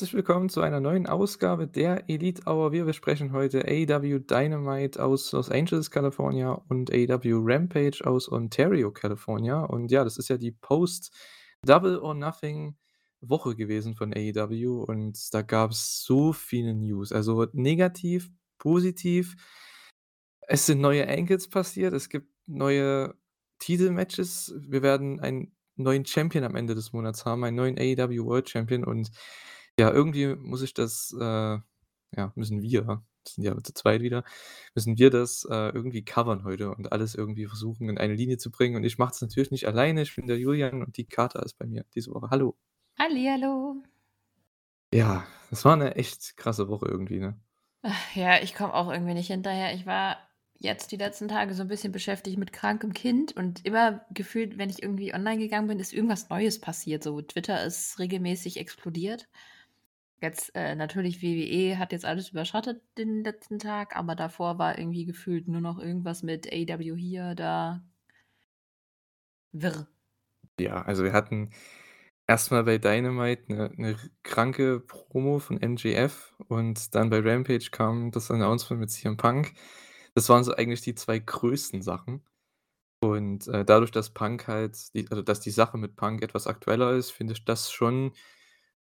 [0.00, 2.72] Herzlich willkommen zu einer neuen Ausgabe der Elite Hour.
[2.72, 9.62] Wir besprechen heute AEW Dynamite aus Los Angeles, California und AEW Rampage aus Ontario, California.
[9.62, 12.78] Und ja, das ist ja die Post-Double or Nothing
[13.20, 17.12] Woche gewesen von AEW und da gab es so viele News.
[17.12, 19.36] Also negativ, positiv.
[20.48, 23.16] Es sind neue Ankles passiert, es gibt neue
[23.58, 24.54] Titelmatches.
[24.60, 28.82] Wir werden einen neuen Champion am Ende des Monats haben, einen neuen AEW World Champion
[28.82, 29.10] und
[29.80, 31.58] ja, irgendwie muss ich das, äh
[32.16, 34.24] ja, müssen wir, sind ja zu zweit wieder,
[34.74, 38.50] müssen wir das, äh, irgendwie covern heute und alles irgendwie versuchen, in eine Linie zu
[38.50, 38.76] bringen.
[38.76, 40.02] Und ich mache es natürlich nicht alleine.
[40.02, 42.28] Ich bin der Julian und die Kater ist bei mir diese Woche.
[42.30, 42.56] Hallo.
[42.98, 43.82] Hallihallo.
[44.92, 47.40] Ja, das war eine echt krasse Woche irgendwie, ne?
[47.82, 49.72] Ach, ja, ich komme auch irgendwie nicht hinterher.
[49.74, 50.18] Ich war
[50.58, 54.68] jetzt die letzten Tage so ein bisschen beschäftigt mit krankem Kind und immer gefühlt, wenn
[54.68, 57.02] ich irgendwie online gegangen bin, ist irgendwas Neues passiert.
[57.02, 59.28] So Twitter ist regelmäßig explodiert.
[60.20, 65.06] Jetzt äh, natürlich WWE hat jetzt alles überschattet den letzten Tag, aber davor war irgendwie
[65.06, 67.82] gefühlt nur noch irgendwas mit AW hier, da.
[69.52, 69.88] Wirr.
[70.58, 71.50] Ja, also wir hatten
[72.26, 78.30] erstmal bei Dynamite eine, eine kranke Promo von MJF und dann bei Rampage kam das
[78.30, 79.54] Announcement mit CM Punk.
[80.14, 82.22] Das waren so eigentlich die zwei größten Sachen.
[83.02, 86.92] Und äh, dadurch, dass Punk halt, die, also dass die Sache mit Punk etwas aktueller
[86.92, 88.12] ist, finde ich das schon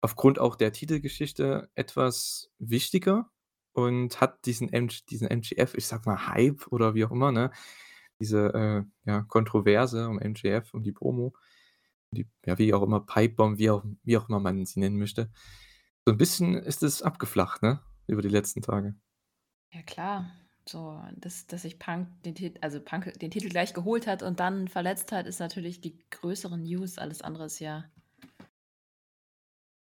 [0.02, 3.30] aufgrund auch der Titelgeschichte etwas wichtiger
[3.72, 7.50] und hat diesen MG diesen MJF, ich sag mal, Hype oder wie auch immer, ne?
[8.20, 11.34] Diese, äh, ja, Kontroverse um MJF, und die Promo,
[12.12, 15.30] die ja, wie auch immer, Pipebomb, wie auch wie auch immer man sie nennen möchte.
[16.04, 18.96] So ein bisschen ist es abgeflacht, ne, über die letzten Tage.
[19.72, 20.30] Ja klar,
[20.68, 24.40] so, dass dass sich Punk den Titel also Punk den Titel gleich geholt hat und
[24.40, 26.98] dann verletzt hat, ist natürlich die größere News.
[26.98, 27.84] Alles andere ist ja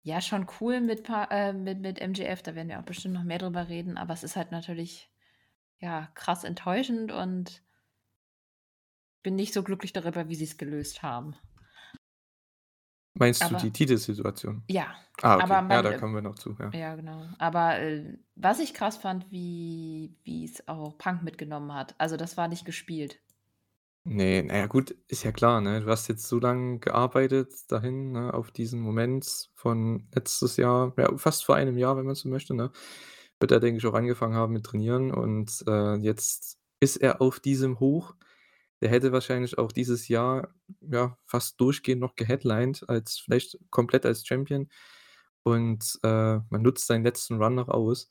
[0.02, 3.38] ja, schon cool mit, äh, mit, mit MJF, da werden wir auch bestimmt noch mehr
[3.38, 5.10] drüber reden, aber es ist halt natürlich
[5.78, 7.62] ja krass enttäuschend und
[9.22, 11.36] bin nicht so glücklich darüber, wie sie es gelöst haben.
[13.14, 14.64] Meinst aber, du die Titelsituation?
[14.68, 14.94] Ja.
[15.20, 15.46] Ah, okay.
[15.46, 16.56] Man, ja, da kommen wir noch zu.
[16.58, 17.28] Ja, ja genau.
[17.38, 21.94] Aber äh, was ich krass fand, wie es auch Punk mitgenommen hat.
[21.98, 23.20] Also das war nicht gespielt.
[24.06, 25.80] Nee, naja, gut, ist ja klar, ne?
[25.80, 31.16] Du hast jetzt so lange gearbeitet dahin, ne, auf diesen Moment von letztes Jahr, ja,
[31.18, 32.72] fast vor einem Jahr, wenn man so möchte, ne?
[33.38, 37.38] Wird er, denke ich, auch angefangen haben mit Trainieren und, äh, jetzt ist er auf
[37.38, 38.16] diesem Hoch.
[38.82, 44.26] Der hätte wahrscheinlich auch dieses Jahr, ja, fast durchgehend noch geheadlined als vielleicht komplett als
[44.26, 44.68] Champion
[45.44, 48.10] und, äh, man nutzt seinen letzten Run noch aus.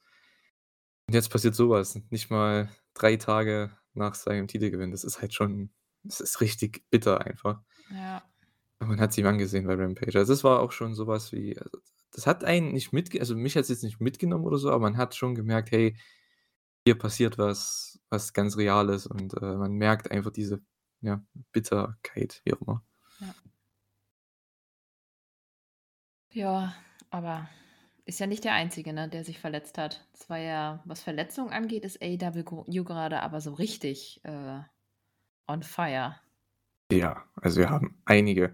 [1.07, 4.91] Und jetzt passiert sowas, nicht mal drei Tage nach seinem Titelgewinn.
[4.91, 5.71] Das ist halt schon
[6.07, 7.61] es ist richtig bitter einfach.
[7.89, 8.31] Ja.
[8.79, 10.17] man hat sie ihm angesehen bei Rampage.
[10.17, 11.79] Also, es war auch schon sowas wie also,
[12.13, 14.79] das hat einen nicht mitge also, mich hat es jetzt nicht mitgenommen oder so, aber
[14.79, 15.95] man hat schon gemerkt: „Hey,
[16.85, 20.61] hier passiert was, was ganz Reales“ und, äh, man merkt einfach diese,
[21.01, 21.23] ja,
[21.53, 22.85] Bitterkeit, wie auch immer.
[23.19, 23.35] Ja.
[26.33, 26.73] Ja,
[27.09, 27.49] aber
[28.05, 30.07] ist ja nicht der Einzige, ne, der sich verletzt hat.
[30.13, 34.61] Es war ja was Verletzungen angeht, ist AEW gerade aber so richtig, äh
[35.47, 36.15] on fire.
[36.91, 38.53] Ja, also wir haben einige.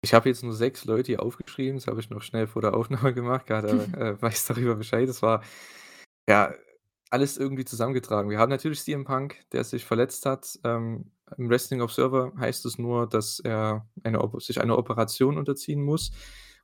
[0.00, 2.74] Ich habe jetzt nur sechs Leute hier aufgeschrieben, das habe ich noch schnell vor der
[2.74, 5.08] Aufnahme gemacht, gerade äh, weiß darüber Bescheid.
[5.08, 5.42] Das war
[6.28, 6.54] ja
[7.10, 8.30] alles irgendwie zusammengetragen.
[8.30, 10.58] Wir haben natürlich CM Punk, der sich verletzt hat.
[10.64, 16.12] Ähm, Im Wrestling Observer heißt es nur, dass er eine, sich einer Operation unterziehen muss.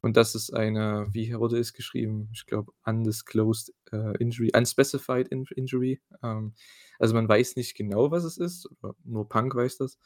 [0.05, 2.29] Und das ist eine, wie wurde es geschrieben?
[2.35, 5.99] Ich glaube, undisclosed äh, injury, unspecified in injury.
[6.23, 6.53] Ähm,
[6.99, 8.69] also man weiß nicht genau, was es ist,
[9.03, 9.99] nur Punk weiß das.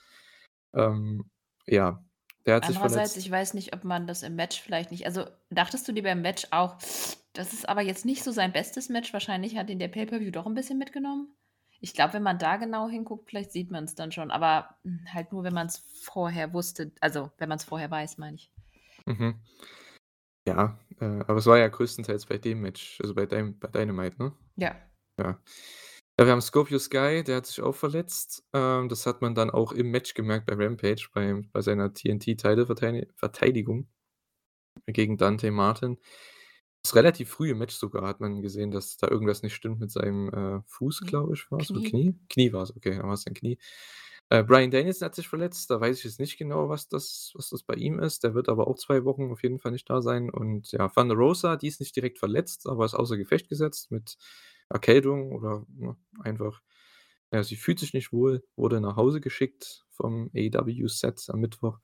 [0.73, 1.29] Ähm,
[1.67, 2.01] ja,
[2.47, 5.05] der hat sich Andererseits, ich weiß nicht, ob man das im Match vielleicht nicht.
[5.05, 6.79] Also dachtest du dir beim Match auch,
[7.33, 9.13] das ist aber jetzt nicht so sein bestes Match.
[9.13, 11.35] Wahrscheinlich hat ihn der Pay-Per-View doch ein bisschen mitgenommen.
[11.81, 14.31] Ich glaube, wenn man da genau hinguckt, vielleicht sieht man es dann schon.
[14.31, 16.93] Aber hm, halt nur, wenn man es vorher wusste.
[17.01, 18.53] Also, wenn man es vorher weiß, meine ich.
[19.07, 19.41] Mhm.
[20.49, 24.23] Ja, äh, aber es war ja größtenteils bei dem Match, also bei, deinem, bei Dynamite,
[24.23, 24.33] ne?
[24.57, 24.77] Ja.
[25.19, 25.41] Ja.
[26.21, 28.45] Ja, wir haben Scorpio Sky, der hat sich auch verletzt.
[28.53, 33.87] Ähm, das hat man dann auch im Match gemerkt bei Rampage, bei, bei seiner TNT-Titelverteidigung
[34.87, 35.99] gegen Dante Martin.
[36.83, 39.93] Das relativ früh im Match sogar, hat man gesehen, dass da irgendwas nicht stimmt mit
[39.93, 41.69] seinem äh, Fuß, glaube ich, war es.
[41.69, 41.89] Knie.
[41.89, 42.19] Knie?
[42.29, 43.59] Knie war es, okay, dann war es sein Knie.
[44.31, 47.49] Äh, Brian Danielson hat sich verletzt, da weiß ich jetzt nicht genau, was das was
[47.51, 48.25] das bei ihm ist.
[48.25, 50.31] Der wird aber auch zwei Wochen auf jeden Fall nicht da sein.
[50.31, 54.17] Und ja, Thunder Rosa, die ist nicht direkt verletzt, aber ist außer Gefecht gesetzt mit
[54.71, 56.61] Erkältung oder, ne, einfach
[57.33, 61.79] ja, sie fühlt sich nicht wohl, wurde nach Hause geschickt vom AEW-Set am Mittwoch.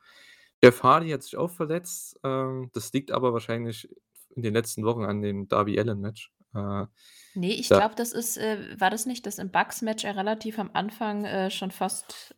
[0.62, 3.88] Jeff Hardy hat sich auch verletzt, ähm, das liegt aber wahrscheinlich
[4.31, 6.32] in den letzten Wochen an dem Darby Allin-Match.
[6.55, 6.87] Äh,
[7.37, 10.59] Ne, ich da glaube, das ist äh, war das nicht, dass im Bucks-Match er relativ
[10.61, 12.35] am Anfang, äh, schon fast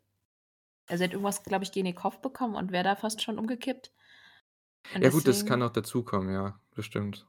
[0.88, 3.38] also, er hat irgendwas, glaube ich, gegen den Kopf bekommen und wäre da fast schon
[3.38, 3.92] umgekippt.
[4.94, 7.26] Und Ja gut, das kann noch dazukommen, ja, das stimmt.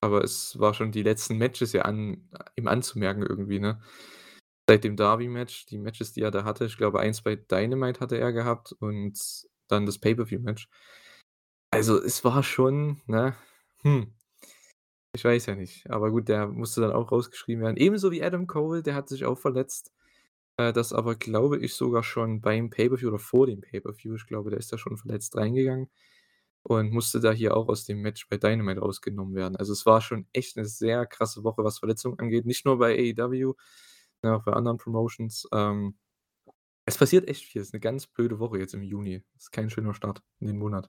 [0.00, 3.80] Aber es war schon die letzten Matches ja an ihm anzumerken irgendwie, ne?
[4.68, 8.18] Seit dem Darby-Match, die Matches, die er da hatte, ich glaube, eins bei Dynamite hatte
[8.18, 9.16] er gehabt und
[9.68, 10.68] dann das Pay-per-View-Match.
[11.70, 13.36] Also, es war schon, ne,
[13.82, 14.12] hm,
[15.16, 15.90] ich weiß ja nicht.
[15.90, 17.76] Aber gut, der musste dann auch rausgeschrieben werden.
[17.78, 19.92] Ebenso wie Adam Cole, der hat sich auch verletzt.
[20.58, 24.16] Äh, das aber, glaube ich, sogar schon beim Pay-per-View oder vor dem Pay-per-View.
[24.16, 25.90] Ich glaube, der ist da schon verletzt reingegangen
[26.64, 29.56] und musste da hier auch aus dem Match bei Dynamite rausgenommen werden.
[29.56, 32.94] Also, es war schon echt 'ne sehr krasse Woche, was Verletzungen angeht, nicht nur bei
[32.98, 33.54] AEW,
[34.22, 35.48] ne, auch bei anderen Promotions.
[35.54, 35.96] Ähm,
[36.86, 37.62] es passiert echt viel.
[37.62, 39.22] Ist 'ne ganz blöde Woche jetzt im Juni.
[39.38, 40.88] Ist kein schöner Start in den Monat.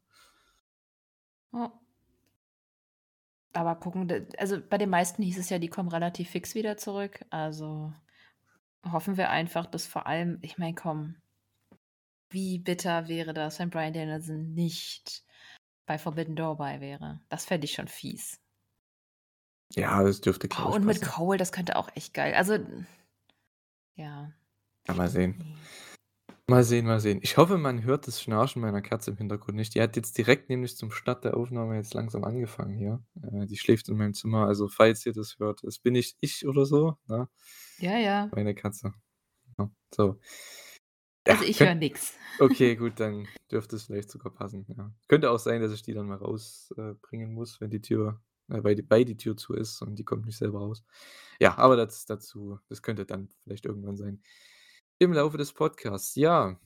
[1.54, 1.87] Ja.
[3.58, 7.26] Aber gucken also, bei den meisten hieß es ja, die kommen relativ fix wieder zurück.
[7.32, 7.92] Also,
[8.86, 11.16] hoffen wir einfach, dass vor allem ich meine, komm,
[12.30, 15.24] wie bitter wäre das, wenn Bryan Danielson nicht
[15.88, 17.20] bei Forbidden Door bei wäre?
[17.30, 18.40] Das fände ich schon fies.
[19.74, 21.02] Ja, das dürfte, Oh, glaube ich, und mit.
[21.02, 22.60] Cole, das könnte auch echt geil also
[23.96, 24.32] ja.
[24.88, 25.40] Mal sehen.
[25.40, 25.56] Ne.
[26.50, 27.20] Mal sehen, mal sehen.
[27.24, 29.76] Ich hoffe, man hört das Schnarchen meiner Katze im Hintergrund nicht.
[29.76, 33.04] Die hat jetzt direkt nämlich zum Start der Aufnahme jetzt langsam angefangen hier.
[33.22, 34.48] Äh, die schläft in meinem Zimmer.
[34.48, 37.28] Also, falls ihr das hört, das bin nicht ich oder so, ne?
[37.80, 38.30] Ja, ja.
[38.34, 38.94] Meine Katze.
[39.58, 40.22] Ja, so.
[41.28, 42.14] Also, ich höre nix.
[42.40, 44.90] okay, gut, dann dürfte es vielleicht sogar passen, ja.
[45.10, 48.64] Könnte auch sein, dass ich die dann mal raus äh, muss, wenn die Tür äh,
[48.64, 50.86] weil die weil die Tür zu ist und die kommt nicht selber raus.
[51.42, 54.22] Ja, aber das dazu das könnte dann vielleicht irgendwann sein
[55.00, 56.16] im Laufe des Podcasts.
[56.16, 56.60] Ja.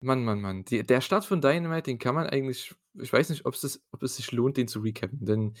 [0.00, 0.64] Mann, Mann, Mann.
[0.64, 4.16] Die der Start von Dynamite, den kann man eigentlich ich weiß nicht, das ob es
[4.16, 5.54] sich lohnt, den zu recappen, denn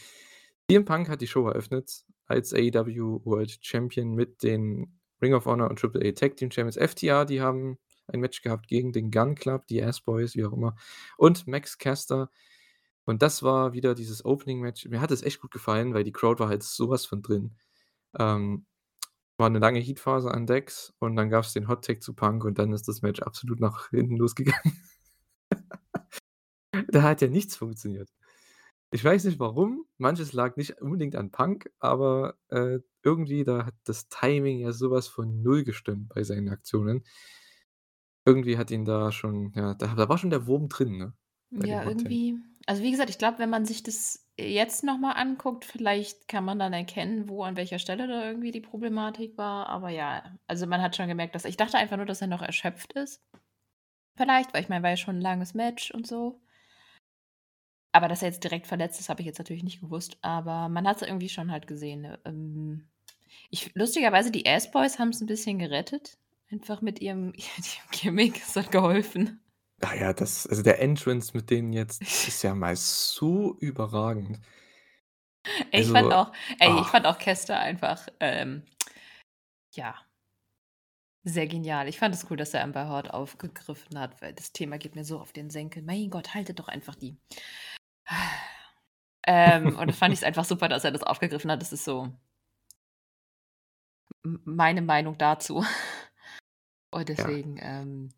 [0.68, 5.68] CM Punk hat die Show eröffnet als AEW World Champion mit den Ring of Honor
[5.68, 6.76] und Triple A Tag Team Champions.
[6.76, 10.52] FTR, die haben ein Match gehabt gegen den Gunn Club, die Ass Boys, wie auch
[10.52, 10.76] immer,
[11.16, 12.30] und Max Caster.
[13.04, 14.86] Und das war wieder dieses Opening-Match.
[14.86, 17.56] Mir hat es echt gut gefallen, weil die Crowd war halt so was von drin.
[18.18, 18.66] Ähm,
[19.40, 22.58] war 'ne lange Heatphase an Dex und dann gab's den Hot Tag zu Punk und
[22.60, 24.62] dann ist das Match absolut nach hinten losgegangen.
[26.92, 28.10] Da hat ja nichts funktioniert.
[28.92, 29.86] Ich weiß nicht warum.
[29.98, 34.90] Manches lag nicht unbedingt an Punk, aber, äh, irgendwie da hat das Timing ja so
[34.90, 37.04] was von null gestimmt bei seinen Aktionen.
[38.26, 41.14] Irgendwie hat ihn da schon ja, da da war schon der Wurm drin, ne,
[41.58, 42.38] bei Ja, irgendwie
[42.70, 46.44] also, wie gesagt, ich glaube, wenn man sich das jetzt noch mal anguckt, vielleicht kann
[46.44, 49.68] man dann erkennen, wo an welcher Stelle da irgendwie die Problematik war.
[49.68, 52.42] Aber ja, also, man hat schon gemerkt, dass ich dachte einfach nur, dass er noch
[52.42, 53.22] erschöpft ist.
[54.16, 56.40] Vielleicht, weil ich meine, war ja schon 'n langes Match und so.
[57.92, 60.86] Aber dass er jetzt direkt verletzt ist, habe ich jetzt natürlich nicht gewusst, aber man
[60.86, 62.18] hat's irgendwie schon halt gesehen, ne?
[62.24, 62.88] Ähm,
[63.50, 66.18] ich lustigerweise, die Ass Boys haben's 'n bisschen gerettet,
[66.50, 68.38] einfach mit ihrem ihrem Gimmick.
[68.42, 69.40] Es hat geholfen.
[69.80, 74.40] Ah ja, das also, der Entrance mit denen jetzt ist ja mal so überragend.
[75.70, 76.84] Ey, ich fand Also, auch ey, ich ah.
[76.84, 78.64] fand auch Caster einfach, ähm,
[79.74, 79.94] ja
[81.24, 81.88] sehr genial.
[81.88, 85.04] Ich fand es cool, dass er Amber Hart aufgegriffen hat, weil das Thema geht mir
[85.04, 85.82] so auf den Senkel.
[85.82, 87.18] Mein Gott, haltet doch einfach die
[89.26, 91.60] ähm, und da fand ich's einfach super, dass er das aufgegriffen hat.
[91.60, 92.08] Das ist so
[94.22, 95.64] meine Meinung dazu.
[96.92, 97.14] Und Ja.
[97.14, 98.08] deswegen, ähm,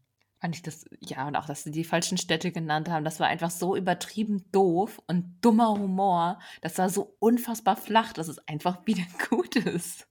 [0.43, 3.29] fand ich das ja, und auch, dass sie die falschen Städte genannt haben, das war
[3.29, 6.41] einfach so übertrieben doof und dummer Humor.
[6.63, 10.09] Das war so unfassbar flach, dass es einfach wieder gut ist.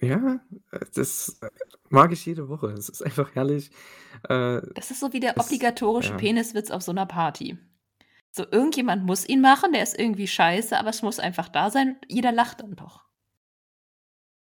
[0.00, 0.40] Ja,
[0.94, 1.38] das,
[1.90, 2.68] mag ich jede Woche.
[2.68, 3.70] Es ist einfach herrlich.
[4.26, 6.16] Äh, Das ist so wie der obligatorische ja.
[6.16, 7.58] Peniswitz auf so 'ner Party.
[8.30, 11.96] So, irgendjemand muss ihn machen, der ist irgendwie scheiße, aber es muss einfach da sein
[12.08, 13.05] jeder lacht dann doch.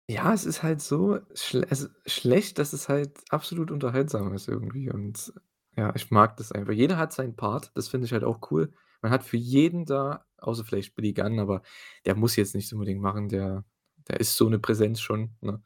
[0.10, 4.89] Ja, es ist halt so schl also, schlecht, dass es halt absolut unterhaltsam ist irgendwie
[4.91, 5.31] und
[5.77, 6.74] ja, ich mag das einfach.
[6.74, 8.74] Jeder hat seinen Part, das finde ich halt auch cool.
[9.01, 11.62] Man hat für jeden da außer vielleicht Billy Gunn, aber
[12.05, 13.29] der muss jetzt nichts unbedingt machen.
[13.29, 13.63] Der
[14.08, 15.62] der ist so 'ne Präsenz schon, ne?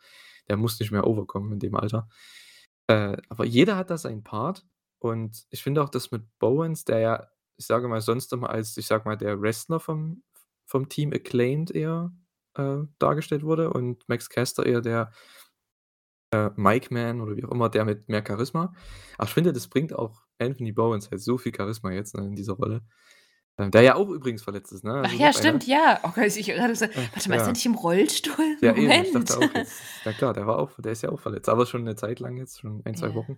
[0.49, 2.07] Der muss nicht mehr overkommen in dem Alter.
[2.87, 4.65] Äh, aber jeder hat da seinen Part
[4.99, 7.27] und ich finde auch, dass mit Bowens, der ja,
[7.57, 10.23] ich sage mal, sonst immer als, ich sage mal, der Wrestler vom
[10.67, 12.11] vom Team Acclaimed eher,
[12.55, 15.11] äh, dargestellt wurde und Max Caster eher der
[16.31, 18.73] äh, Mic Man oder wie auch immer, der mit mehr Charisma.
[19.17, 22.35] Aber ich finde, das bringt auch Anthony Bowens halt so viel Charisma jetzt, ne, in
[22.35, 22.81] dieser Rolle.
[23.57, 24.93] Ähm, der ja auch übrigens verletzt ist, ne?
[25.03, 25.61] Ach Also ja, noch einer.
[25.61, 25.99] stimmt, ja.
[26.03, 27.53] Oh Gott, ich gerade so Äh, warte mal, ist der ja.
[27.53, 28.57] nicht im Rollstuhl?
[28.61, 29.11] Ja, eben, ich Moment.
[29.11, 31.83] dachte auch jetzt ja klar, der war auch der ist ja auch verletzt, aber schon
[31.83, 33.15] 'ne Zeit lang jetzt, schon 1, 2 Ja.
[33.15, 33.37] Wochen.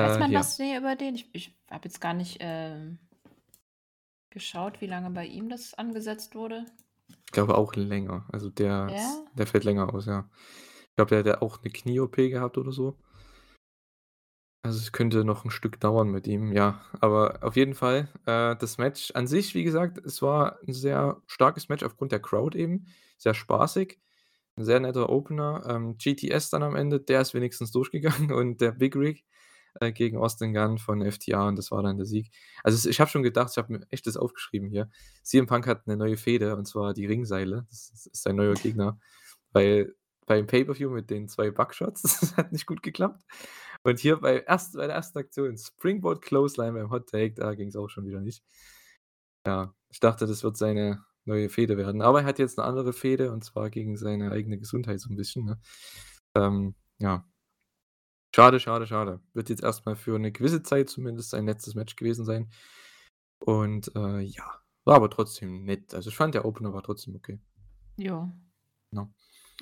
[0.00, 0.34] Weiß Äh, man ja.
[0.34, 1.14] was, ne, über den?
[1.14, 2.98] Ich ich habe jetzt gar nicht, ähm
[4.32, 6.64] geschaut, wie lange bei ihm das angesetzt wurde?
[7.26, 8.26] Ich glaube auch länger.
[8.32, 9.22] Also der Ja?
[9.34, 10.28] der fällt länger aus, ja.
[10.90, 12.98] Ich glaube, der hat ja auch 'ne Knie-OP gehabt oder so.
[14.64, 16.80] Also, es könnte noch 'n Stück dauern mit ihm, ja.
[17.00, 21.20] Aber auf jeden Fall, äh, das Match an sich, wie gesagt, es war 'n sehr
[21.26, 22.86] starkes Match aufgrund der Crowd eben,
[23.18, 23.98] sehr spaßig,
[24.56, 25.64] 'n sehr netter Opener.
[25.68, 29.24] Ähm, GTS dann am Ende, der ist wenigstens durchgegangen und der Big Rig,
[29.80, 32.30] äh, gegen Austin Gunn von FTR und das war dann der Sieg.
[32.64, 34.90] Also, es ich habe schon gedacht ich habe mir echt das aufgeschrieben hier.
[35.24, 37.66] CM Punk hat 'ne neue Fehde und zwar die Ringseile.
[37.70, 38.98] Das ist ist sein neuer Gegner,
[39.52, 39.94] weil
[40.26, 43.22] beim Pay-per-View mit den 2 Buckshots, das hat nicht gut geklappt.
[43.84, 47.76] Und hier bei erst bei der ersten Aktion Springboard Clothesline beim Hot Take, da ging's
[47.76, 48.40] auch schon wieder nicht.
[49.46, 52.00] Ja, ich dachte, das wird seine neue Fehde werden.
[52.02, 55.16] Aber er hat jetzt 'ne andere Fehde und zwar gegen seine eigene Gesundheit so 'n
[55.16, 55.60] bisschen, ne?
[56.36, 57.24] Ähm, ja.
[58.34, 59.20] Schade, schade, schade.
[59.34, 62.50] Wird jetzt erst mal für 'ne gewisse Zeit zumindest sein letztes Match gewesen sein.
[63.40, 65.94] Und, äh, ja, war aber trotzdem nett.
[65.94, 67.40] Also, ich fand, der Opener war trotzdem okay.
[67.98, 68.32] Ja.
[68.92, 69.12] Ja.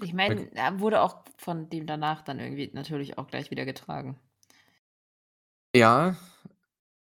[0.02, 4.20] Ich meine, er wurde auch von dem danach dann irgendwie natürlich auch gleich wieder getragen.
[5.74, 6.16] Ja,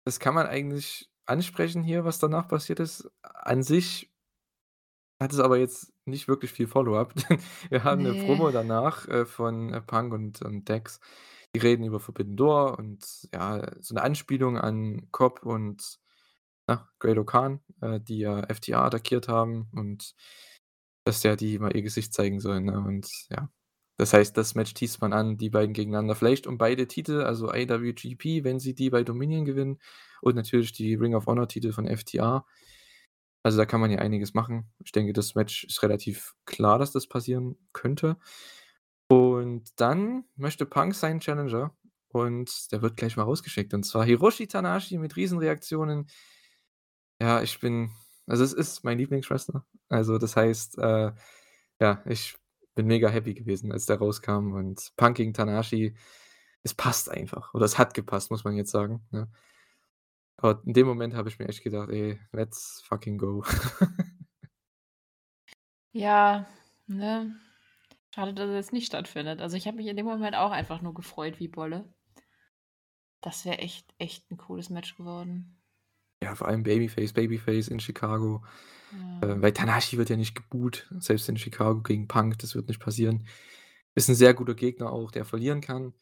[0.05, 3.11] das kann man eigentlich ansprechen hier, was danach passiert ist.
[3.23, 4.11] An sich
[5.21, 7.13] hat es aber jetzt nicht wirklich viel Follow-up.
[7.71, 8.15] Wir haben 'ne Ne.
[8.15, 11.01] Promo danach, äh, von, äh, Punk und und Dax.
[11.59, 15.99] Die reden über Forbidden Door und ja, so 'ne Anspielung an Cobb und,
[16.69, 20.15] na, Great-O-Khan, äh, die ja FTR attackiert haben und
[21.05, 22.79] dass ja die mal ihr Gesicht zeigen sollen, ne?
[22.81, 23.51] Und ja,
[23.99, 26.15] das heißt, das Match teast man an, die beiden gegeneinander.
[26.17, 29.79] Vielleicht um beide Titel, also IWGP, wenn sie die bei Dominion gewinnen
[30.23, 32.45] und natürlich die Ring of Honor-Titel von FTR.
[33.45, 34.67] Also, da kann man ja einiges machen.
[34.85, 38.17] Ich denke, das Match ist relativ klar, dass das passieren könnte.
[39.09, 41.75] Und dann möchte Punk seinen Challenger
[42.09, 46.09] und der wird gleich mal rausgeschickt und zwar Hiroshi Tanahashi mit Riesenreaktionen.
[47.21, 47.91] Ja, ich bin
[48.27, 49.65] also, es ist mein Lieblingswrestler.
[49.89, 51.13] Also, das heißt, äh,
[51.81, 52.37] ja, ich
[52.75, 55.97] bin mega happy gewesen, als der rauskam und Punk gegen Tanahashi,
[56.63, 59.31] es passt einfach oder es hat gepasst, muss man jetzt sagen, ne?
[60.37, 63.45] Aber in dem Moment habe ich mir echt gedacht: „Ey, let's fucking go.“
[65.95, 66.47] Ja,
[66.87, 67.35] ne?
[68.19, 69.41] Schade, dass es nicht stattfindet.
[69.41, 71.89] Also, ich habe mich in dem Moment auch einfach nur gefreut wie Bolle.
[73.25, 75.61] Das wäre echt echt 'n cooles Match geworden.
[76.23, 78.43] Ja, vor allem Babyface Babyface in Chicago.
[79.21, 79.41] Äh, Ja.
[79.41, 83.27] weil Tanahashi wird ja nicht geboot, selbst in Chicago gegen Punk, das wird nicht passieren.
[83.95, 85.95] Ist 'n sehr guter Gegner auch, der verlieren kann,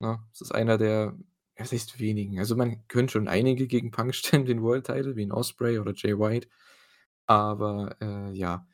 [0.00, 0.20] ne?
[0.32, 1.18] Das ist einer der
[1.58, 2.38] was heißt wenigen?
[2.40, 5.94] Also, man könnte schon einige gegen Punk stellen, den World Title, wie 'n Ospreay oder
[5.96, 6.48] Jay White.
[7.26, 8.66] Aber, äh, ja.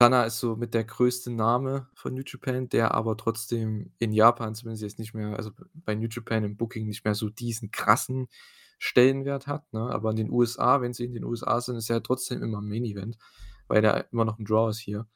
[0.00, 4.54] Tana ist so mit der größte Name von New Japan, der aber trotzdem in Japan
[4.54, 8.26] zumindest jetzt nicht mehr also, bei New Japan im Booking nicht mehr so diesen krassen
[8.78, 9.80] Stellenwert hat, ne?
[9.90, 12.84] Aber in den USA, wenn sie in den USA sind, ist er trotzdem immer Main
[12.84, 13.16] Event,
[13.68, 15.06] weil der immer noch 'n Draw ist hier.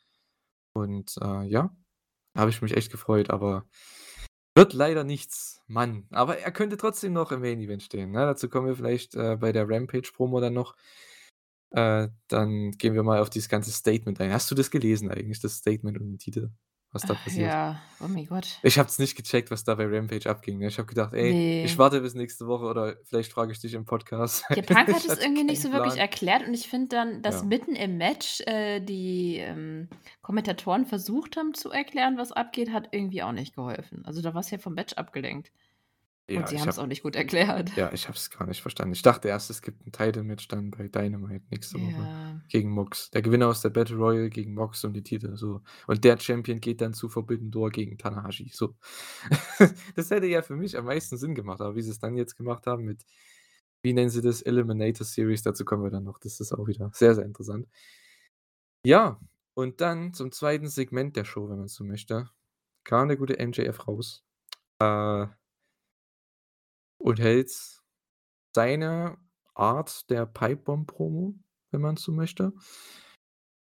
[0.75, 1.71] Und, äh, ja,
[2.37, 3.67] habe ich mich echt gefreut, aber
[4.57, 6.07] wird leider nichts, Mann.
[6.13, 8.21] Aber er könnte trotzdem noch im Main Event stehen, ne?
[8.27, 10.77] Dazu kommen wir vielleicht, äh, bei der Rampage-Promo dann noch.
[11.71, 14.33] Äh, dann gehen wir mal auf dieses ganze Statement ein.
[14.33, 16.51] Hast du das gelesen eigentlich, das Statement und den Titel,
[16.93, 17.55] was da passiert?
[17.55, 18.63] ja, oh mein Gott.
[18.63, 20.67] Ich habe es nicht gecheckt, was da bei Rampage abging, ne?
[20.69, 21.79] Ich habe gedacht: „Ey, ich Ne.
[21.79, 25.07] warte bis nächste Woche oder vielleicht frage ich dich im Podcast.“ Ja, Punk hat Ich
[25.07, 25.99] es irgendwie nicht so wirklich Plan.
[25.99, 27.45] erklärt und ich finde dann, dass Ja.
[27.45, 29.89] mitten im Match, äh, die, ähm,
[30.23, 34.05] Kommentatoren versucht haben zu erklären, was abgeht, hat irgendwie auch nicht geholfen.
[34.05, 35.53] Also, da warst ja vom Match abgelenkt.
[36.35, 37.71] Und Ja, sie ich haben's habe auch nicht gut erklärt.
[37.77, 38.93] ja, ich habe es gar nicht verstanden.
[38.95, 42.49] Ich dachte erst, es gibt 'n Title-Match dann bei Dynamite nächste Woche Ja.
[42.49, 43.11] gegen Mox.
[43.11, 45.63] Der Gewinner aus der Battle Royal gegen Mox um die Titel, so.
[45.87, 48.77] Und der Champion geht dann zu Forbidden Door gegen Tanahashi, so.
[49.97, 52.67] Das hätte ja für mich am meisten Sinn gemacht, aber wie sie's dann jetzt gemacht
[52.67, 53.05] haben mit
[53.83, 56.19] wie nennen sie das, Eliminator Series, dazu kommen wir dann noch.
[56.19, 57.69] Das ist auch wieder sehr, sehr interessant.
[58.85, 59.21] Ja,
[59.55, 60.69] und dann zum 2.
[60.69, 62.31] Segment der Show, wenn man so möchte,
[62.85, 64.25] kam der gute MJF raus,
[64.81, 65.29] äh
[66.99, 67.51] und hält
[68.55, 69.19] seine
[69.55, 71.35] Art der Pipebomb-Promo,
[71.71, 72.53] wenn man so möchte.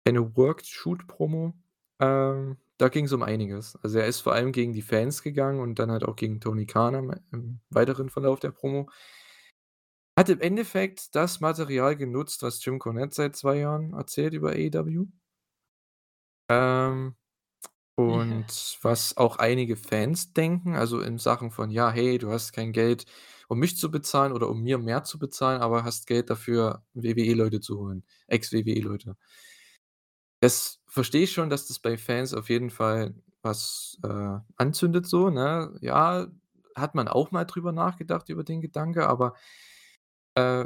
[0.07, 1.53] Eine Worked-Shoot-Promo.
[1.99, 3.77] Ähm, da ging's um einiges.
[3.77, 6.65] Also, er ist vor allem gegen die Fans gegangen und dann halt auch gegen Tony
[6.65, 8.89] Khan im weiteren Verlauf der Promo.
[10.17, 15.07] Hat im Endeffekt das Material genutzt, was Jim Cornette seit 2 Jahren erzählt über AEW.
[16.49, 17.15] Ähm,
[18.03, 18.45] Ja.
[18.45, 22.73] und was auch einige Fans denken, also, in Sachen von: „Ja, hey, du hast kein
[22.73, 23.05] Geld,
[23.47, 27.61] um mich zu bezahlen oder um mir mehr zu bezahlen, aber hast Geld dafür, WWE-Leute
[27.61, 29.15] zu holen, Ex-WWE-Leute.“
[30.43, 35.29] Das verstehe ich schon, dass das bei Fans auf jeden Fall was, äh, anzündet so,
[35.29, 35.75] ne?
[35.81, 36.27] Ja,
[36.75, 39.35] hat man auch mal drüber nachgedacht über den Gedanke, aber,
[40.35, 40.65] äh,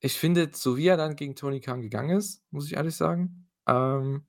[0.00, 3.48] ich finde, so wie er dann gegen Tony Khan gegangen ist, muss ich ehrlich sagen,
[3.68, 4.26] ähm,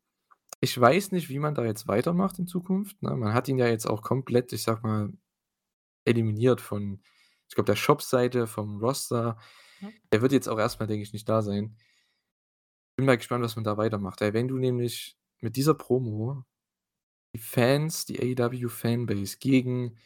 [0.60, 3.16] ich weiß nicht, wie man da jetzt weitermacht in Zukunft, ne?
[3.16, 5.14] Man hat ihn ja jetzt auch komplett, ich sage mal,
[6.06, 7.02] eliminiert von
[7.48, 9.38] ich glaube, der Shop-Seite, vom Roster.
[9.82, 9.90] Ja.
[10.10, 11.78] Er wird jetzt auch erst mal, denke ich, nicht da sein.
[12.98, 14.22] Bin mal gespannt, was man da weitermacht.
[14.22, 16.44] Ey, wenn du nämlich mit dieser Promo
[17.36, 19.98] die Fans, die AEW-Fanbase gegen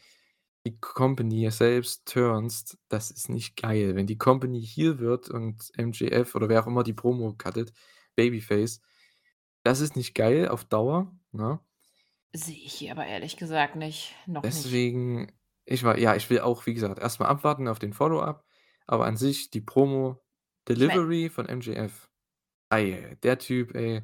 [0.66, 3.96] die Company selbst turnst, das ist nicht geil.
[3.96, 7.72] Wenn die Company heel wird und MJF oder wer auch immer die Promo cuttet,
[8.14, 8.80] Babyface,
[9.62, 11.60] das ist nicht geil auf Dauer, ne?
[12.34, 14.56] Sehe ich hier aber ehrlich gesagt nicht, noch nicht.
[14.56, 15.32] Deswegen
[15.64, 18.44] ich war ja, ich will auch, wie gesagt, erst mal abwarten auf den Follow-up,
[18.86, 20.20] aber an sich die Promo
[20.68, 22.10] Ich mein Delivery von MJF,
[22.70, 24.02] ei, der Typ, ey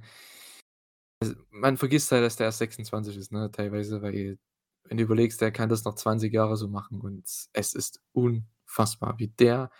[1.21, 4.39] also, man vergisst halt, dass der erst 26 ist, ne, teilweise, weil
[4.85, 9.19] wenn du überlegst, der kann das noch 20 Jahre so machen und es ist unfassbar,
[9.19, 9.71] wie der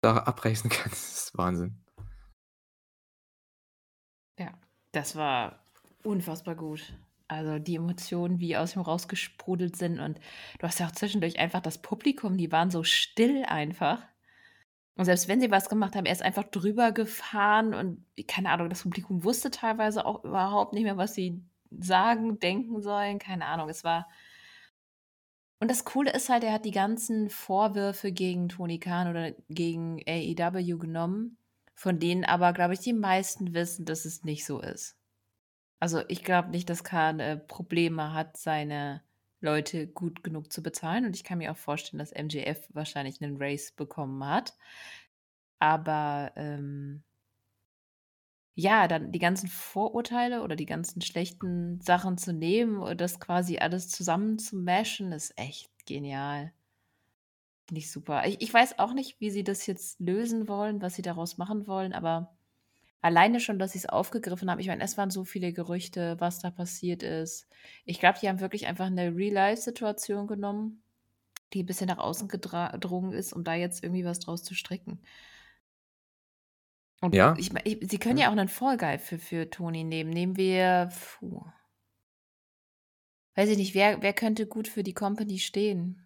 [0.00, 0.90] da abreißen kann.
[0.90, 1.83] Das ist Wahnsinn.
[4.96, 5.64] Das war
[6.02, 6.94] unfassbar gut.
[7.28, 10.18] Also, die Emotionen, wie aus ihm rausgesprudelt sind und
[10.58, 14.02] du hast ja auch zwischendurch einfach das Publikum, die waren so still einfach.
[14.96, 18.68] Und selbst wenn sie was gemacht haben, er ist einfach drüber gefahren und keine Ahnung,
[18.68, 23.68] das Publikum wusste teilweise auch überhaupt nicht mehr, was sie sagen, denken sollen, keine Ahnung.
[23.68, 24.06] Es war
[25.64, 29.98] und das Coole ist halt, er hat die ganzen Vorwürfe gegen Tony Khan oder gegen
[30.06, 31.38] AEW genommen,
[31.74, 34.96] von denen aber, glaube ich, die meisten wissen, dass es nicht so ist.
[35.80, 39.02] Also, ich glaube nicht, dass Khan, äh, Probleme hat, seine
[39.40, 43.36] Leute gut genug zu bezahlen und ich kann mir auch vorstellen, dass MJF wahrscheinlich 'nen
[43.38, 44.54] Raise bekommen hat.
[45.62, 47.02] Aber, ähm
[48.56, 53.58] ja, dann die ganzen Vorurteile oder die ganzen schlechten Sachen zu nehmen und das quasi
[53.58, 56.52] alles zusammen zu mashen, ist echt genial.
[57.68, 58.26] Finde ich super.
[58.26, 61.66] Ich ich weiß auch nicht, wie sie das jetzt lösen wollen, was sie daraus machen
[61.66, 62.36] wollen, aber
[63.02, 66.50] alleine schon, dass sie's aufgegriffen haben ich meine, es waren so viele Gerüchte, was da
[66.50, 67.48] passiert ist.
[67.86, 70.84] Ich glaube, die haben wirklich einfach 'ne Real-Life-Situation genommen,
[71.54, 75.02] die 'n bisschen nach außen gedrungen ist, um da jetzt irgendwie was draus zu stricken.
[77.02, 77.36] Und Ja.
[77.36, 78.30] ich mei sie können Ja.
[78.30, 80.10] auch 'nen Fall Guy für für Tony nehmen.
[80.10, 81.42] Nehmen wir puh.
[83.36, 86.03] Weiß ich nicht, wer wer könnte gut für die Company stehen?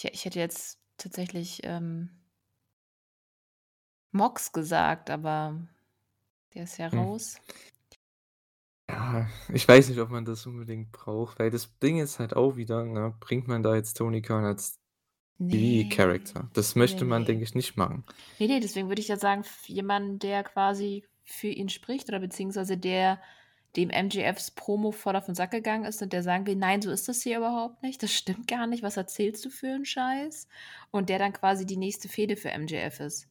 [0.00, 2.08] Tja, ich hätte jetzt tatsächlich, ähm
[4.12, 5.56] Mox gesagt, aber
[6.54, 6.96] der ist ja Hm.
[6.96, 7.40] raus.
[8.90, 12.56] Ja, ich weiß nicht, ob man das unbedingt braucht, weil das Ding ist halt auch
[12.56, 14.80] wieder, ne, bringt man da jetzt Tony Khan als
[15.40, 15.50] Ne.
[15.52, 16.50] TV-Character?
[16.54, 17.26] Das möchte man, ne.
[17.26, 18.04] denke ich, nicht machen.
[18.38, 22.20] Ne, ne, deswegen würde ich ja sagen, f jemanden, der quasi für ihn spricht oder
[22.20, 23.20] beziehungsweise der
[23.76, 26.90] dem MJFs Promo voll auf 'n Sack gegangen ist und der sagen will: „Nein, so
[26.90, 28.02] ist das hier überhaupt nicht.
[28.02, 28.82] Das stimmt gar nicht.
[28.82, 30.48] Was erzählst du für 'n Scheiß?“
[30.90, 33.28] Und der dann quasi die nächste Fehde für MJF ist.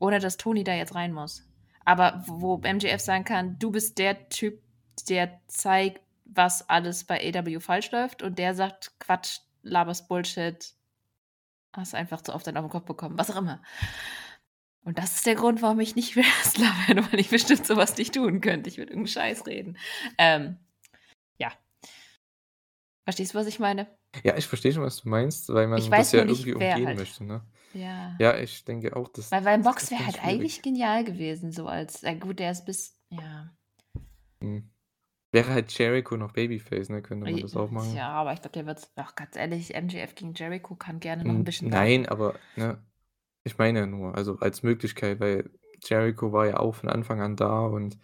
[0.00, 1.44] Ohne dass Tony da jetzt rein muss.
[1.84, 4.60] Aber wo MJF sagen kann: „Du bist der Typ,
[5.08, 10.74] der zeigt, was alles bei AEW falsch läuft“ und der sagt: „Quatsch, laberst Bullshit.
[11.76, 13.60] Hast einfach zu oft einen auf 'n Kopf bekommen“, was auch immer.
[14.84, 17.96] Und das ist der Grund, warum ich nicht Wrestler werde, weil ich bestimmt so was
[17.96, 18.68] nicht tun könnte.
[18.68, 19.78] Ich würde irgend 'n Scheiß reden.
[20.18, 20.58] Ähm,
[21.38, 21.52] ja.
[23.04, 23.86] Verstehst du, was ich meine?
[24.22, 26.86] Ja, ich verstehe schon, was du meinst, weil Ich man das ja nicht, irgendwie umgehen
[26.86, 26.98] halt.
[26.98, 27.42] möchte, ne?
[27.72, 28.16] Ja.
[28.20, 30.38] Ja, ich denke auch, das Weil Mox ist wäre halt schwierig.
[30.38, 33.50] eigentlich genial gewesen, so als äh, gut, der ist bis ja.
[34.40, 34.70] Mhm.
[35.32, 37.94] Wäre halt Jericho noch Babyface, ne, könnte man das auch machen.
[37.96, 41.34] ja, aber ich glaube, der wird's ach, ganz ehrlich, MJF gegen Jericho kann gerne noch
[41.34, 42.08] 'n Hm, bisschen nein, warten.
[42.08, 42.80] aber, ne,
[43.44, 45.50] ich meine ja nur, also als Möglichkeit, weil
[45.84, 47.98] Jericho war ja auch von Anfang an da und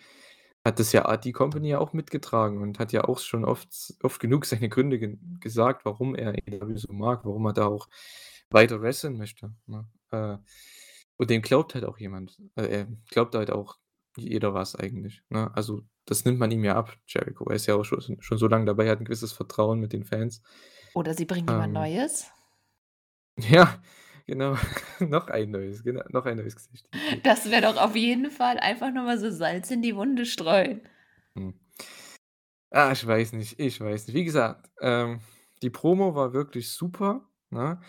[0.65, 3.69] hat das ja die Company ja auch mitgetragen und hat ja auch schon oft
[4.03, 7.89] oft genug seine Gründe ge gesagt, warum er AEW so mag, warum er da auch
[8.51, 9.87] weiter wresteln möchte, ne?
[10.11, 10.39] Äh,
[11.17, 12.41] und dem glaubt halt auch jemand.
[12.57, 13.79] Äh, äh, glaubt halt auch
[14.17, 15.51] jeder was eigentlich, ne?
[15.55, 17.47] Also, das nimmt man ihm ja ab, Jericho.
[17.49, 20.05] Er ist ja auch schon schon so lange dabei, hat 'n gewisses Vertrauen mit den
[20.05, 20.43] Fans.
[20.95, 22.31] Oder sie bringen jemand Ähm Neues?
[23.39, 23.81] Ja,
[24.31, 24.55] genau.
[25.01, 26.87] Noch ein neues, genau, noch ein neues Gesicht.
[27.23, 30.81] Das wäre doch auf jeden Fall einfach nur mal so Salz in die Wunde streuen.
[31.37, 31.51] Hm.
[32.73, 34.15] Ah, ich weiß nicht, ich weiß nicht.
[34.15, 35.21] Wie gesagt, ähm,
[35.63, 37.81] die Promo war wirklich super, ne?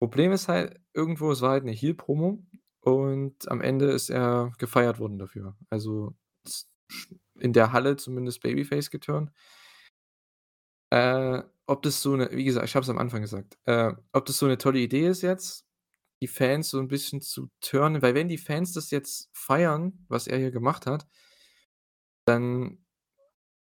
[0.00, 2.44] Problem ist halt irgendwo, es war halt 'ne Heel-Promo
[2.82, 5.56] und am Ende ist er gefeiert worden dafür.
[5.70, 6.14] Also,
[7.40, 9.30] in der Halle zumindest Babyface geturnt.
[10.92, 14.26] Äh, ob das so 'ne wie gesagt, ich habe es am Anfang gesagt, äh, ob
[14.26, 15.66] das so 'ne tolle Idee ist jetzt,
[16.22, 20.26] die Fans so 'n bisschen zu turnen, weil wenn die Fans das jetzt feiern, was
[20.28, 21.06] er hier gemacht hat
[22.28, 22.78] dann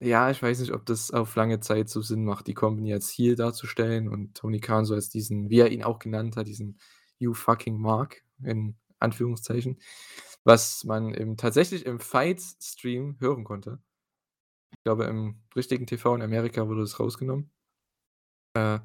[0.01, 3.09] ja, ich weiß nicht, ob das auf lange Zeit so Sinn macht, die Company als
[3.11, 6.79] Heel darzustellen und Tony Khan so als diesen wie er ihn auch genannt hat, diesen
[7.19, 9.79] „You fucking Mark“ in Anführungszeichen,
[10.45, 13.79] was man im tatsächlich im Fight-Stream hören konnte.
[14.71, 17.49] Ich glaube, im richtigen TV in Amerika wurde das rausgenommen.
[18.55, 18.79] Äh,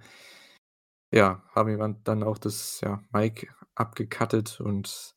[1.12, 5.14] ja, haben jemand dann auch das, ja, Mic abgecuttet und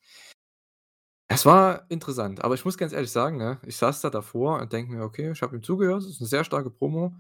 [1.30, 4.72] es war interessant, aber ich muss ganz ehrlich sagen, ne, ich saß da davor und
[4.74, 7.16] denke mir: „Okay, ich habe ihm zugehört, das ist 'ne sehr starke Promo,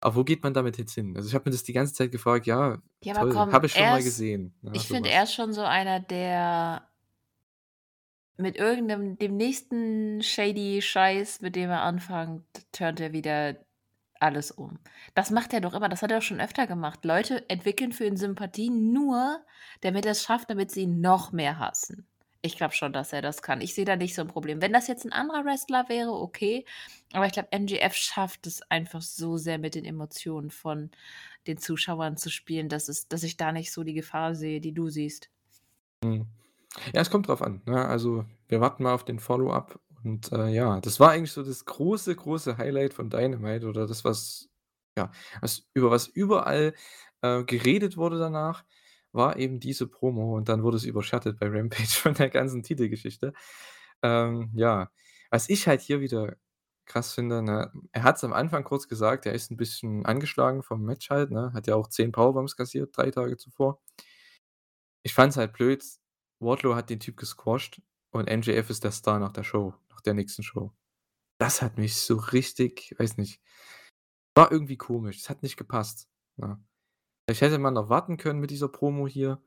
[0.00, 2.12] aber wo geht man damit jetzt hin?“ Also, ich habe mir das die ganze Zeit
[2.12, 3.14] gefragt: „Ja, Ja,
[3.52, 6.90] habe ich schon mal ist gesehen“, ne, ich finde, er ist schon so einer, der
[8.36, 13.56] mit irgend 'nem dem nächsten shady Scheiß, mit dem er anfängt, turnt er wieder
[14.20, 14.78] alles um.
[15.14, 17.04] Das macht er doch immer, das hat er doch schon öfter gemacht.
[17.04, 19.44] Leute entwickeln für ihn Sympathie nur,
[19.82, 22.06] damit er's schafft, damit sie ihn noch mehr hassen.
[22.42, 23.60] Ich glaube schon, dass er das kann.
[23.60, 24.62] Ich sehe da nicht so 'n Problem.
[24.62, 26.64] Wenn das jetzt 'n anderer Wrestler wäre, okay,
[27.12, 30.90] aber ich glaube, MJF schafft es einfach so sehr, mit den Emotionen von
[31.46, 34.72] den Zuschauern zu spielen, dass es dass ich da nicht so die Gefahr sehe, die
[34.74, 35.28] du siehst.
[36.04, 36.26] Mhm.
[36.94, 37.86] Ja, es kommt drauf an, ne?
[37.86, 41.64] Also, wir warten mal auf den Follow-up und, äh, ja, das war eigentlich so das
[41.64, 44.48] große, große Highlight von Dynamite oder das, was
[44.98, 45.10] ja,
[45.40, 46.74] was über was überall,
[47.22, 48.64] äh, geredet wurde danach,
[49.12, 53.32] war eben diese Promo und dann wurde es überschattet bei Rampage von der ganzen Titelgeschichte.
[54.02, 54.90] Ähm, ja,
[55.30, 56.36] was ich halt hier wieder
[56.86, 60.82] krass finde, ne, er hat's am Anfang kurz gesagt, er ist 'n bisschen angeschlagen vom
[60.84, 61.52] Match halt, ne?
[61.54, 63.80] Hat ja auch 10 Powerbombs kassiert, 3 Tage zuvor.
[65.02, 65.84] Ich fand's halt blöd,
[66.40, 67.82] Wardlow hat den Typ gesquashed
[68.12, 70.72] und MJF ist der Star nach der Show nach der nächsten Show.
[71.38, 73.40] Das hat mich so richtig weiß nicht
[74.34, 75.18] war irgendwie komisch.
[75.18, 76.62] Es hat nicht gepasst, ne?
[77.28, 79.42] Vielleicht hätte man noch warten können mit dieser Promo hier,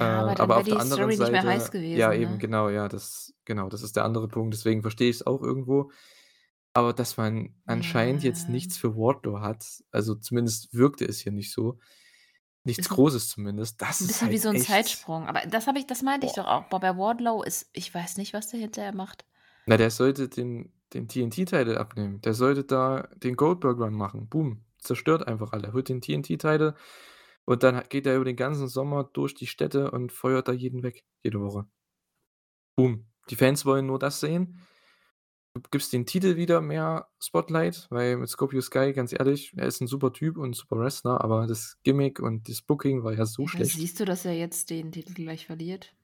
[0.00, 2.12] äh, Ja, aber dann aber auf der die anderen Story nicht mehr heiß Seite ja
[2.12, 2.40] gewesen, eben, ne?
[2.40, 5.92] genau, ja, das genau, das ist der andere Punkt, deswegen verstehe ich's auch irgendwo.
[6.74, 8.50] Aber dass man anscheinend jetzt Ja.
[8.50, 11.80] nichts für Wardlow hat, also zumindest wirkte es hier nicht so,
[12.64, 15.28] nichts Ist 'n Großes zumindest, das 'n ist bisschen wie halt so 'n echt Zeitsprung.
[15.28, 16.68] Aber das habe ich das meinte ich doch auch.
[16.68, 19.26] Boah, bei Wardlow ist ich weiß nicht, was der hinterher macht.
[19.66, 22.20] Na, der sollte den den TNT-Title abnehmen.
[22.20, 24.28] Der sollte da den Goldberg Run machen.
[24.28, 26.74] Boom, zerstört einfach alle, holt den TNT-Title
[27.46, 30.82] und dann geht er über den ganzen Sommer durch die Städte und feuert da jeden
[30.82, 31.66] weg, jede Woche.
[32.78, 33.06] Boom.
[33.30, 34.58] Die Fans wollen nur das sehen.
[35.54, 39.80] Du gibst den Titel wieder mehr Spotlight, weil mit Scorpio Sky, ganz ehrlich, er ist
[39.82, 43.26] 'n super Typ und 'n super Wrestler, aber das Gimmick und das Booking war ja
[43.26, 43.64] so Ja, schlecht.
[43.64, 45.94] siehst du, dass er jetzt den Titel gleich verliert?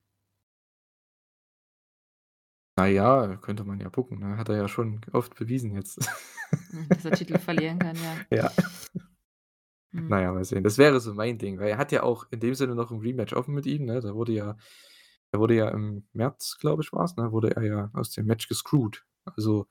[2.78, 4.36] Na ja, könnte man ja gucken, ne?
[4.36, 5.98] Hat er ja schon oft bewiesen jetzt.
[6.70, 8.16] Hm, dass er Titel verlieren kann, ja.
[8.30, 8.50] Ja.
[9.92, 10.06] Mhm.
[10.08, 10.62] Na ja, mal sehen.
[10.64, 13.00] Das wäre so mein Ding, weil er hat ja auch in dem Sinne noch 'n
[13.00, 14.00] Rematch offen mit ihm, ne?
[14.00, 14.56] Da wurde ja
[15.32, 18.48] er wurde ja im März, glaube ich, war's, ne, wurde er ja aus dem Match
[18.48, 19.04] gescrewt.
[19.36, 19.66] Also,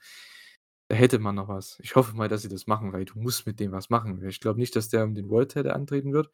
[0.89, 1.79] da hätte man noch was.
[1.81, 4.23] Ich hoffe mal, dass sie das machen, weil du musst mit dem was machen.
[4.27, 6.31] Ich glaube nicht, dass der um den World Title antreten wird.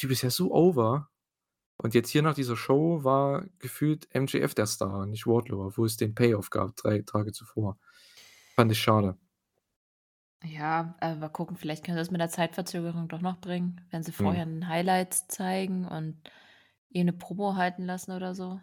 [0.00, 1.08] Typ ist ja so over
[1.78, 5.96] und jetzt hier nach dieser Show war gefühlt MJF der Star, nicht Wardlow, obwohl es
[5.96, 7.78] den Payoff gab 3 Tage zuvor.
[8.56, 9.18] Fand ich schade.
[10.42, 14.02] Ja, äh, mal gucken, vielleicht können sie das mit der Zeitverzögerung doch noch bringen, wenn
[14.02, 14.36] sie Mhm.
[14.36, 16.18] vorher 'n Highlights zeigen und
[16.90, 18.60] ihn 'ne Promo halten lassen oder so.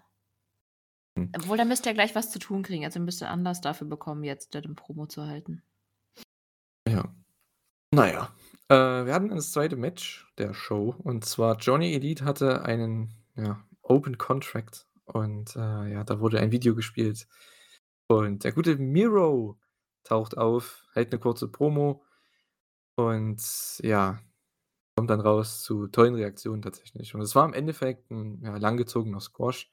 [1.17, 1.31] Hm.
[1.33, 2.83] Obwohl, der müsste ja gleich was zu tun kriegen.
[2.83, 5.63] Also, er müsste Anlass dafür bekommen, jetzt da 'ne Promo zu halten.
[6.87, 7.03] Ja.
[7.93, 8.29] Na ja,
[8.71, 9.77] äh, wir hatten das 2.
[9.77, 15.59] Match der Show und zwar Johnny Elite hatte einen, ja, Open Contract und, äh,
[15.93, 17.27] ja, da wurde ein Video gespielt
[18.07, 19.59] und der gute Miro
[20.05, 22.03] taucht auf, hält 'ne kurze Promo
[22.95, 23.41] und
[23.83, 24.19] ja,
[24.95, 27.15] kommt dann raus zu tollen Reaktionen tatsächlich.
[27.15, 29.67] Und es war im Endeffekt 'n, ja, langgezogener Squash.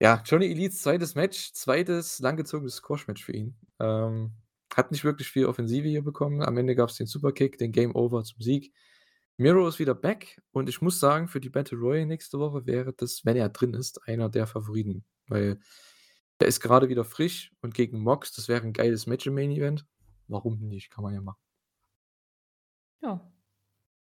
[0.00, 1.14] Ja, Johnny Elites 2.
[1.14, 2.18] Match, 2.
[2.20, 3.56] langgezogenes Squash-Match für ihn.
[3.78, 4.32] Ähm,
[4.76, 6.42] hat nicht wirklich viel Offensive hier bekommen.
[6.42, 8.74] Am Ende gab's den Superkick, den Game Over zum Sieg.
[9.36, 12.92] Miro ist wieder back und ich muss sagen, für die Battle Royal nächste Woche wäre
[12.94, 15.58] das, wenn er drin ist, einer der Favoriten, weil
[16.40, 19.50] der ist grade wieder frisch und gegen Mox, das wäre 'n geiles Match im Main
[19.52, 19.86] Event.
[20.28, 20.90] Warum nicht?
[20.90, 21.38] Kann man ja machen.
[23.02, 23.32] Ja,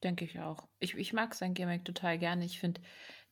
[0.04, 0.70] denke ich auch.
[0.80, 2.46] Ich ich mag sein Gimmick total gerne.
[2.46, 2.82] Ich finde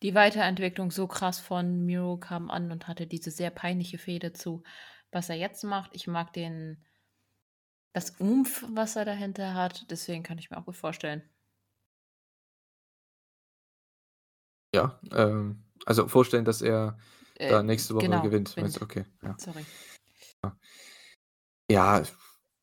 [0.03, 4.63] die Weiterentwicklung so krass von Miro kam an und hatte diese sehr peinliche Fehde zu
[5.11, 5.91] was er jetzt macht.
[5.95, 6.85] Ich mag den
[7.97, 11.23] das Oomph, was er dahinter hat, deswegen kann ich mir auch gut vorstellen.
[14.73, 16.97] Ja, ähm, also vorstellen, dass er
[17.35, 18.81] Äh, da nächste Woche genau, gewinnt, du?
[18.81, 19.37] Okay, ja.
[19.37, 19.67] Sorry.
[21.69, 22.03] Ja.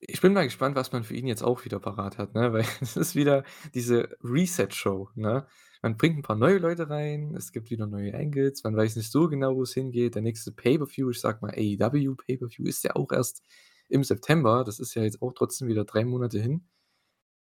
[0.00, 2.66] Ich bin mal gespannt, was man für ihn jetzt auch wieder parat hat, ne, weil
[2.80, 3.44] es ist wieder
[3.74, 5.46] diese Reset-Show, ne?
[5.82, 9.10] Man bringt 'n paar neue Leute rein, es gibt wieder neue Angles, man weiß nicht
[9.12, 10.14] so genau, wo's hingeht.
[10.14, 13.42] Der nächste Pay-per-View, ich sage mal AEW Pay-per-View, ist ja auch erst
[13.88, 14.64] im September.
[14.64, 16.68] Das ist ja jetzt auch trotzdem wieder 3 Monate hin.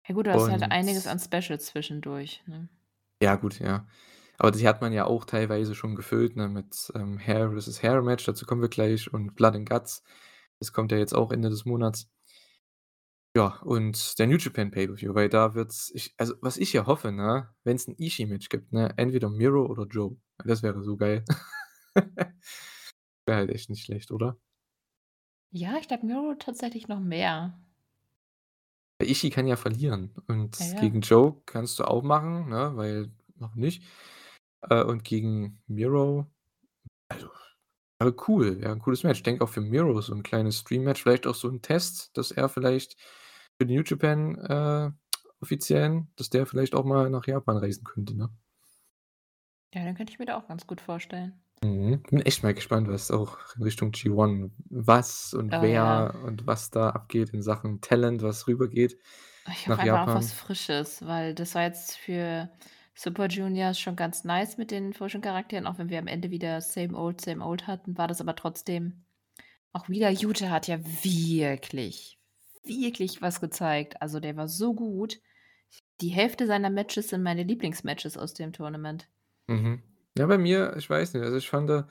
[0.08, 2.70] Ja gut, du hast halt einiges an Specials zwischendurch, ne?
[3.22, 3.88] Ja gut, ja.
[4.38, 8.02] Aber die hat man ja auch teilweise schon gefüllt, ne, mit, ähm, Hair versus Hair
[8.02, 10.04] Match, dazu kommen wir gleich und Blood and Guts.
[10.60, 12.10] Das kommt ja jetzt auch Ende des Monats.
[13.36, 17.12] Ja, und der New Japan Pay-per-View, weil da wird's ich also, was ich ja hoffe,
[17.12, 20.16] ne, wenn's 'n Ishii-Match gibt, ne, entweder Miro oder Joe.
[20.46, 21.26] Das wäre so geil.
[23.28, 24.38] Wäre halt echt nicht schlecht, oder?
[25.58, 27.58] Ja, ich glaube Miro tatsächlich noch mehr.
[29.02, 30.96] Ishii kann ja verlieren und Ja, ja.
[30.96, 33.84] gegen Joe kannst du auch machen, ne, weil warum nicht?
[34.62, 36.28] Äh, und gegen Miro
[37.10, 37.30] also,
[38.00, 39.20] wäre cool, wäre 'n cooles Match.
[39.20, 42.32] Ich denke auch für Miro so 'n kleines Stream-Match, vielleicht auch so 'n Test, dass
[42.32, 42.98] er vielleicht
[43.60, 44.92] für die New Japan, äh,
[45.42, 48.32] Offiziellen dass der vielleicht auch mal nach Japan reisen könnte, ne?
[49.74, 51.40] Ja, den könnte ich mir da auch ganz gut vorstellen.
[51.62, 52.02] Mhm.
[52.04, 56.12] Bin echt mal gespannt, was auch in Richtung G1 was und Oh ja.
[56.12, 58.98] wer und was da abgeht in Sachen Talent, was rübergeht
[59.52, 60.34] Ich hoffe nach einfach auf was Japan.
[60.34, 62.50] Frisches, weil das war jetzt für
[62.94, 66.62] Super Juniors schon ganz nice mit den frischen Charakteren, auch wenn wir am Ende wieder
[66.62, 69.06] same old, same old hatten, war das aber trotzdem
[69.74, 72.20] auch wieder Yuta hat ja wirklich,
[72.64, 74.02] wirklich was gezeigt.
[74.02, 75.20] Also, der war so gut.
[76.02, 79.10] Die Hälfte seiner Matches sind meine Lieblingsmatches aus dem Tournament.
[79.48, 79.82] Mhm.
[80.18, 81.88] Ja, bei mir ich weiß nicht, also, ich fand da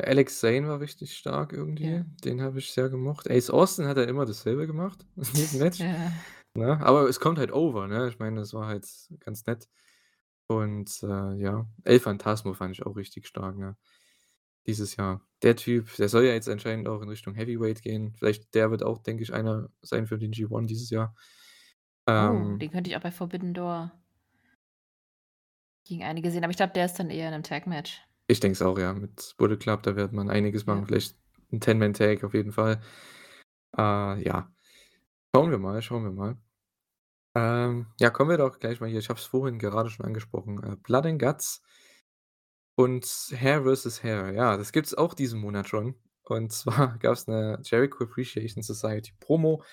[0.00, 1.86] Alex Zane war richtig stark irgendwie.
[1.86, 2.04] Ja.
[2.24, 3.28] Den habe ich sehr gemocht.
[3.30, 6.12] Ace Austin hat ja immer dasselbe gemacht in jedem Match, Ja.
[6.54, 6.80] ne?
[6.80, 8.08] Aber es kommt halt over, ne?
[8.08, 8.86] Ich meine, das war halt
[9.20, 9.68] ganz nett.
[10.48, 13.76] Und, äh, ja, El Phantasmo fand ich auch richtig stark, ne?
[14.66, 15.22] Dieses Jahr.
[15.42, 18.14] Der Typ, der soll ja jetzt anscheinend auch in Richtung Heavyweight gehen.
[18.18, 21.14] Vielleicht der wird auch, denke ich, einer sein für den G1 dieses Jahr.
[22.06, 23.92] Oh, Ähm den könnte ich auch bei Forbidden Door
[25.88, 28.02] gegen einige sehen, aber ich glaube, der ist dann eher in 'nem Tag-Match.
[28.30, 28.92] Ich denke es auch, ja.
[28.92, 30.86] Mit Bullet Club, da wird man einiges machen, Ja.
[30.86, 31.16] vielleicht
[31.50, 32.78] 'n Ten-Man-Tag auf jeden Fall.
[33.78, 33.82] Äh,
[34.24, 34.52] ja.
[35.34, 36.38] Schauen wir mal, schauen wir mal.
[37.36, 40.62] Ähm, ja, kommen wir doch gleich mal hier ich habe es vorhin gerade schon angesprochen,
[40.64, 41.58] äh, Blood and Guts
[42.78, 43.04] und
[43.36, 44.30] Hair versus Hair.
[44.34, 45.96] Ja, das gibt's auch diesen Monat schon.
[46.22, 49.64] Und zwar gab's 'ne Jericho Appreciation Society Promo.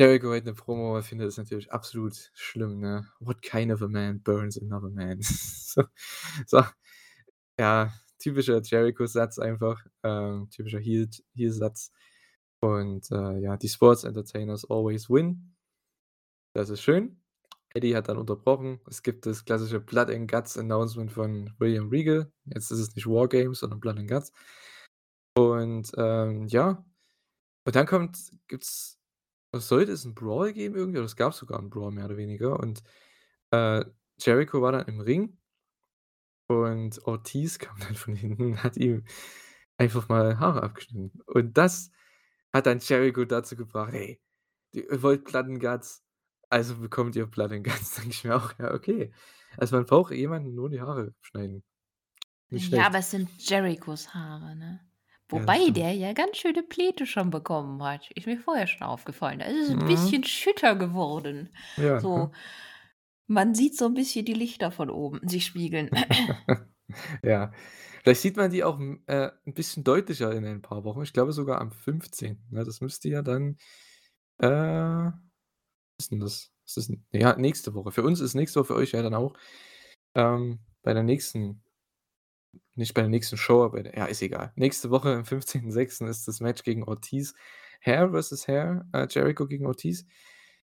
[0.00, 3.06] Jericho hält 'ne Promo, er findet das natürlich absolut schlimm, ne?
[3.20, 5.82] „What kind of a man burns another man?“ So
[6.46, 6.62] so.
[7.60, 11.92] Ja, typischer Jericho-Satz einfach, ähm, typischer Heel Heel-Satz.
[12.60, 15.54] Und, äh, ja, die Sports Entertainers always win.
[16.56, 17.20] Das ist schön.
[17.74, 18.80] Eddie hat dann unterbrochen.
[18.88, 22.30] Es gibt das klassische Blood and Guts Announcement von William Regal.
[22.46, 24.30] Jetzt ist es nicht War Games, sondern Blood and Guts.
[25.36, 26.84] Und, ähm, ja.
[27.66, 28.97] Und dann kommt gibt's
[29.52, 32.16] was sollte es 'n Brawl geben irgendwie oder es gab sogar 'n Brawl mehr oder
[32.18, 32.82] weniger und,
[33.52, 33.84] äh,
[34.20, 35.38] Jericho war dann im Ring
[36.46, 39.04] und Ortiz kam dann von hinten und hat ihm
[39.76, 41.20] einfach mal Haare abgeschnitten.
[41.26, 41.90] Und das
[42.52, 44.20] hat dann Jericho dazu gebracht: „Hey,
[44.72, 46.04] ihr wollt Blood and Guts,
[46.50, 49.12] also bekommt ihr Blood and Guts.“ Denke ich mir auch: „Ja, okay.“
[49.58, 51.64] Also, man braucht jemanden nur die Haare schneiden.
[52.50, 52.88] Nicht Ja, schlecht.
[52.88, 54.87] aber es sind Jerichos Haare, ne?
[55.32, 55.76] Ja, Wobei stimmt.
[55.76, 58.10] der ja ganz schöne Pläte schon bekommen hat.
[58.14, 59.40] Ist mir vorher schon aufgefallen.
[59.40, 59.84] Da ist es 'n Mhm.
[59.84, 61.50] bisschen schütter geworden.
[61.78, 62.32] Ja, So,
[63.28, 65.90] man sieht so 'n bisschen die Lichter von oben sich spiegeln.
[67.24, 67.52] Ja.
[68.02, 71.02] Vielleicht sieht man die auch, hm, äh, 'n bisschen deutlicher in ein paar Wochen.
[71.02, 72.64] Ich glaube sogar am 15., ne?
[72.64, 73.56] Das müsste ja dann,
[74.40, 74.48] äh
[75.98, 76.52] was ist 'n das?
[76.66, 77.92] Ist das ja, nächste Woche.
[77.92, 79.34] Für uns ist nächste Woche, für euch ja dann auch.
[80.16, 81.62] Ähm, bei der nächsten
[82.78, 84.52] nicht bei der nächsten Show, aber ja, ist egal.
[84.56, 86.08] Nächste Woche am 15.06.
[86.08, 87.34] ist das Match gegen Ortiz.
[87.80, 90.06] Hair versus Hair, äh, Jericho gegen Ortiz.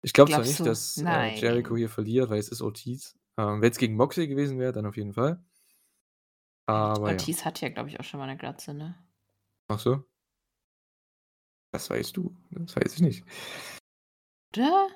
[0.02, 3.18] Ich glaube zwar nicht, dass, äh, Jericho hier verliert, weil es ist Ortiz.
[3.38, 5.42] Ähm, wenn's gegen Moxley gewesen wäre, dann auf jeden Fall.
[6.68, 7.12] Ja, Aber ja.
[7.12, 8.94] Ortiz hat ja, glaube ich, auch schon mal 'ne Glatze, ne?
[9.68, 10.04] Ach so?
[11.72, 13.24] Das weißt du, das weiß ich nicht.
[14.56, 14.88] Oder?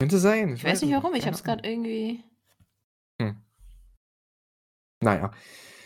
[0.00, 1.64] Könnte sein, Ich ich weiß nicht es warum, ich habe es Ahnung.
[1.64, 2.24] irgendwie
[3.20, 3.36] Hm.
[5.02, 5.32] Na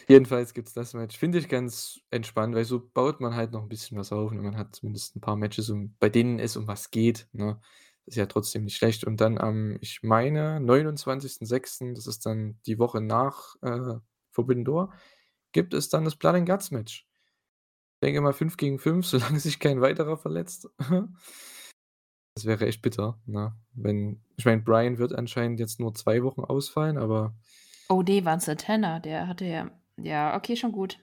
[0.08, 1.16] jedenfalls gibt's das Match.
[1.18, 4.40] Finde ich ganz entspannt, weil so baut man halt noch 'n bisschen was auf und
[4.42, 7.60] man hat zumindest 'n paar Matches, um bei denen es um was geht, ne?
[8.06, 9.04] Ist ja trotzdem nicht schlecht.
[9.04, 13.96] Und dann am, ich meine, 29.06., das ist dann die Woche nach, äh,
[14.32, 14.92] Forbidden Door,
[15.52, 17.06] gibt es dann das Blood and Guts Match.
[18.02, 20.68] Denke mal 5 gegen 5, solange sich kein weiterer verletzt.
[22.34, 23.54] Das wäre echt bitter, ne?
[23.74, 27.34] Wenn ich meine, Bryan wird anscheinend jetzt nur 2 Wochen ausfallen, aber
[27.88, 29.70] Oh ne, waren Santana, der hatte ja
[30.02, 30.98] ja, okay, schon gut.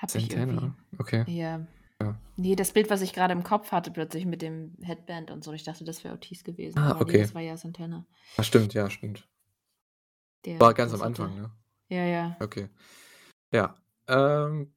[0.00, 1.24] Ich irgendwie Santana, okay.
[1.26, 1.66] ja.
[2.00, 2.16] Ja.
[2.36, 5.52] Ne, das Bild, was ich grade im Kopf hatte plötzlich mit dem Headband und so,
[5.52, 7.22] ich dachte, das wäre Ortiz gewesen, Ah, okay.
[7.22, 8.06] das war ja Santana.
[8.36, 9.28] Ah, stimmt, ja, stimmt.
[10.44, 11.02] Der War ganz am.
[11.02, 11.50] Anfang, ne?
[11.88, 12.36] Ja, ja.
[12.38, 12.68] Okay.
[13.52, 13.74] Ja,
[14.06, 14.72] ähm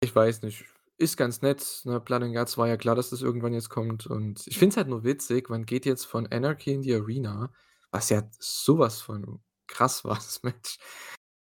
[0.00, 0.64] ich weiß nicht.
[0.98, 2.00] Ist ganz nett, ne?
[2.00, 4.88] Blood Guts war ja klar, dass das irgendwann jetzt kommt und ich finde es halt
[4.88, 7.52] nur witzig, man geht jetzt von Anarchy in die Arena,
[7.90, 10.78] was ja so was von krass war, das Match,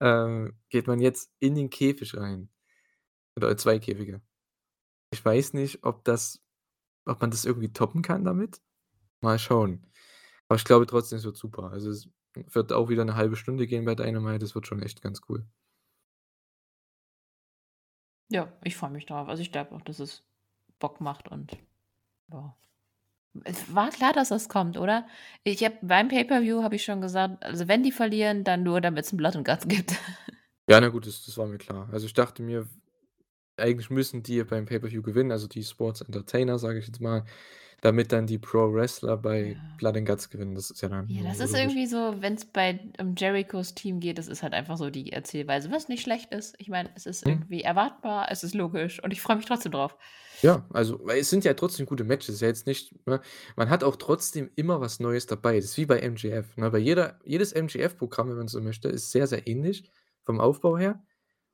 [0.00, 2.50] ähm, geht man jetzt in den Käfig rein.
[3.36, 4.22] Oder 2 Käfige.
[5.12, 6.40] Ich weiß nicht, ob das
[7.06, 8.62] ob man das irgendwie toppen kann damit?
[9.22, 9.86] Mal schauen.
[10.48, 11.70] Aber ich glaube trotzdem, es wird super.
[11.72, 14.40] Also, es wird auch wieder 'ne 1/2 Stunde gehen bei Dynamite.
[14.40, 15.46] Das wird schon echt ganz cool.
[18.30, 19.28] Ja, ich freue mich drauf.
[19.28, 20.24] Also, ich glaube auch, dass es
[20.80, 21.56] Bock macht und
[22.32, 22.56] ja.
[23.44, 25.06] Es war klar, dass das kommt, oder?
[25.44, 29.12] Ich habe beim Pay-per-View habe ich schon gesagt, also, wenn die verlieren, dann nur, damit's
[29.12, 29.92] 'n Blood and Guts gibt.
[30.68, 31.88] Ja, na gut, das das war mir klar.
[31.92, 32.66] Also, ich dachte mir,
[33.56, 37.24] eigentlich müssen die beim Pay-per-View gewinnen, also, die Sports Entertainer, sage ich jetzt mal,
[37.80, 39.54] damit dann die Pro Wrestler bei Ja.
[39.76, 40.54] Blood and Guts gewinnen.
[40.54, 44.18] Das ist ja dann Ja, das ist irgendwie so, wenn's bei um Jerichos Team geht,
[44.18, 46.54] das ist halt einfach so die Erzählweise, was nicht schlecht ist.
[46.58, 47.32] Ich meine, es ist Mhm.
[47.32, 49.96] irgendwie erwartbar, es ist logisch und ich freue mich trotzdem drauf.
[50.42, 52.36] Ja, also es sind ja trotzdem gute Matches.
[52.36, 53.20] Ist ja jetzt nicht ne?
[53.56, 55.56] Man hat auch trotzdem immer was Neues dabei.
[55.56, 56.70] Das ist wie bei MJF, ne?
[56.70, 59.90] Bei jeder jedes MJF-Programm, wenn man so möchte, ist sehr, sehr ähnlich
[60.24, 61.02] vom Aufbau her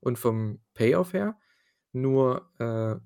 [0.01, 1.39] und vom Payoff her.
[1.93, 2.97] Nur, äh,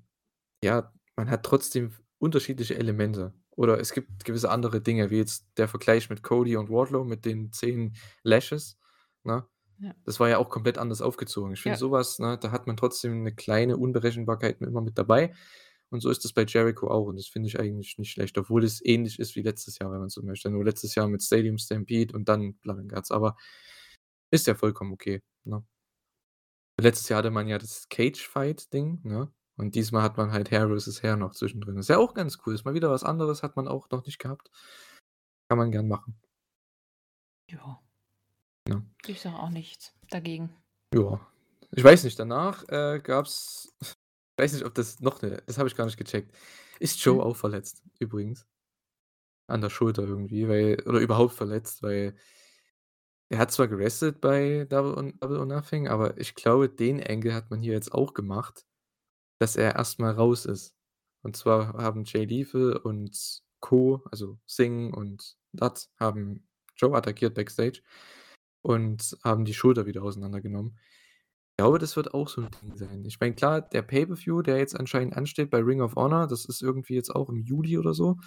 [0.65, 3.33] ja, man hat trotzdem unterschiedliche Elemente.
[3.51, 7.25] Oder es gibt gewisse andere Dinge, wie jetzt der Vergleich mit Cody und Wardlow mit
[7.25, 8.79] den 10 Lashes,
[9.23, 9.47] ne?
[9.79, 9.93] Ja.
[10.05, 11.53] Das war ja auch komplett anders aufgezogen.
[11.53, 11.79] Ich finde Ja.
[11.79, 15.33] so was, ne, da hat man trotzdem 'ne kleine Unberechenbarkeit immer mit dabei.
[15.91, 18.63] Und so ist das bei Jericho auch und das finde ich eigentlich nicht schlecht, obwohl
[18.65, 20.49] es ähnlich ist wie letztes Jahr, wenn man so möchte.
[20.51, 23.37] Nur letztes Jahr mit Stadium Stampede und dann Blood and Guts, aber
[24.31, 25.65] ist ja vollkommen okay, ne?
[26.79, 29.31] Letztes Jahr hatte man ja das Cage-Fight-Ding, ne?
[29.57, 31.77] Und diesmal hat man halt Hair versus Hair noch zwischendrin.
[31.77, 32.53] Ist ja auch ganz cool.
[32.55, 34.49] Ist mal wieder was anderes, hat man auch noch nicht gehabt.
[35.49, 36.19] Kann man gern machen.
[37.49, 37.81] Ja.
[38.69, 38.81] Ja.
[39.07, 40.55] Ich sage auch nichts dagegen.
[40.93, 41.19] Ja.
[41.71, 45.69] Ich weiß nicht, danach, äh, gab's ich weiß nicht, ob das noch 'ne das habe
[45.69, 46.35] ich gar nicht gecheckt.
[46.79, 47.21] Ist Joe Mhm.
[47.21, 48.45] auch verletzt übrigens?
[49.49, 52.17] An der Schulter irgendwie, weil oder überhaupt verletzt, weil
[53.31, 57.33] er hat zwar gewrestelt bei Double or Double or Nothing, aber ich glaube, den Angle
[57.33, 58.66] hat man hier jetzt auch gemacht,
[59.39, 60.73] dass er erst mal raus ist.
[61.23, 66.47] Und zwar haben Jay Lethal und Co., also Singh und Dutt haben
[66.77, 67.81] Joe attackiert backstage
[68.63, 70.77] und haben die Schulter wieder auseinandergenommen.
[71.59, 73.05] Ich glaube, das wird auch so 'n Ding sein.
[73.05, 76.61] Ich meine, klar, der Pay-per-View, der jetzt anscheinend ansteht bei Ring of Honor, das ist
[76.63, 78.17] irgendwie jetzt auch im Juli oder so.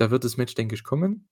[0.00, 1.28] Da wird das Match, denke ich, kommen.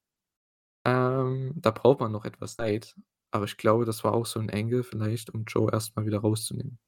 [0.87, 2.97] Ähm, da braucht man noch etwas Zeit,
[3.33, 6.21] aber ich glaube, das war auch so 'n Angle vielleicht, um Joe erst mal wieder
[6.21, 6.79] rauszunehmen.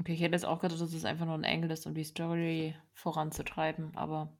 [0.00, 2.04] Okay, ich hätte jetzt auch gedacht, dass es einfach nur 'n Angle ist, um die
[2.04, 4.36] Story voranzutreiben, aber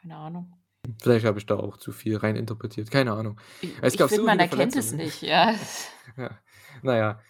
[0.00, 0.52] keine Ahnung.
[1.00, 3.40] Vielleicht habe ich da auch zu viel rein interpretiert, keine Ahnung.
[3.80, 5.54] Es ich gab finde, so man erkennt es nicht, ja.
[6.16, 6.38] Ja,
[6.82, 7.20] na ja.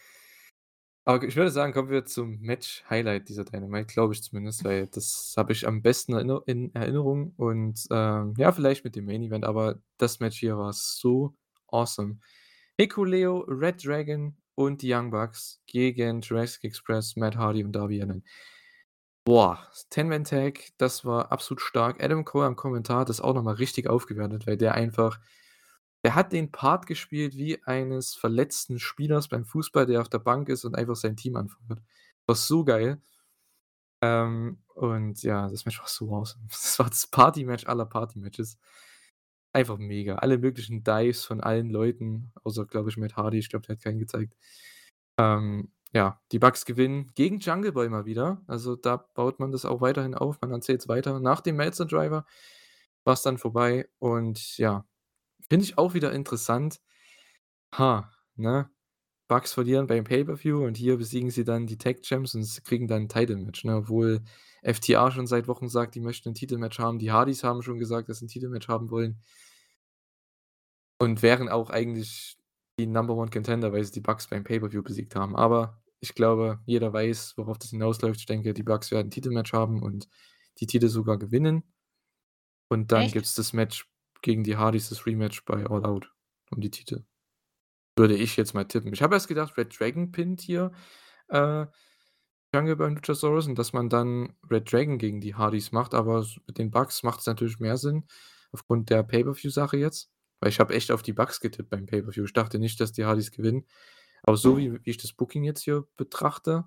[1.04, 5.34] Aber ich würde sagen, kommen wir zum Match-Highlight dieser Dynamite, glaube ich zumindest, weil das
[5.36, 6.14] habe ich am besten
[6.46, 10.72] in Erinnerung und, ähm, ja, vielleicht mit dem Main Event, aber das Match hier war
[10.72, 11.34] so
[11.68, 12.18] awesome.
[12.78, 18.24] Hikuleo, Red Dragon und die Young Bucks gegen Jurassic Express, Matt Hardy und Darby Allin.
[19.24, 22.02] Boah, Ten-Man-Tag, das war absolut stark.
[22.02, 25.20] Adam Cole am Kommentar hat das auch noch mal richtig aufgewertet, weil der einfach
[26.04, 30.48] der hat den Part gespielt wie eines verletzten Spielers beim Fußball, der auf der Bank
[30.48, 31.80] ist und einfach sein Team anfeuert.
[32.26, 33.00] War so geil.
[34.00, 36.44] Ähm, und ja, das Match war so awesome.
[36.50, 38.58] Das war das Party-Match aller Party-Matches.
[39.52, 40.16] Einfach mega.
[40.16, 43.38] Alle möglichen Dives von allen Leuten, außer, glaube ich, Matt Hardy.
[43.38, 44.34] Ich glaube, der hat keinen gezeigt.
[45.18, 48.42] Ähm, ja, die Bucks gewinnen gegen Jungle Boy mal wieder.
[48.46, 50.40] Also, da baut man das auch weiterhin auf.
[50.40, 51.20] Man erzählt's weiter.
[51.20, 52.24] Nach dem Meltzer Driver
[53.04, 54.86] war's dann vorbei und ja,
[55.50, 56.80] finde ich auch wieder interessant.
[57.76, 58.70] Ha, ne?
[59.32, 63.04] Bucks verlieren beim Pay-per-View und hier besiegen sie dann die Tag Champs und kriegen dann
[63.04, 63.76] 'n Title-Match, ne?
[63.78, 64.20] Obwohl
[64.62, 66.98] FTR schon seit Wochen sagt, die möchten 'n Titelmatch haben.
[66.98, 69.22] Die Hardys haben schon gesagt, dass sie 'n Titelmatch haben wollen.
[71.00, 72.36] Und wären auch eigentlich
[72.78, 75.36] die Number One Contender, weil sie die Bucks beim Pay-per-View besiegt haben.
[75.36, 78.20] Aber ich glaube, jeder weiß, worauf das hinausläuft.
[78.20, 80.08] Ich denke, die Bucks werden 'n Titelmatch haben und
[80.58, 81.62] die Titel sogar gewinnen.
[82.70, 83.12] Und dann Echt?
[83.12, 83.86] gibt's das Match
[84.22, 86.10] gegen die Hardys, das Rematch bei All Out
[86.50, 87.04] um die Titel.
[87.98, 88.92] Würde ich jetzt mal tippen.
[88.92, 90.72] Ich habe erst gedacht, Red Dragon pinnt hier,
[91.28, 91.66] äh,
[92.54, 96.58] Jungle und Luchasaurus und dass man dann Red Dragon gegen die Hardys macht, aber mit
[96.58, 98.04] den Bucks macht's natürlich mehr Sinn
[98.52, 100.10] aufgrund der Pay-per-View-Sache jetzt.
[100.40, 102.24] Weil ich habe echt auf die Bucks getippt beim Pay-per-View.
[102.24, 103.66] Ich dachte nicht, dass die Hardys gewinnen.
[104.22, 106.64] Aber so wie wie ich das Booking jetzt hier betrachte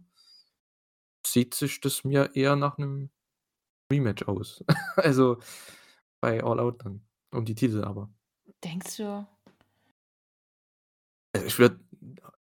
[1.25, 3.09] sieht sich das mir eher nach 'nem
[3.91, 4.63] Rematch aus.
[4.97, 5.39] Also,
[6.21, 8.13] bei All Out dann um die Titel aber.
[8.63, 9.25] Denkst du?
[11.35, 11.79] Also, ich würde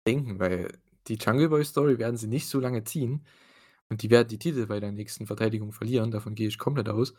[0.07, 0.71] denken, weil
[1.07, 3.25] die Jungle Boy Story werden sie nicht so lange ziehen
[3.89, 7.13] und die werden die Titel bei der nächsten Verteidigung verlieren, davon gehe ich komplett aus.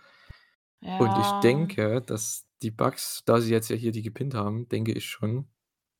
[0.99, 1.41] Und ich Ja.
[1.41, 5.49] denke, dass die Bucks, da sie jetzt ja hier die gepinnt haben, denke ich schon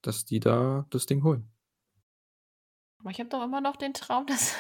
[0.03, 1.51] dass die da das Ding holen.
[3.01, 4.57] Aber ich habe doch immer noch den Traum, dass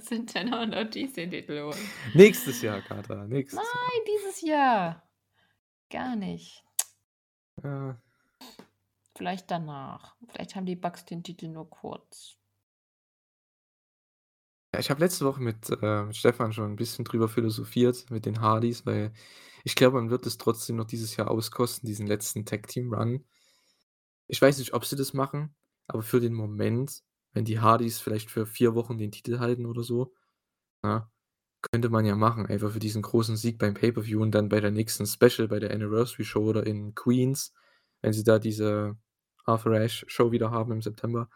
[0.00, 1.78] Santana und Ortiz den Titel holen.
[2.14, 3.66] Nächstes Jahr, Kata, nächstes Jahr.
[3.74, 5.08] Nein, dieses Jahr.
[5.90, 6.64] Gar nicht.
[7.62, 8.03] Ja.
[9.16, 10.14] Vielleicht danach.
[10.28, 12.38] Vielleicht haben die Bucks den Titel nur kurz.
[14.74, 18.40] Ja, ich habe letzte Woche mit, äh, Stefan schon ein bisschen drüber philosophiert mit den
[18.40, 19.12] Hardys, weil
[19.62, 23.24] ich glaube, man wird es trotzdem noch dieses Jahr auskosten, diesen letzten Tag-Team-Run.
[24.26, 25.54] Ich weiß nicht, ob sie das machen,
[25.86, 27.02] aber für den Moment,
[27.32, 30.14] wenn die Hardys vielleicht für 4 Wochen den Titel halten oder so,
[30.84, 31.10] ja,
[31.72, 34.70] könnte man ja machen, einfach für diesen großen Sieg beim Pay-Per-View und dann bei der
[34.72, 37.54] nächsten Special, bei der Anniversary Show oder in Queens,
[38.02, 38.96] wenn sie da diese
[39.44, 41.28] Arthur Ashe Show wieder haben im September,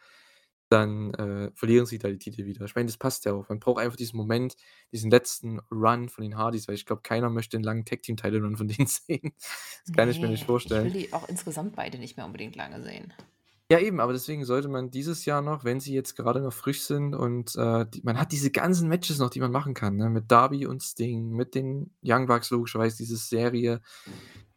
[0.71, 2.65] dann, äh, verlieren sie da die Titel wieder.
[2.67, 3.49] Ich meine, das passt ja auch.
[3.49, 4.55] Man braucht einfach diesen Moment,
[4.93, 8.69] diesen letzten Run von den Hardys, weil ich glaube, keiner möchte 'n langen Tag-Team-Title-Run von
[8.69, 9.33] denen sehen.
[9.85, 10.85] Das kann ich mir nicht Ne, ich vorstellen.
[10.85, 13.13] will die auch insgesamt beide nicht mehr unbedingt lange sehen.
[13.71, 16.81] Ja, eben, aber deswegen sollte man dieses Jahr noch, wenn sie jetzt gerade noch frisch
[16.85, 20.09] sind und, äh, die man hat diese ganzen Matches noch, die man machen kann, ne,
[20.09, 23.83] mit Darby und Sting, mit den Young Bucks logischerweise, diese Serie.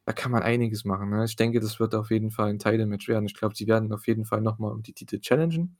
[0.07, 1.25] Da kann man einiges machen, ne?
[1.25, 3.25] Ich denke, das wird auf jeden Fall 'n Title-Match werden.
[3.25, 5.77] Ich glaube, sie werden auf jeden Fall noch mal um die Titel challengen.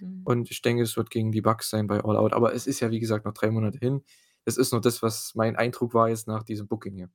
[0.00, 0.24] Mhm.
[0.24, 2.32] Und ich denke, es wird gegen die Bucks sein bei All Out.
[2.34, 4.02] Aber es ist ja, wie gesagt, noch 3 Monate hin.
[4.44, 7.10] Es ist nur das, was mein Eindruck war jetzt nach diesem Booking hier.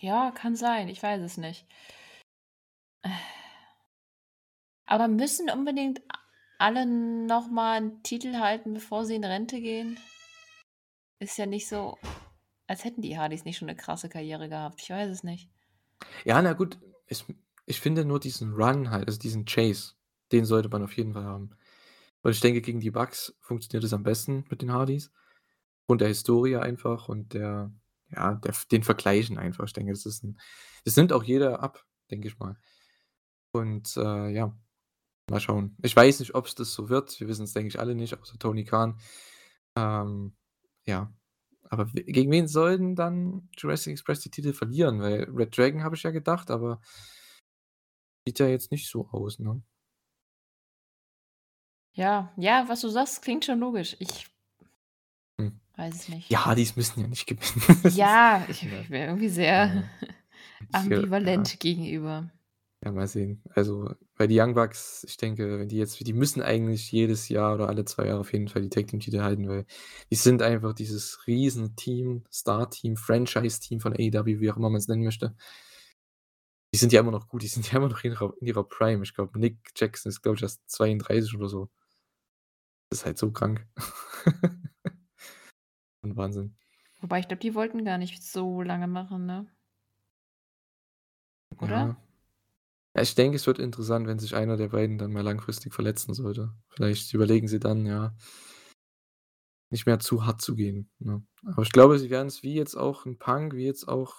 [0.00, 1.66] Ja, kann sein, ich weiß es nicht.
[4.88, 6.00] Aber müssen unbedingt
[6.58, 9.98] alle noch mal 'n Titel halten, bevor sie in Rente gehen?
[11.20, 11.96] Ist ja nicht so,
[12.68, 14.80] als hätten die Hardys nicht schon 'ne krasse Karriere gehabt.
[14.82, 15.50] Ich weiß es nicht.
[16.24, 17.24] Ja, na gut, ich
[17.66, 19.94] ich finde nur diesen Run halt, also diesen Chase,
[20.32, 21.50] den sollte man auf jeden Fall haben.
[22.22, 25.10] Und ich denke, gegen die Bucks funktioniert es am besten mit den Hardys.
[25.86, 27.72] Und der Historie einfach und der
[28.10, 29.64] ja, der den Vergleichen einfach.
[29.66, 30.38] Ich denke, das ist 'n
[30.84, 32.56] das nimmt auch jeder ab, denke ich mal.
[33.52, 34.56] Und, äh, ja,
[35.30, 35.76] mal schauen.
[35.82, 37.20] Ich weiß nicht, ob's das so wird.
[37.20, 38.98] Wir wissen's, denke ich, alle nicht, außer Tony Khan.
[39.76, 40.36] Ähm,
[40.86, 41.12] ja,
[41.70, 45.00] aber gegen wen soll dann Jurassic Express die Titel verlieren?
[45.00, 46.80] Weil Red Dragon habe ich ja gedacht, aber
[48.26, 49.62] sieht ja jetzt nicht so aus, ne?
[51.94, 53.96] Ja, ja, was du sagst, klingt schon logisch.
[54.00, 54.26] Ich
[55.40, 55.60] Hm.
[55.76, 56.30] weiß es nicht.
[56.30, 57.80] Die Hardys müssen ja nicht gewinnen.
[57.96, 58.80] Ja, ich ja.
[58.80, 59.82] ich wäre irgendwie sehr Ja.
[60.72, 61.56] Ambivalent ja.
[61.58, 62.30] gegenüber.
[62.84, 63.42] Ja, mal sehen.
[63.54, 67.54] Also, bei die Young Bucks, ich denke, wenn die jetzt die müssen eigentlich jedes Jahr
[67.54, 69.64] oder alle 2 Jahre auf jeden Fall die Tag-Team-Titel halten, weil
[70.10, 75.34] die sind einfach dieses Riesenteam, Star-Team, Franchise-Team von AEW, wie auch immer man's nennen möchte.
[76.74, 78.64] Die sind ja immer noch gut, die sind ja immer noch in ihrer in ihrer
[78.64, 79.02] Prime.
[79.02, 81.68] Ich glaube, Nick Jackson ist, glaube ich, erst 32 oder so.
[82.92, 83.66] Das ist halt so krank.
[86.02, 86.56] 'N Wahnsinn.
[87.00, 89.46] Wobei, ich glaube, die wollten gar nicht so lange machen, ne?
[91.60, 91.88] Oder?
[91.88, 91.96] Ja.
[92.96, 96.14] Ja, ich denke, es wird interessant, wenn sich einer der beiden dann mal langfristig verletzen
[96.14, 96.54] sollte.
[96.70, 98.14] Vielleicht überlegen sie dann, ja
[99.72, 101.22] nicht mehr zu hart zu gehen, ne?
[101.44, 104.14] Aber ich glaube, sie werden's wie jetzt auch 'n Punk, wie jetzt auch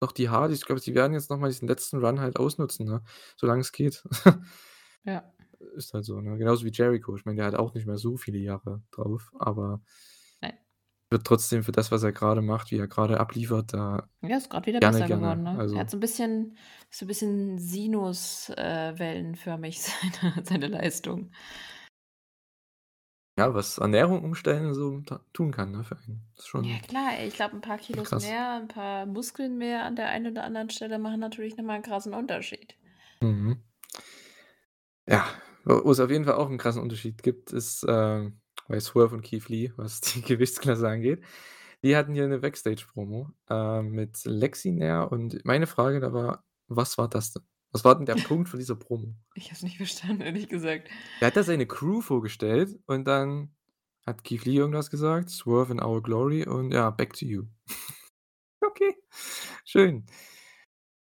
[0.00, 2.86] noch die Hardys, ich glaube, sie werden jetzt noch mal diesen letzten Run halt ausnutzen,
[2.86, 3.02] ne,
[3.36, 4.04] solange es geht.
[5.04, 5.24] Ja.
[5.76, 6.36] Ist halt so, ne?
[6.38, 7.16] Genauso wie Jericho.
[7.16, 9.82] Ich meine, der hat auch nicht mehr so viele Jahre drauf, aber.
[11.10, 14.48] Wird trotzdem für das, was er grade macht, wie er grade abliefert, da Ja, ist
[14.48, 15.10] grad wieder gerne, besser gerne.
[15.10, 15.66] geworden, ne?
[15.72, 16.56] Er Also hat so 'n bisschen
[16.90, 18.94] so 'n bisschen Sinus äh,
[20.12, 21.30] seine seine Leistung.
[23.38, 25.02] Ja, was Ernährung umstellen so
[25.34, 26.26] tun kann, ne, für einen.
[26.36, 28.16] Ist Ja schon klar, ey, ich glaube, 'n paar Kilos krass.
[28.16, 31.76] mehr, 'n paar Muskeln mehr an der einen oder anderen Stelle machen natürlich noch mal
[31.76, 32.76] 'n krassen Unterschied.
[33.22, 33.66] Mhm.
[35.08, 35.24] Ja,
[35.64, 38.30] wo wo's auf jeden Fall auch 'n krassen Unterschied gibt, ist, äh,
[38.68, 41.22] bei Swerve und Keith Lee, was die Gewichtsklasse angeht.
[41.82, 46.98] Die hatten hier 'ne Backstage-Promo, äh, mit Lexi Nair und meine Frage da war: „Was
[46.98, 47.42] war das denn?“
[47.72, 49.14] Was war denn der Punkt von dieser Promo?
[49.34, 50.88] Ich habe es nicht verstanden, ehrlich gesagt.
[51.20, 53.54] Der hat da seine Crew vorgestellt und dann
[54.06, 57.44] hat Keith Lee irgendwas gesagt, „Swerve in our glory“ und ja, „Back to you.“
[58.64, 58.94] Okay,
[59.64, 60.06] schön.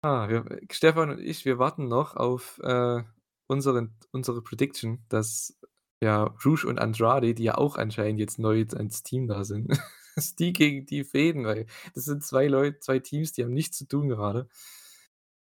[0.04, 3.02] Ah, wir Stefan und ich, wir warten noch auf, äh,
[3.46, 5.56] unseren unsere Prediction, dass,
[6.02, 9.70] ja, Rush und Andrade, die ja auch anscheinend jetzt neu als Team da sind,
[10.16, 13.78] dass die gegen die fäden, weil das sind 2 Leut 2 Teams, die haben nichts
[13.78, 14.48] zu tun gerade.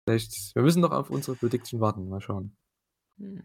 [0.08, 2.56] Vielleicht wir müssen noch auf unsere Prediction warten, mal schauen.
[3.18, 3.40] Hm.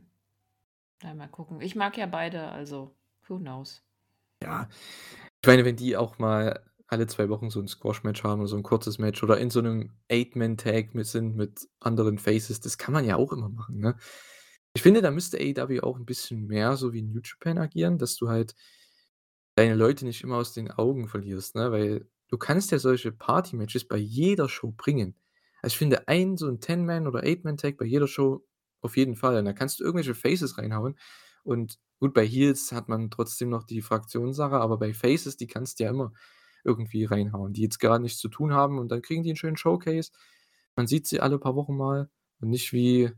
[1.03, 1.61] Ja, mal gucken.
[1.61, 2.95] Ich mag ja beide, also
[3.27, 3.81] who knows?
[4.43, 4.69] Ja,
[5.41, 8.55] ich meine, wenn die auch mal alle 2 Wochen so 'n Squash-Match haben oder so
[8.57, 12.93] 'n kurzes Match oder in so 'nem Eight-Man-Tag mit sind mit anderen Faces, das kann
[12.93, 13.97] man ja auch immer machen, ne?
[14.77, 18.15] Ich finde, da müsste AEW auch 'n bisschen mehr so wie New Japan agieren, dass
[18.15, 18.53] du halt
[19.57, 21.71] deine Leute nicht immer aus den Augen verlierst, ne?
[21.71, 25.15] Weil du kannst ja solche Party-Matches bei jeder Show bringen.
[25.63, 28.45] Also, ich finde ein so 'n Ten-Man oder Eight-Man-Tag bei jeder Show
[28.81, 29.35] auf jeden Fall.
[29.39, 30.95] Und da kannst du irgendwelche Faces reinhauen.
[31.43, 35.79] Und gut, bei Heels hat man trotzdem noch die Fraktionssache, aber bei Faces, die kannst
[35.79, 36.13] du ja immer
[36.63, 39.57] irgendwie reinhauen, die jetzt grad nichts zu tun haben und dann kriegen die 'n schönen
[39.57, 40.11] Showcase.
[40.75, 42.11] Man sieht sie alle paar Wochen mal
[42.41, 43.09] und nicht wie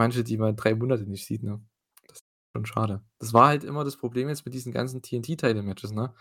[0.00, 1.62] manche, die man 3 Monate nicht sieht, ne?
[2.08, 2.24] Das ist
[2.56, 3.04] schon schade.
[3.20, 6.14] Das war halt immer das Problem jetzt mit diesen ganzen TNT-Title-Matches, ne,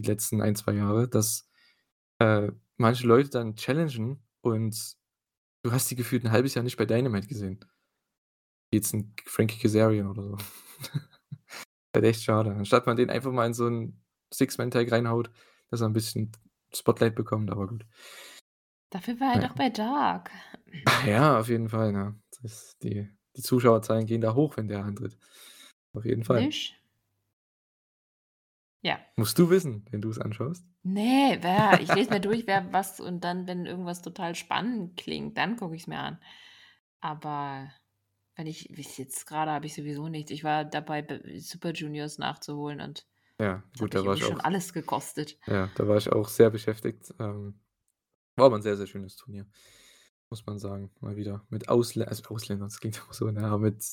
[0.00, 1.48] die letzten 1, 2 Jahre, dass,
[2.20, 4.96] äh, manche Leute dann challengen und
[5.64, 7.60] du hast die gefühlt 'n halbes Jahr nicht bei Dynamite gesehen.
[8.72, 10.36] Wie jetzt 'n Frankie Kazarian oder so.
[11.94, 12.52] Halt echt schade.
[12.54, 14.02] Anstatt man den einfach mal in so 'n
[14.32, 15.30] Six-Man-Tag reinhaut,
[15.70, 16.32] dass er 'n bisschen
[16.74, 17.86] Spotlight bekommt, aber gut.
[18.92, 19.54] Dafür war er Na doch ja.
[19.54, 20.30] bei Dark.
[21.04, 22.21] Ja, auf jeden Fall, ne?
[22.42, 25.18] Das die die Zuschauerzahlen gehen da hoch, wenn der antritt.
[25.94, 26.50] Auf jeden Fall.
[26.50, 26.80] Nicht?
[28.82, 29.06] Ja.
[29.16, 30.66] Musst du wissen, wenn du's anschaust.
[30.84, 35.38] Ne, wer ich lese mir durch, wer was und dann, wenn irgendwas total spannend klingt,
[35.38, 36.18] dann gucke ich's mir an.
[37.00, 37.72] Aber
[38.36, 40.30] wenn ich bis jetzt grade habe ich sowieso nichts.
[40.32, 41.06] Ich war dabei,
[41.40, 43.06] Super Juniors nachzuholen und
[43.38, 45.38] Ja, gut, da war ich schon auch alles gekostet.
[45.46, 47.14] ja, da war ich auch sehr beschäftigt.
[47.18, 47.60] Ähm,
[48.36, 49.46] war aber 'n sehr, sehr schönes Turnier,
[50.32, 53.58] muss man sagen, mal wieder mit Auslä also, Ausländern, das klingt immer so, ne, aber
[53.58, 53.84] mit,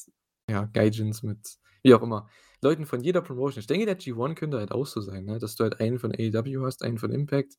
[0.49, 2.29] ja, Gaijins, mit wie auch immer,
[2.61, 3.59] Leuten von jeder Promotion.
[3.59, 6.13] Ich denke, der G1 könnte halt auch so sein, ne, dass du halt einen von
[6.13, 7.57] AEW hast, einen von Impact.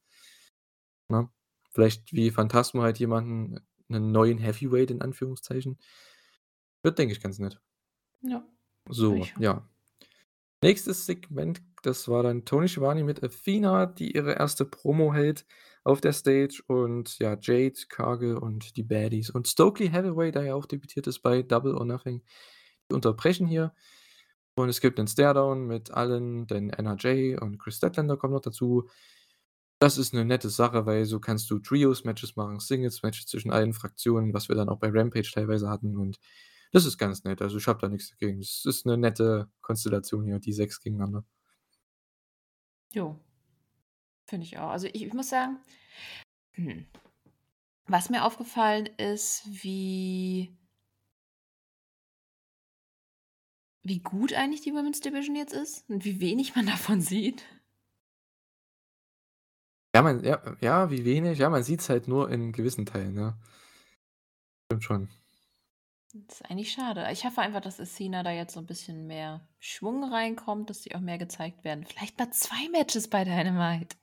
[1.09, 1.29] Ne?
[1.73, 5.79] Vielleicht wie Phantasmo halt jemanden 'nen neuen Heavyweight in Anführungszeichen.
[6.83, 7.61] Wird, denke ich, ganz nett.
[8.23, 8.47] Ja,
[8.89, 9.69] So, ja.
[10.63, 14.67] Nächstes Segment, das war dann Tony Schiavone mit Athena, die ihre 1.
[14.67, 15.47] Promo hält
[15.85, 20.55] auf der Stage und ja, Jade, Cargill und die Baddies und Stokely Hathaway, der ja
[20.55, 22.23] auch debütiert ist bei Double or Nothing,
[22.91, 23.75] die unterbrechen hier.
[24.57, 27.41] Und es gibt 'nen Staredown mit allen, denn N.R.J.
[27.43, 28.89] und Kris Statlander kommen noch dazu.
[29.81, 34.35] Das ist 'ne nette Sache, weil so kannst du Trios-Matches machen, Singles-Matches zwischen allen Fraktionen,
[34.35, 36.19] was wir dann auch bei Rampage teilweise hatten und
[36.73, 37.43] das ist ganz nett.
[37.43, 38.41] Also, ich habe da nix dagegen.
[38.41, 41.25] Es ist 'ne nette Konstellation hier, die 6 gegeneinander.
[42.95, 43.21] Jo.
[44.31, 44.71] Finde ich auch.
[44.71, 45.59] Also, ich ich muss sagen,
[46.53, 46.87] hm,
[47.87, 50.57] was mir aufgefallen ist, wie
[53.83, 57.45] wie gut eigentlich die Women's Division jetzt ist und wie wenig man davon sieht.
[59.97, 61.41] Ja, man ja, ja, wie wenig?
[61.41, 63.37] Ja, man sieht's halt nur in gewissen Teilen, ja.
[64.67, 65.09] Stimmt schon.
[66.15, 67.07] Das ist eigentlich schade.
[67.13, 70.95] Ich hoffe einfach, dass Athena da jetzt so 'n bisschen mehr Schwung reinkommt, dass die
[70.97, 71.85] auch mehr gezeigt werden.
[71.87, 73.97] Vielleicht mal 2 Matches bei Dynamite.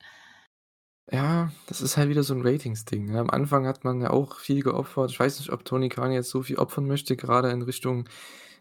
[1.11, 3.19] Ja, das ist halt wieder so 'n Ratings-Ding, ne?
[3.19, 5.09] Am Anfang hat man ja auch viel geopfert.
[5.09, 8.09] Ich weiß nicht, ob Tony Khan jetzt so viel opfern möchte, grade in Richtung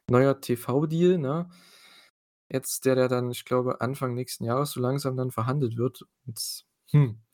[0.08, 1.48] neuer TV-Deal, ne?
[2.50, 6.64] Jetzt der der dann, ich glaube, Anfang nächsten Jahres so langsam dann verhandelt wird und,
[6.92, 7.25] hm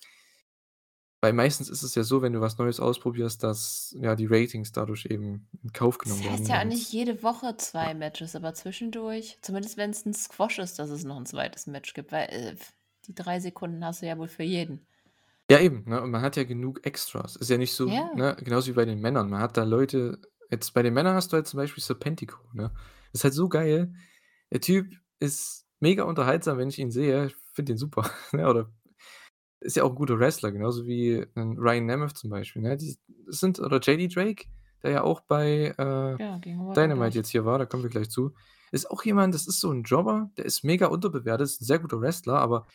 [1.22, 4.72] weil meistens ist es ja so, wenn du was Neues ausprobierst, dass, ja, die Ratings
[4.72, 7.88] dadurch eben in Kauf Das genommen heißt werden ja auch nicht jede Woche ja.
[7.88, 11.66] 2 Matches, aber zwischendurch zumindest wenn's 'n Squash ist, dass es noch 'n 2.
[11.68, 12.56] Match gibt, weil, äh,
[13.06, 14.84] die 3 Sekunden hast du ja wohl für jeden.
[15.50, 16.00] Ja, eben, ne?
[16.00, 17.36] Und man hat ja genug Extras.
[17.36, 18.10] Ist ja nicht so, Ja.
[18.12, 19.28] ne genauso wie bei den Männern.
[19.28, 20.20] Man hat da Leute
[20.50, 22.72] jetzt bei den Männern hast du halt zum Beispiel Serpentico, ne?
[23.12, 23.92] Ist halt so geil.
[24.52, 27.26] Der Typ ist mega unterhaltsam, wenn ich ihn sehe.
[27.26, 28.48] Ich finde den super, ne?
[28.48, 28.70] Oder
[29.62, 32.76] ist ja auch 'n guter Wrestler, genauso wie 'n Ryan Nemeth zum Beispiel, ne?
[32.76, 32.96] Die
[33.28, 34.46] sind oder JD Drake,
[34.82, 36.42] der ja auch bei, äh, Ja,
[36.76, 38.34] Dynamite jetzt hier war, da kommen wir gleich zu.
[38.72, 41.78] Ist auch jemand, das ist so 'n Jobber, der ist mega unterbewertet, ist 'n sehr
[41.80, 42.66] guter Wrestler, aber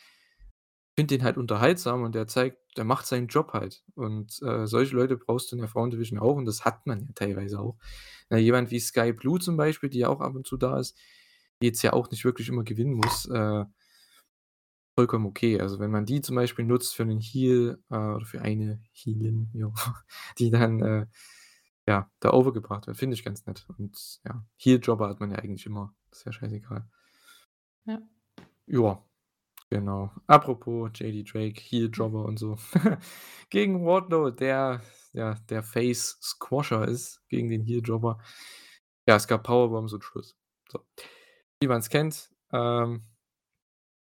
[0.96, 3.84] finde den halt unterhaltsam und der zeigt der macht seinen Job halt.
[3.94, 7.06] Und, äh, solche Leute brauchst du in der Frauen-Division auch und das hat man ja
[7.14, 7.76] teilweise auch.
[8.30, 10.96] Ne, jemand wie Skye Blue zum Beispiel, die ja auch ab und zu da ist,
[11.62, 13.64] die jetzt ja auch nicht wirklich immer gewinnen muss, äh
[14.98, 15.60] vollkommen okay.
[15.60, 19.54] Also, wenn man die zum Beispiel nutzt für 'nen Heel, äh, oder für eine auch
[19.54, 19.76] immer,
[20.40, 21.06] die dann, äh,
[21.86, 23.64] ja, da overgebracht wird, finde ich ganz nett.
[23.78, 26.84] Und ja, Heel-Jobber hat man ja eigentlich immer, ist ja scheißegal.
[27.86, 28.02] Ja.
[28.66, 29.04] Ja,
[29.70, 30.10] genau.
[30.26, 32.58] Apropos JD Drake, Heel-Jobber und so.
[33.50, 34.82] Gegen Wardlow, der
[35.12, 38.18] ja, der Face-Squasher ist gegen den Heel-Jobber.
[39.06, 40.36] Ja, es gab Powerbombs und Schluss.
[40.68, 40.80] So.
[41.60, 43.04] Wie man's kennt, ähm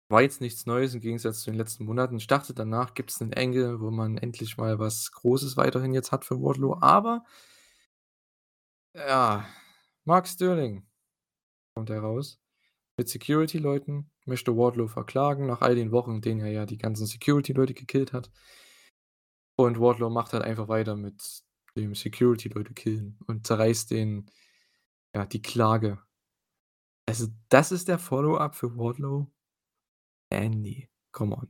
[0.10, 2.18] war jetzt nichts Neues im Gegensatz zu den letzten Monaten.
[2.18, 6.26] Ich dachte, danach gibt's 'nen Angle, wo man endlich mal was Großes weiterhin jetzt hat
[6.26, 7.24] für Wardlow, aber
[8.93, 9.45] ja,
[10.06, 10.86] Mark Sterling
[11.76, 12.39] kommt da raus
[12.97, 17.08] mit Security-Leuten, möchte Wardlow verklagen nach all den Wochen, in denen er ja die ganzen
[17.08, 18.32] Security-Leute gekillt hat.
[19.58, 21.43] Und Wardlow macht halt einfach weiter mit
[21.78, 24.30] dem Security-Leute killen und zerreißt den
[25.16, 25.99] ja, die Klage.
[27.08, 29.28] Also, das ist der Follow-up für Wardlow?
[30.32, 31.49] Ne, come on.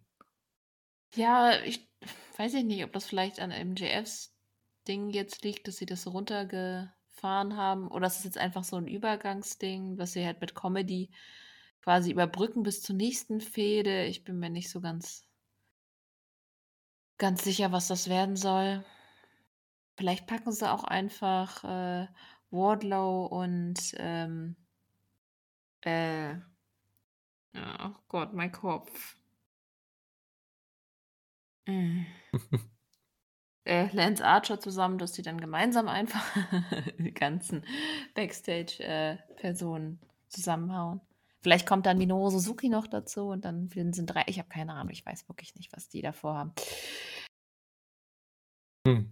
[1.13, 1.89] Ja, ich
[2.37, 4.35] weiß ich nicht, ob das vielleicht an MJFs
[4.87, 7.87] Ding jetzt liegt, dass sie das so runtergefahren haben?
[7.89, 11.11] Oder ist es jetzt einfach so ein Übergangsding, was sie halt mit Comedy
[11.81, 14.05] quasi überbrücken bis zur nächsten Fehde?
[14.05, 15.25] Ich bin mir nicht so ganz
[17.17, 18.83] ganz sicher, was das werden soll.
[19.97, 22.07] Vielleicht packen sie auch einfach, äh,
[22.51, 24.55] Wardlow und, ähm
[25.83, 26.35] äh
[27.55, 29.17] ja, oh Gott, mein Kopf.
[31.67, 32.05] Hm.
[33.67, 36.23] Äh, Lance Archer zusammen, dass die dann gemeinsam einfach
[36.99, 37.65] die ganzen
[38.13, 39.99] Backstage, äh, Personen
[40.29, 41.01] zusammenhauen.
[41.41, 44.91] Vielleicht kommt dann Minoru Suzuki noch dazu und dann sind drei ich habe keine Ahnung,
[44.91, 46.53] ich weiß wirklich nicht, was die da vorhaben.
[48.87, 49.11] Hm.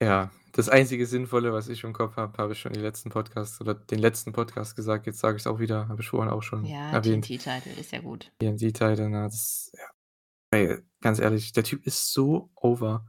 [0.00, 3.60] Ja, das einzige Sinnvolle, was ich im Kopf habe, habe ich schon in letzten Podcasts
[3.60, 5.06] oder den letzten Podcast gesagt.
[5.06, 7.26] Jetzt sage ich es auch wieder, habe ich vorhin auch schon Ja, erwähnt.
[7.26, 8.30] TNT-Title ist ja gut.
[8.38, 9.86] TNT-Title, na, das ja.
[10.50, 13.06] Ey, ganz ehrlich, der Typ ist so over.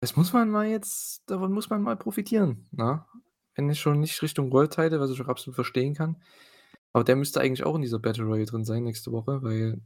[0.00, 3.04] Das muss man mal jetzt davon muss man mal profitieren, ne?
[3.54, 6.22] Wenn es schon nicht Richtung World Title, was ich auch absolut verstehen kann.
[6.92, 9.82] Aber der müsste eigentlich auch in dieser Battle Royale drin sein nächste Woche, weil,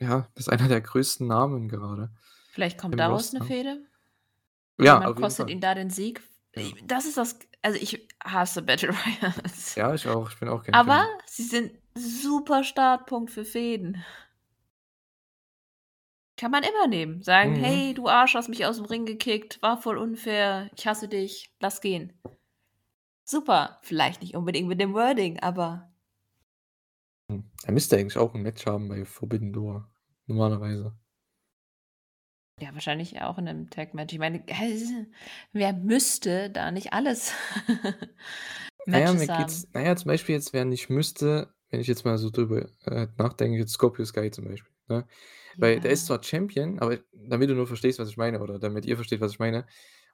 [0.00, 2.12] ja, das ist einer der größten Namen gerade
[2.52, 3.44] Vielleicht kommt daraus Roster.
[3.44, 3.82] Fehde?
[4.84, 6.20] Ja, jeden kostet ihn da den Sieg.
[6.86, 8.90] Das ist das also, ich hasse Battle
[9.22, 9.76] Royals.
[9.76, 10.30] Ja, ich auch.
[10.30, 11.06] Ich bin auch kein Aber Fan.
[11.26, 14.04] sie sind super Startpunkt für Fehden.
[16.36, 17.22] Kann man immer nehmen.
[17.22, 17.56] Sagen: Mhm.
[17.56, 20.70] „Hey, du Arsch, hast mich aus'm Ring gekickt, war voll unfair.
[20.76, 21.50] Ich hasse dich.
[21.60, 22.12] Lass gehen.“
[23.24, 23.78] Super.
[23.82, 25.92] Vielleicht nicht unbedingt mit dem Wording, aber
[27.30, 29.90] Hm, er müsste eigentlich auch 'n Match haben bei Forbidden Door,
[30.26, 30.94] normalerweise.
[32.60, 34.12] Ja, wahrscheinlich auch in 'nem Tag-Match.
[34.12, 34.44] Ich meine,
[35.52, 37.32] wer müsste da nicht alles
[38.86, 39.72] Matches mir geht's haben?
[39.72, 43.06] na ja, zum Beispiel jetzt, wer nicht müsste, wenn ich jetzt mal so drüber, äh,
[43.16, 45.06] nachdenke, jetzt Scorpio Sky zum Beispiel, ne?
[45.60, 48.84] Weil der ist zwar Champion, aber damit du nur verstehst, was ich meine oder damit
[48.86, 49.66] ihr versteht, was ich meine.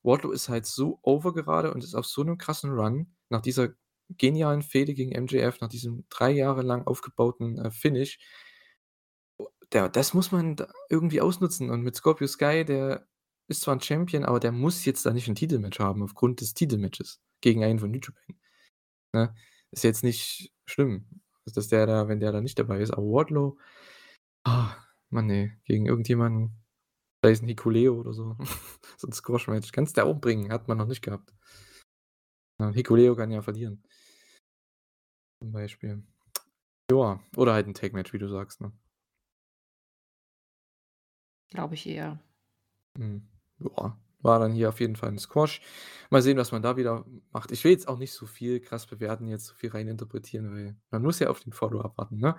[0.03, 3.70] Wardlow ist halt so over gerade und ist auf so 'nem krassen Run nach dieser
[4.11, 8.18] genialen Fehde gegen MJF, nach diesem 3 Jahre lang aufgebauten, äh, Finish.
[9.72, 10.56] Der das muss man
[10.88, 13.06] irgendwie ausnutzen und mit Scorpio Sky, der
[13.48, 16.54] ist zwar 'n Champion, aber der muss jetzt da nicht 'n Titelmatch haben aufgrund des
[16.54, 18.36] Titelmatches gegen einen von New Japan,
[19.14, 19.34] ne?
[19.72, 21.06] Ist jetzt nicht schlimm,
[21.54, 23.58] dass der da wenn der da nicht dabei ist, aber Wardlow,
[24.44, 24.76] ah,
[25.10, 26.52] Mann ey, gegen irgendjemanden,
[27.24, 28.36] sei es 'n Hikuleo oder so,
[28.98, 29.72] so 'n Squash-Match.
[29.72, 31.32] Kannst du auch bringen, hat man noch nicht gehabt.
[32.60, 33.82] Ja, Hikuleo kann ja verlieren.
[35.42, 36.02] Zum Beispiel.
[36.92, 38.72] Ja, oder halt 'n Tag-Match, wie du sagst, ne?
[41.51, 42.18] Glaube ich eher.
[42.96, 43.28] Mhm.
[43.61, 45.61] Ja, war dann hier auf jeden Fall 'n Squash.
[46.11, 47.51] Mal sehen, was man da wieder macht.
[47.53, 51.03] Ich will jetzt auch nicht so viel krass bewerten, jetzt so viel reininterpretieren, weil man
[51.03, 52.36] muss ja auf den Follow-up warten, ne?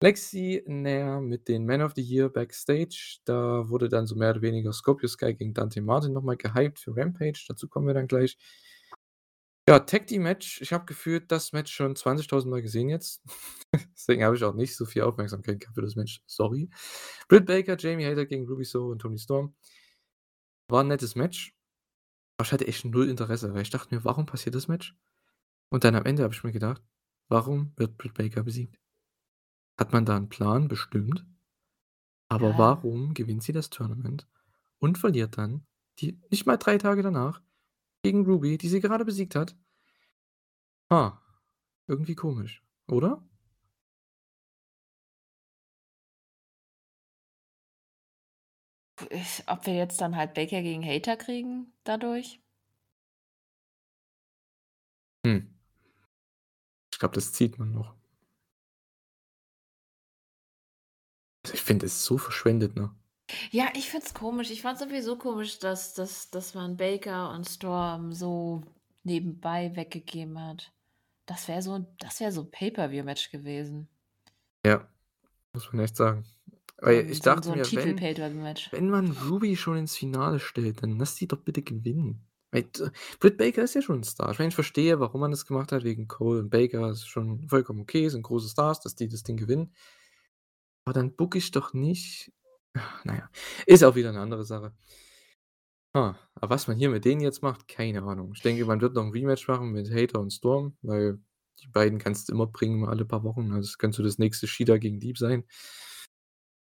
[0.00, 3.18] Lexi Nair mit den Man of the Year Backstage.
[3.24, 6.80] Da wurde dann so mehr oder weniger Scorpio Sky gegen Dante Martin noch mal gehypt
[6.80, 7.44] für Rampage.
[7.48, 8.36] Dazu kommen wir dann gleich.
[9.68, 10.60] Ja, Tag Team Match.
[10.60, 13.22] Ich habe gefühlt das Match schon 20.000 Mal gesehen jetzt.
[13.96, 16.68] Deswegen habe ich auch nicht so viel Aufmerksamkeit gehabt für das Match, sorry.
[17.28, 19.54] Britt Baker, Jamie Hayter gegen Ruby Soho und Toni Storm.
[20.70, 21.54] War 'n nettes Match.
[22.38, 24.96] Aber ich hatte echt 0 Interesse, weil ich dachte mir: „Warum passiert das Match?“
[25.70, 26.82] Und dann am Ende habe ich mir gedacht:
[27.28, 28.76] „Warum wird Britt Baker besiegt?“
[29.78, 30.68] Hat man da 'n Plan?
[30.68, 31.24] Bestimmt.
[32.30, 32.58] Aber Ja.
[32.58, 34.26] warum gewinnt sie das Tournament
[34.78, 35.66] und verliert dann
[36.00, 37.42] die nicht mal 3 Tage danach
[38.02, 39.56] gegen Ruby, die sie gerade besiegt hat?
[40.90, 41.20] Ha,
[41.88, 43.22] irgendwie komisch, oder?
[49.46, 52.40] Ob wir jetzt dann halt Baker gegen Hayter kriegen dadurch?
[55.26, 55.54] Hm.
[56.92, 57.94] Ich glaube, das zieht man noch.
[61.44, 62.94] Also, ich finde es so verschwendet, ne?
[63.50, 64.50] Ja, ich finde es komisch.
[64.50, 68.62] Ich fand sowieso komisch, dass dass dass man Baker und Storm so
[69.04, 70.72] nebenbei weggegeben hat.
[71.26, 73.88] Das wäre so das wäre so 'n Pay-per-view-Match gewesen.
[74.64, 74.88] Ja,
[75.54, 76.24] muss man echt sagen.
[76.78, 78.02] Weil ich so dachte so mir, wenn
[78.72, 82.26] wenn man Ruby schon ins Finale stellt, dann lass die doch bitte gewinnen.
[82.52, 84.32] Weil d Britt Baker ist ja schon 'n Star.
[84.32, 87.48] Ich meine, ich verstehe, warum man das gemacht hat, wegen Cole und Baker, ist schon
[87.48, 89.74] vollkommen okay, sind große Stars, dass die das Ding gewinnen.
[90.86, 92.32] Aber dann booke ich doch nicht
[93.04, 93.30] na ja,
[93.66, 94.72] ist auch wieder 'ne andere Sache.
[95.94, 98.32] Ha, aber was man hier mit denen jetzt macht, keine Ahnung.
[98.34, 101.18] Ich denke, man wird noch 'n Rematch machen mit Hayter und Storm, weil
[101.62, 103.52] die beiden kannst du immer bringen, alle paar Wochen.
[103.52, 105.44] Also, das könnte so das nächste Shida gegen Deeb sein.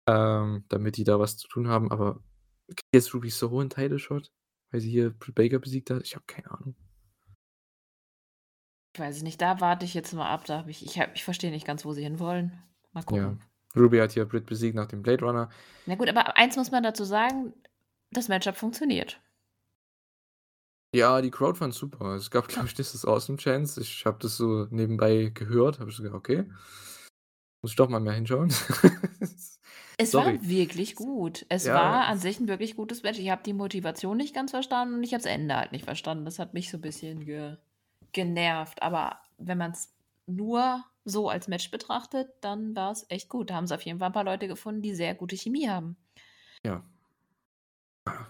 [0.07, 2.23] Ähm, damit die da was zu tun haben, aber
[2.67, 4.31] kriegt jetzt Ruby Soho 'n Title Shot,
[4.71, 6.01] weil sie hier Baker besiegt hat?
[6.03, 6.75] Ich habe keine Ahnung.
[8.95, 11.23] Ich weiß es nicht, da warte ich jetzt mal ab, da habe ich ich ich
[11.23, 12.61] verstehe nicht ganz, wo sie hinwollen.
[12.91, 13.41] Mal Ja, gucken.
[13.75, 15.49] Ruby hat hier Britt besiegt nach dem Blade Runner.
[15.85, 17.53] Na gut, aber eins muss man dazu sagen,
[18.11, 19.21] das Matchup funktioniert.
[20.93, 22.15] Ja, die Crowd fand's super.
[22.15, 23.77] Es gab, glaube ich, dieses Awesome Chants.
[23.77, 26.45] Ich habe das so nebenbei gehört, habe ich so gedacht: „Okay,
[27.61, 28.51] muss ich doch mal mehr hinschauen.“
[29.97, 30.41] Es war Sorry.
[30.41, 31.45] wirklich gut.
[31.49, 33.19] Es Ja, war an es sich 'n wirklich gutes Match.
[33.19, 36.25] Ich habe die Motivation nicht ganz verstanden und ich habe das Ende halt nicht verstanden.
[36.25, 37.57] Das hat mich so 'n bisschen ge
[38.13, 38.81] genervt.
[38.81, 39.93] Aber wenn man's
[40.25, 43.49] nur so als Match betrachtet, dann war's echt gut.
[43.49, 45.97] Da haben sie auf jeden Fall 'n paar Leute gefunden, die sehr gute Chemie haben.
[46.65, 46.83] Ja.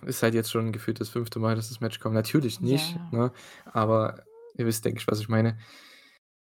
[0.06, 1.40] Ist halt jetzt schon gefühlt das 5.
[1.40, 2.16] Mal, dass das Match kommt.
[2.16, 3.10] Natürlich nicht, Ja.
[3.12, 3.32] ne?
[3.66, 4.24] Aber
[4.56, 5.58] ihr wisst, denke ich, was ich meine.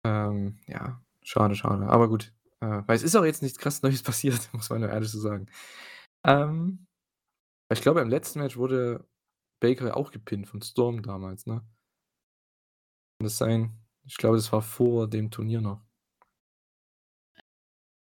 [0.05, 1.87] Ähm, ja, schade, schade.
[1.87, 4.89] Aber gut, äh, weil es ist auch jetzt nichts krass Neues passiert, muss man nur
[4.91, 5.47] ehrlich so sagen.
[6.25, 6.87] Ähm,
[7.71, 9.05] ich glaube, im letzten Match wurde
[9.61, 11.63] Baker auch gepinnt von Storm damals, ne?
[13.19, 13.71] Kann das sein?
[14.05, 15.84] Ich glaube, das war vor dem Turnier noch.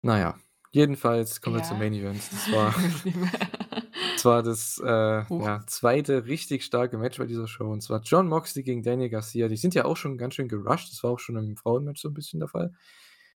[0.04, 0.34] Na ja,
[0.72, 1.84] jedenfalls kommen wir zum Ja.
[1.84, 2.22] Main Event.
[2.32, 2.74] Das war
[4.16, 5.44] das war das, äh, Huch.
[5.44, 6.20] ja, 2.
[6.20, 9.48] richtig starke Match bei dieser Show, und zwar Jon Moxley gegen Daniel Garcia.
[9.48, 10.90] Die sind ja auch schon ganz schön gerusht.
[10.92, 12.72] Das war auch schon im Frauenmatch so 'n bisschen der Fall.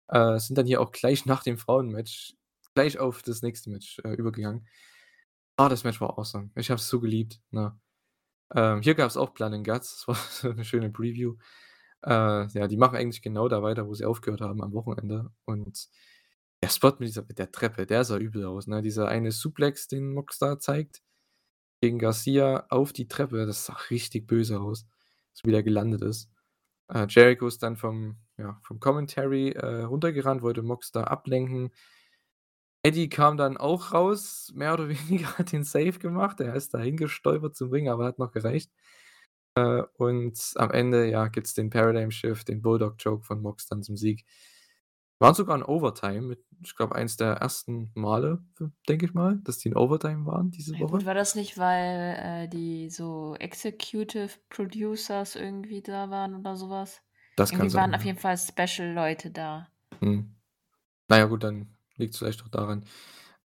[0.09, 2.35] Äh, sind dann hier auch gleich nach dem Frauenmatch
[2.75, 4.67] gleich auf das nächste Match, äh, übergegangen.
[5.57, 6.51] Ah, das Match war awesome.
[6.55, 7.79] Ich habe es so geliebt, ne?
[8.55, 10.05] Ähm, hier gab's auch Blood and Guts.
[10.05, 11.35] Das war so 'ne schöne Preview.
[12.05, 15.31] Äh, ja, die machen eigentlich genau da weiter, wo sie aufgehört haben am Wochenende.
[15.45, 15.89] Und
[16.63, 18.81] der Spot mit dieser mit der Treppe, der sah übel aus, ne?
[18.81, 21.01] Dieser eine Suplex, den da zeigt
[21.81, 24.85] gegen Garcia auf die Treppe, das sah richtig böse aus,
[25.33, 26.29] so wie der gelandet ist.
[26.89, 31.71] Äh, Jericho ist dann vom ja, vom Commentary, äh, runtergerannt, wollte da ablenken.
[32.83, 36.39] Eddie kam dann auch raus, mehr oder weniger, hat den Save gemacht.
[36.39, 38.71] Er ist da hingestolpert zum Ring, aber hat noch gereicht.
[39.55, 43.83] Äh, und am Ende, ja, gibt's den Paradigm Shift, den Bulldog Choke von Mox dann
[43.83, 44.25] zum Sieg.
[45.21, 48.43] War sogar in Overtime mit ich glaube, eins der ersten Male,
[48.87, 51.05] denke ich mal, dass die in Overtime waren diese Ja gut, Woche.
[51.05, 57.01] war das nicht, weil, äh, die so Executive Producers irgendwie da waren oder so was?
[57.35, 59.67] Das kann Irgendwie sein, waren auf jeden Fall Special-Leute da.
[60.01, 60.35] Mhm.
[61.07, 62.85] Na ja, gut, dann liegt's vielleicht auch daran.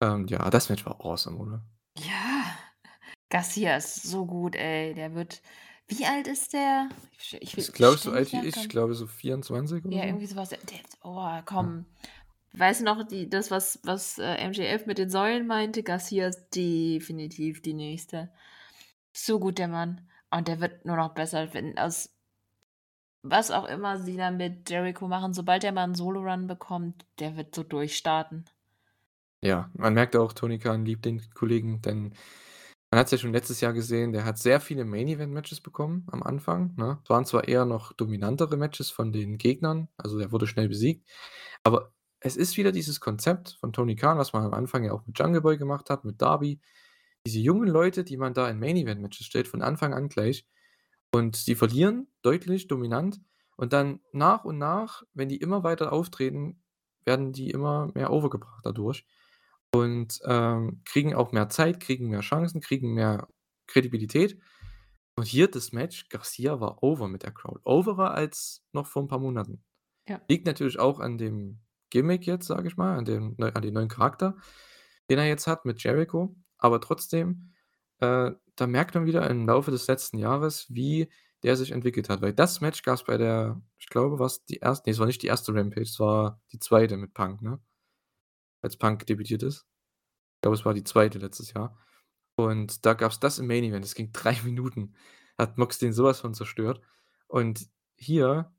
[0.02, 1.66] Ähm, ja, das Match war awesome, oder?
[1.98, 2.46] Ja,
[3.30, 4.94] Garcia ist so gut, ey.
[4.94, 5.42] Der wird
[5.92, 6.90] wie alt ist der?
[7.18, 8.58] Ich ich Ist, glaube ich, so alt wie ich.
[8.58, 10.08] Ich glaube, so 24 oder Ja, so.
[10.08, 10.50] irgendwie so was.
[10.50, 10.60] Der
[11.04, 11.44] oh, Ja.
[11.46, 11.86] komm.
[12.54, 15.84] Weißt du noch, die das, was was, äh, MJF mit den Säulen meinte?
[15.84, 18.32] Garcia ist definitiv die Nächste.
[19.14, 20.10] So gut, der Mann.
[20.32, 22.10] Und der wird nur noch besser, wenn aus
[23.24, 27.36] was auch immer sie dann mit Jericho machen, sobald der mal 'n Solo-Run bekommt, der
[27.36, 28.46] wird so durchstarten.
[29.44, 32.14] Ja, man merkt auch, Tony Khan liebt den Kollegen, denn
[32.92, 36.76] man hat's ja schon letztes Jahr gesehen, der hat sehr viele Main-Event-Matches bekommen am Anfang,
[36.76, 37.00] ne?
[37.04, 41.10] Es waren zwar eher noch dominantere Matches von den Gegnern, also er wurde schnell besiegt,
[41.64, 45.08] aber es ist wieder dieses Konzept von Tony Khan, was man am Anfang ja auch
[45.08, 46.60] mit Jungle Boy gemacht hat, mit Darby.
[47.26, 50.48] Diese jungen Leute, die man da in Main-Event-Matches stellt, von Anfang an gleich.
[51.12, 53.22] Und die verlieren deutlich dominant
[53.58, 56.62] und dann nach und nach, wenn die immer weiter auftreten,
[57.06, 59.06] werden die immer mehr over gebracht dadurch
[59.76, 63.28] und, ähm, kriegen auch mehr Zeit, kriegen mehr Chancen, kriegen mehr
[63.68, 64.40] Kredibilität.
[65.18, 69.08] Und hier das Match, Garcia war over mit der Crowd, overer als noch vor 'n
[69.10, 69.64] paar Monaten.
[70.10, 70.22] Ja.
[70.30, 71.62] Liegt natürlich auch an dem
[71.92, 74.38] Gimmick jetzt, sage ich mal, an dem an dem neuen Charakter,
[75.10, 76.36] den er jetzt hat mit Jericho.
[76.60, 77.54] Aber trotzdem,
[78.02, 81.10] äh, da merkt man wieder im Laufe des letzten Jahres, wie
[81.44, 84.86] der sich entwickelt hat, weil das Match gab's bei der ich glaube, war's die erst
[84.88, 85.54] ne, es war nicht die 1.
[85.54, 86.98] Rampage, es war die 2.
[86.98, 87.60] mit Punk, ne?
[88.62, 89.66] Als Punk debütiert ist.
[90.38, 91.20] Ich glaube, es war die 2.
[91.20, 91.78] letztes Jahr.
[92.38, 93.86] Und da gab's das im Main Event.
[93.86, 94.96] Das ging 3 Minuten.
[95.38, 96.82] Hat Mox den so was von zerstört.
[97.28, 98.54] Und hier,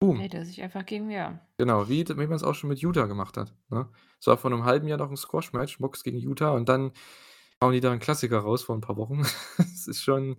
[0.00, 0.18] boom.
[0.20, 1.40] Hält er sich einfach gegen ja.
[1.58, 3.90] Genau, wie wie man's auch schon mit Yuta gemacht hat, ne?
[4.20, 6.92] Es war vor 'nem halben Jahr noch 'n Squash-Match, Mox gegen Yuta und dann
[7.62, 9.22] hauen die da 'n Klassiker raus vor 'n paar Wochen.
[9.58, 10.36] Es ist schon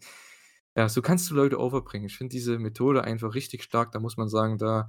[0.77, 2.07] ja, so kannst du Leute overbringen.
[2.07, 3.91] Ich finde diese Methode einfach richtig stark.
[3.93, 4.87] Da muss man sagen, da,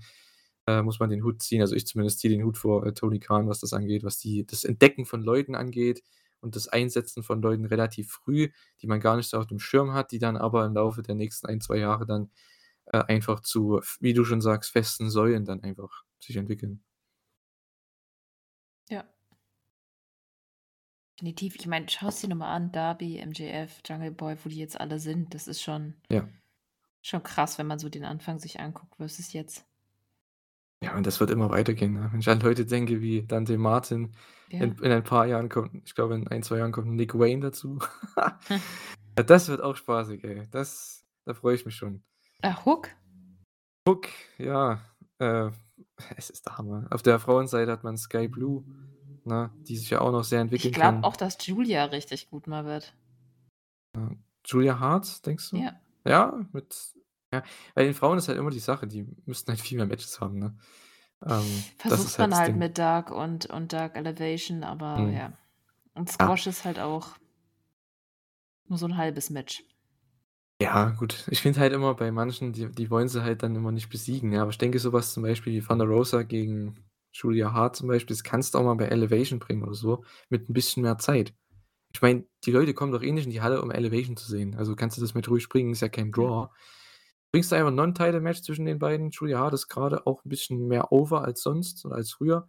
[0.66, 1.60] äh, muss man den Hut ziehen.
[1.60, 4.46] Also, ich zumindest ziehe den Hut vor, äh, Tony Khan, was das angeht, was die
[4.46, 6.02] das Entdecken von Leuten angeht
[6.40, 8.50] und das Einsetzen von Leuten relativ früh,
[8.82, 11.14] die man gar nicht so auf dem Schirm hat, die dann aber im Laufe der
[11.14, 12.30] nächsten 1, 2 Jahre dann,
[12.86, 16.82] äh, einfach zu wie du schon sagst, festen Säulen dann einfach sich entwickeln.
[18.90, 19.04] Ja.
[21.18, 21.54] Definitiv.
[21.56, 24.98] Ich meine, schau's dir noch mal an, Darby, MJF, Jungle Boy, wo die jetzt alle
[24.98, 25.34] sind.
[25.34, 26.28] Das ist schon Ja.
[27.02, 29.66] schon krass, wenn man so den Anfang sich anguckt versus jetzt.
[30.82, 32.08] Ja, und das wird immer weitergehen, ne?
[32.10, 34.14] Wenn ich an Leute denke wie Dante Martin,
[34.48, 34.62] Ja.
[34.64, 37.40] in in ein paar Jahren kommt ich glaube, in 1, 2 Jahren kommt Nick Wayne
[37.42, 37.78] dazu.
[39.18, 40.46] Ja, das wird auch spaßig, ey.
[40.50, 42.02] Das da freue ich mich schon.
[42.42, 42.88] Ah, Hook?
[43.86, 44.06] Hook,
[44.38, 44.80] ja,
[45.18, 45.50] äh,
[46.16, 46.86] es ist der Hammer.
[46.90, 48.64] Auf der Frauenseite hat man Skye Blue,
[49.24, 51.04] ne, die sich ja auch noch sehr Ich entwickeln glaube kann.
[51.04, 52.94] auch, dass Julia richtig gut mal wird.
[54.46, 55.56] Julia Hart, denkst du?
[55.56, 55.72] Ja.
[56.06, 56.94] Ja, mit
[57.32, 57.42] ja,
[57.74, 60.38] bei den Frauen ist halt immer die Sache, die müssten halt viel mehr Matches haben,
[60.38, 60.56] ne?
[61.26, 62.56] Ähm, das ist Versucht halt man das halt Ding.
[62.56, 65.10] mit Dark und und Dark Elevation, aber Mhm.
[65.10, 65.32] ja.
[65.94, 66.32] Und Ja.
[66.32, 67.16] Squash ist halt auch
[68.68, 69.64] nur so 'n halbes Match.
[70.62, 71.26] Ja, gut.
[71.30, 74.30] Ich finde halt immer bei manchen, die die wollen sie halt dann immer nicht besiegen,
[74.30, 74.42] ja.
[74.42, 76.74] Aber ich denke, so was zum Beispiel wie Thunder Rosa gegen
[77.12, 80.50] Julia Hart zum Beispiel, das kannst du auch mal bei Elevation bringen oder so, mit
[80.50, 81.32] 'n bisschen mehr Zeit.
[81.94, 84.56] Ich meine, die Leute kommen doch eh nicht in die Halle, um Elevation zu sehen.
[84.56, 86.30] Also, kannst du das Match ruhig bringen, ist ja kein Ja.
[86.30, 86.48] Draw.
[87.34, 89.10] Bringst du einfach 'n Non-Title-Match zwischen den beiden.
[89.10, 92.48] Julia Hart ist grade auch 'n bisschen mehr over als sonst oder als früher.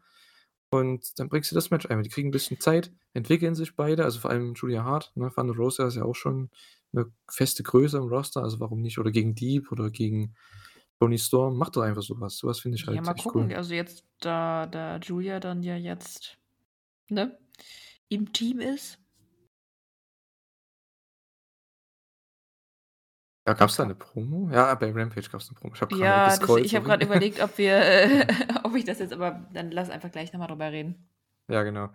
[0.71, 2.03] Und dann bringst du das Match einfach.
[2.03, 5.31] Die kriegen 'n bisschen Zeit, entwickeln sich beide, also, vor allem Julia Hart, ne?
[5.35, 6.49] Thunder Rosa ist ja auch schon
[6.93, 8.97] 'ne feste Größe im Roster, also, warum nicht?
[8.99, 10.35] Oder gegen Deeb oder gegen
[10.99, 11.57] Toni Storm.
[11.57, 12.37] Mach doch einfach so was.
[12.37, 13.33] So was finde ich Ja, halt mal echt gucken.
[13.33, 13.53] cool.
[13.53, 16.37] Also, jetzt, da da Julia dann ja jetzt,
[17.09, 17.39] ne,
[18.09, 18.99] im Team ist
[23.47, 24.49] Ja, Da gab's da ka 'ne Promo?
[24.51, 25.73] Ja, bei Rampage gab's 'ne Promo.
[25.73, 28.25] Ich habe mal Ja, ich habe grad überlegt, ob wir äh,
[28.63, 31.07] ob ich das jetzt aber dann lass einfach gleich noch mal drüber reden.
[31.49, 31.91] Ja, genau.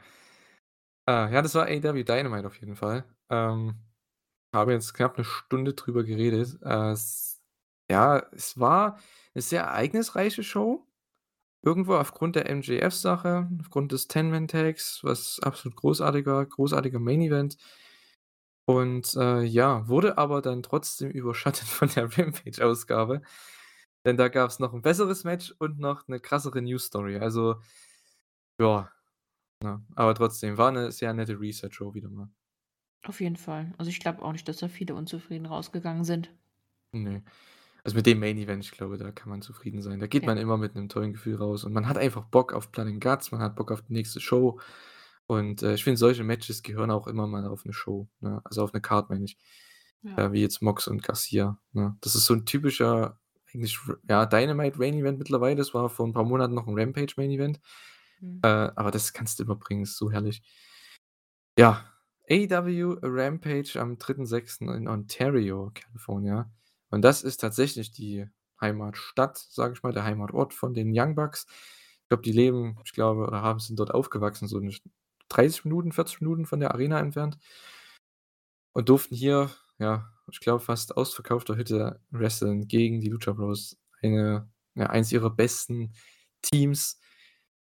[1.09, 3.05] Äh, ja, das war AEW Dynamite auf jeden Fall.
[3.31, 3.77] Ähm,
[4.55, 6.59] haben jetzt knapp 'ne Stunde drüber geredet.
[6.63, 7.43] Äh, es
[7.91, 8.99] ja, es war
[9.35, 10.87] 'ne sehr ereignisreiche Show.
[11.65, 17.59] Irgendwo aufgrund der MJF-Sache, aufgrund des Ten-Man-Tags, was absolut großartig war, großartiger Main Event.
[18.69, 23.23] Und, äh, ja, wurde aber dann trotzdem überschattet von der Rampage-Ausgabe,
[24.05, 27.19] denn da gab's noch 'n besseres Match und noch 'ne krassere News-Story.
[27.19, 27.61] Also,
[28.61, 28.93] ja,
[29.65, 29.85] ne?
[29.97, 32.31] Aber trotzdem, war 'ne sehr nette Reset-Show wieder mal.
[33.05, 33.75] Auf jeden Fall.
[33.79, 36.31] Also, ich glaube auch nicht, dass da viele unzufrieden rausgegangen sind.
[36.95, 37.23] Ne.
[37.85, 40.01] Also, mit dem Main Event, ich glaube, da kann man zufrieden sein.
[40.01, 40.29] Da geht Ja.
[40.29, 43.33] man immer mit 'nem tollen Gefühl raus und man hat einfach Bock auf and Guts,
[43.33, 44.61] man hat Bock auf die nächste Show.
[45.31, 48.41] Und, äh, ich finde, solche Matches gehören auch immer mal auf 'ne Show, ne?
[48.45, 49.37] Also, auf 'ne Card, meine ich.
[50.03, 50.17] Ja.
[50.27, 51.97] Äh, wie jetzt Mox und Garcia, ne?
[52.01, 53.19] Das ist so 'n typischer,
[53.53, 55.57] eigentlich ja, Dynamite Main Event mittlerweile.
[55.57, 57.61] Das war vor 'n paar Monaten noch 'n Rampage Main Event.
[58.21, 58.41] Mhm.
[58.43, 60.41] Äh, aber das kannst du immer bringen, ist so herrlich.
[61.59, 61.87] Ja,
[62.29, 64.69] AEW Rampage am 3.6.
[64.69, 66.51] in Ontario, California.
[66.91, 68.27] Und das ist tatsächlich die
[68.61, 71.47] Heimatstadt, sage ich mal, der Heimatort von den Young Bucks.
[72.03, 74.83] Ich glaube, die leben ich glaube oder haben sind dort aufgewachsen, so 'ne St
[75.29, 77.39] 30 Minuten, 40 Minuten von der Arena entfernt.
[78.77, 83.79] Und durften hier, ja, ich glaube, fast ausverkaufter Hütte wresteln gegen die Lucha Bros.
[84.03, 85.95] Eine ja, eins ihrer besten
[86.43, 87.01] Teams,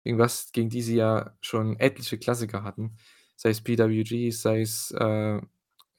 [0.04, 2.98] gegen was gegen die sie ja schon etliche Klassiker hatten,
[3.38, 5.42] sei es PWG, sei es, äh,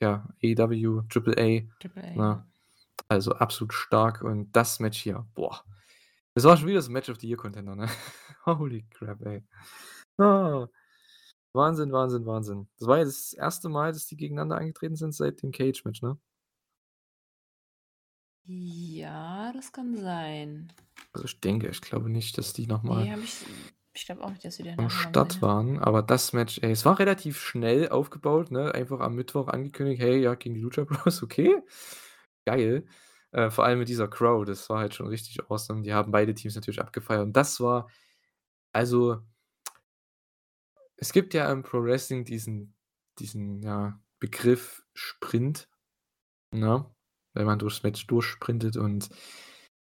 [0.00, 2.16] ja, AEW, Triple A, Triple A, ne?
[2.16, 2.46] ja.
[3.08, 5.64] Also, absolut stark und das Match hier, boah.
[6.34, 7.88] Das war schon wieder 'n Match of the Year Contender, ne?
[8.46, 9.42] Holy crap, ey.
[10.18, 10.68] Ah.
[11.54, 12.68] Wahnsinn, Wahnsinn, Wahnsinn.
[12.78, 13.68] Das war ja das 1.
[13.68, 16.18] Mal, dass die gegeneinander angetreten sind seit dem Cage-Match, ne?
[18.46, 20.72] Ja, das kann sein.
[21.14, 23.46] Also, ich denke, ich glaube nicht, dass die noch mal Ne, habe ich
[23.94, 26.70] ich glaube auch nicht, dass sie am noch mal Start waren, aber das Match, ey,
[26.70, 28.72] es war relativ schnell aufgebaut, ne?
[28.74, 31.62] Einfach am Mittwoch angekündigt: „Hey, ja, gegen die Lucha Bros“, okay.
[32.46, 32.86] Geil.
[33.32, 35.82] Äh, vor allem mit dieser Crowd, das war halt schon richtig awesome.
[35.82, 37.88] Die haben beide Teams natürlich abgefeiert und das war
[38.72, 39.18] also
[40.98, 42.74] es gibt ja im Pro Wrestling diesen
[43.18, 45.68] diesen, ja, Begriff Sprint,
[46.54, 46.90] ne?
[47.34, 49.10] Wenn man durchs Match durchsprintet und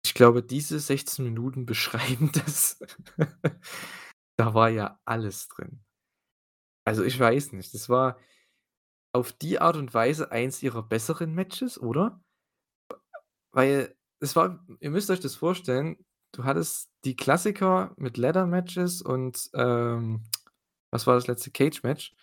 [0.04, 2.78] ich glaube, diese 16 Minuten beschreiben das.
[4.36, 5.84] Da war ja alles drin.
[6.84, 8.18] Also, ich weiß nicht, das war
[9.14, 12.20] auf die Art und Weise eins ihrer besseren Matches, oder?
[13.52, 19.02] Weil es war ihr müsst euch das vorstellen, du hattest die Klassiker mit Ladder Matches
[19.02, 20.24] und, ähm,
[20.94, 21.50] was war das letzte?
[21.50, 22.14] Cage-Match.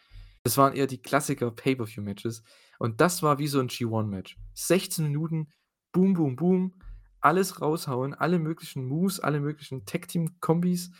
[0.44, 2.44] Das waren eher die Klassiker Pay-per-View-Matches
[2.80, 4.38] und das war wie so 'n G1-Match.
[4.56, 5.52] 16 Minuten,
[5.92, 6.74] boom, boom, boom,
[7.20, 10.92] alles raushauen, alle möglichen Moves, alle möglichen Tag-Team-Kombis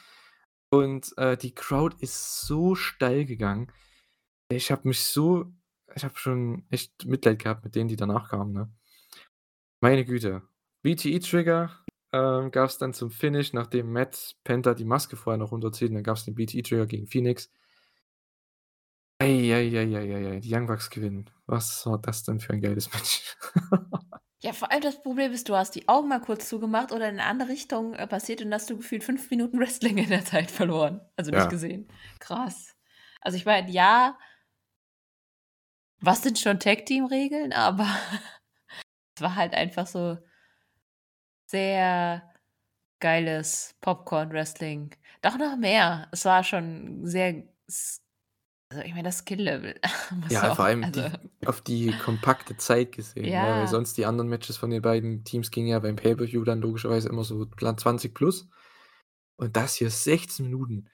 [0.70, 3.72] und, äh, die Crowd ist so steil gegangen.
[4.50, 5.52] Ich habe mich so
[5.96, 8.70] ich habe schon echt Mitleid gehabt mit denen, die danach kamen, ne?
[9.82, 10.44] Meine Güte.
[10.84, 11.72] BTE Trigger,
[12.12, 16.04] ähm, gab's dann zum Finish, nachdem Matt Penta die Maske vorher noch runterzieht und dann
[16.04, 17.52] gab's den BTE Trigger gegen Phoenix.
[19.22, 21.30] Ei, ei, ei, ei, ei, ei, die Young Bucks gewinnen.
[21.46, 23.36] Was war das denn für ein geiles Match?
[24.44, 27.16] Ja, vor allem das Problem ist, du hast die Augen mal kurz zugemacht oder in
[27.18, 30.50] 'ne andere Richtung, äh, passiert und hast du gefühlt 5 Minuten Wrestling in der Zeit
[30.50, 31.50] verloren, also nicht Ja.
[31.50, 31.88] gesehen.
[32.20, 32.76] Krass.
[33.22, 34.18] Also, ich meine, ja
[36.04, 37.86] was sind schon Tag-Team-Regeln, aber
[39.16, 40.18] es war halt einfach so
[41.50, 42.24] sehr
[43.00, 44.96] geiles Popcorn-Wrestling.
[45.22, 46.08] Doch noch mehr.
[46.12, 47.44] Es war schon sehr
[48.72, 49.76] Also, ich meine, das Skill-Level
[50.30, 51.12] Ja, vor auch allem also die
[51.46, 53.48] auf die kompakte Zeit gesehen, ne?
[53.56, 53.68] Weil Ja.
[53.68, 57.24] sonst die anderen Matches von den beiden Teams gingen ja beim Pay-per-View dann logischerweise immer
[57.24, 58.48] so plan 20 plus
[59.38, 60.90] und das hier 16 Minuten.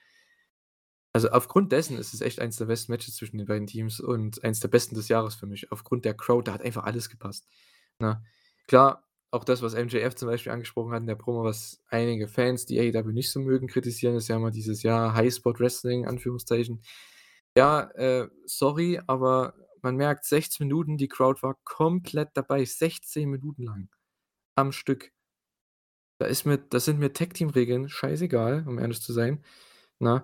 [1.14, 4.44] Also, aufgrund dessen ist es echt eins der besten Matches zwischen den beiden Teams und
[4.44, 5.72] eins der besten des Jahres für mich.
[5.72, 7.48] Aufgrund der Crowd, da hat einfach alles gepasst,
[8.00, 8.24] ne?
[8.68, 12.66] Klar, auch das, was MJF zum Beispiel angesprochen hat in der Promo, was einige Fans,
[12.66, 16.82] die AEW nicht so mögen, kritisieren, ist ja immer dieses, ja, High-Spot-Wrestling, Anführungszeichen.
[17.58, 23.64] Ja, äh, sorry, aber man merkt 16 Minuten, die Crowd war komplett dabei, 16 Minuten
[23.64, 23.90] lang
[24.56, 25.12] am Stück.
[26.20, 29.44] Da ist mir da sind mir Tag-Team-Regeln scheißegal, um ehrlich zu sein,
[29.98, 30.24] ne?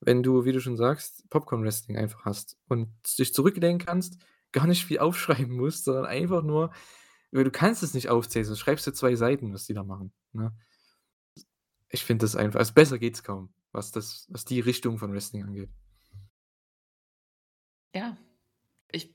[0.00, 4.16] Wenn du, wie du schon sagst, Popcorn-Wrestling einfach hast und dich zurücklehnen kannst,
[4.52, 6.72] gar nicht viel aufschreiben musst, sondern einfach nur
[7.32, 10.12] weil du kannst es nicht aufzählen, sonst schreibst du 2 Seiten, was die da machen,
[10.32, 10.54] ne?
[11.90, 15.44] Ich finde das einfach also, besser geht's kaum, was das was die Richtung von Wrestling
[15.44, 15.68] angeht.
[17.94, 18.16] Ja,
[18.92, 19.14] ich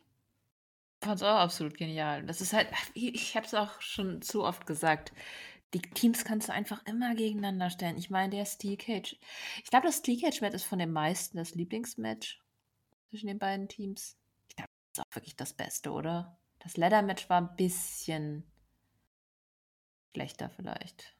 [1.04, 2.26] fand's auch absolut genial.
[2.26, 5.14] Das ist halt ich habe es auch schon zu oft gesagt,
[5.74, 7.98] die Teams kannst du einfach immer gegeneinander stellen.
[7.98, 9.18] Ich meine, der Steel Cage
[9.64, 12.42] ich glaube, das Steel Cage Match ist von den meisten das Lieblingsmatch
[13.10, 14.18] zwischen den beiden Teams.
[14.50, 16.40] Ich glaube, das ist auch wirklich das Beste, oder?
[16.60, 18.46] Das Ladder Match war 'n bisschen
[20.16, 21.15] schlechter vielleicht.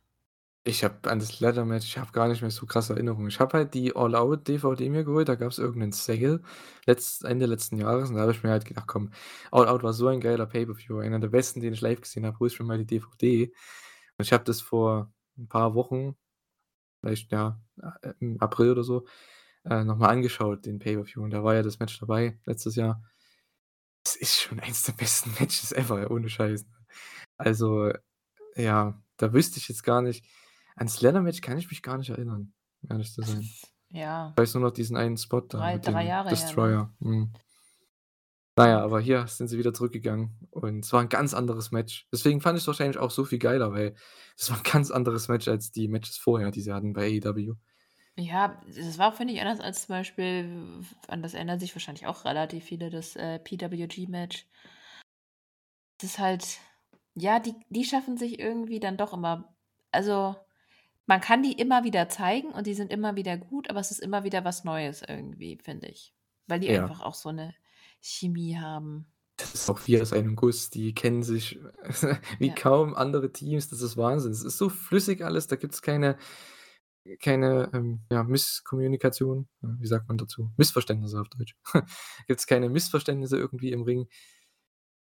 [0.68, 3.28] Ich habe an das Ladder Match ich habe gar nicht mehr so krasse Erinnerungen.
[3.28, 6.42] Ich habe halt die All Out DVD mir geholt, da gab's irgend 'nen Sale
[6.88, 9.12] letzt Ende letzten Jahres und da habe ich mir halt gedacht: „Komm,
[9.52, 12.40] All Out war so ein geiler Pay-per-View, einer der besten, den ich live gesehen habe,
[12.40, 13.54] holst mir mal die DVD.“
[14.18, 16.16] Und ich habe das vor 'n paar Wochen,
[17.02, 17.62] vielleicht, ja,
[18.04, 19.06] äh, im April oder so,
[19.66, 23.04] äh, noch mal angeschaut, den Pay-per-View und da war ja das Match dabei letztes Jahr.
[24.06, 26.66] Es ist schon eins der besten Matches ever, ohne Scheiß.
[27.38, 27.92] Also,
[28.56, 30.26] ja, da wüsste ich jetzt gar nicht
[30.76, 32.54] ans Ladder Match kann ich mich gar nicht erinnern,
[32.90, 33.52] ehrlich zu sein.
[33.92, 36.54] ja Ich weiß nur noch diesen einen Spot da 3- mit 3 dem Jahre her,
[36.54, 36.78] ne?
[36.78, 37.34] Destroyer, mhm.
[38.58, 38.82] Na ja, Ja.
[38.82, 42.08] aber hier sind sie wieder zurückgegangen und es war 'n ganz anderes Match.
[42.14, 43.96] Deswegen fand ich's wahrscheinlich auch so viel geiler, weil
[44.38, 47.56] es war 'n ganz anderes Match als die Matches vorher, die sie hatten bei AEW.
[48.18, 52.24] Ja, das war, finde ich, anders als zum Beispiel an das erinnern sich wahrscheinlich auch
[52.24, 54.46] relativ viele, das, äh, PWG-Match.
[56.02, 56.60] Das ist halt
[57.16, 59.56] ja, die die schaffen sich irgendwie dann doch immer
[59.92, 60.36] also,
[61.08, 64.00] man kann die immer wieder zeigen und die sind immer wieder gut, aber es ist
[64.02, 66.14] immer wieder was Neues irgendwie, finde ich,
[66.48, 66.76] weil die Ja.
[66.84, 67.54] einfach auch so 'ne
[68.02, 69.08] Chemie haben.
[69.40, 70.70] Das ist auch wie aus einem Guss.
[70.70, 71.60] Die kennen sich
[72.40, 72.54] wie Ja.
[72.54, 73.68] kaum andere Teams.
[73.70, 74.32] Das ist Wahnsinn.
[74.32, 76.18] Es ist so flüssig alles, da gibt's keine
[77.20, 79.48] keine, ähm, ja, Misskommunikation.
[79.62, 80.52] Wie sagt man dazu?
[80.58, 81.56] Missverständnisse auf Deutsch.
[82.28, 84.08] Gibt's keine Missverständnisse irgendwie im Ring.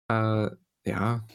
[0.09, 0.49] Äh,
[0.85, 1.25] ja.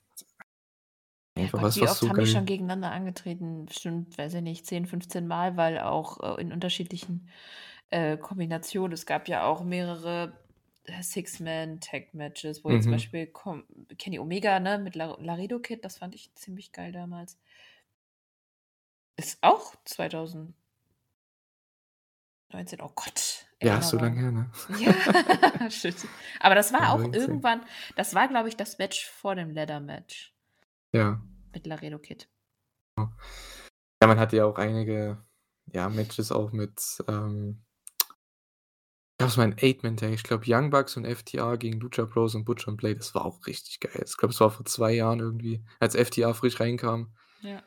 [1.39, 3.66] Einfach was, wie was oft so haben die geil schon gegeneinander angetreten?
[3.66, 7.28] Bestimmt, weiß ich nicht, 10, 15 Mal, weil auch, äh, in unterschiedlichen,
[7.91, 8.93] äh, Kombinationen.
[8.93, 10.39] Es gab ja auch mehrere,
[10.84, 12.95] äh, Six-Man-Tag-Matches, wo jetzt zum Mhm.
[12.95, 13.64] Beispiel kom
[13.99, 17.39] Kenny Omega, ne, mit La Laredo Kid, das fand ich ziemlich geil damals.
[19.16, 20.55] Ist auch 2000
[22.53, 24.16] 19, oh Gott, Ja, so lang Erinnerung.
[24.16, 24.51] her, ne?
[24.68, 24.95] Ja,
[25.70, 26.09] shit.
[26.41, 27.12] Aber das war auch 2019.
[27.12, 27.64] irgendwann
[27.97, 30.34] das war, glaube ich, das Match vor dem Ladder-Match
[30.95, 31.20] Ja.
[31.53, 32.28] mit Laredo Kid.
[32.99, 35.24] Ja, man hatte ja auch einige,
[35.72, 37.64] ja, Matches auch mit, ähm
[39.20, 40.12] gab's mal 'n Eight-Man-Tag.
[40.12, 42.95] Ich glaube, Young Bucks und FTR gegen Lucha Bros und Butcher und Blade.
[42.97, 44.05] Das war auch richtig geil.
[44.07, 47.12] Ich glaube, es war vor 2 Jahren irgendwie, als FTR frisch reinkam.
[47.43, 47.64] Ja.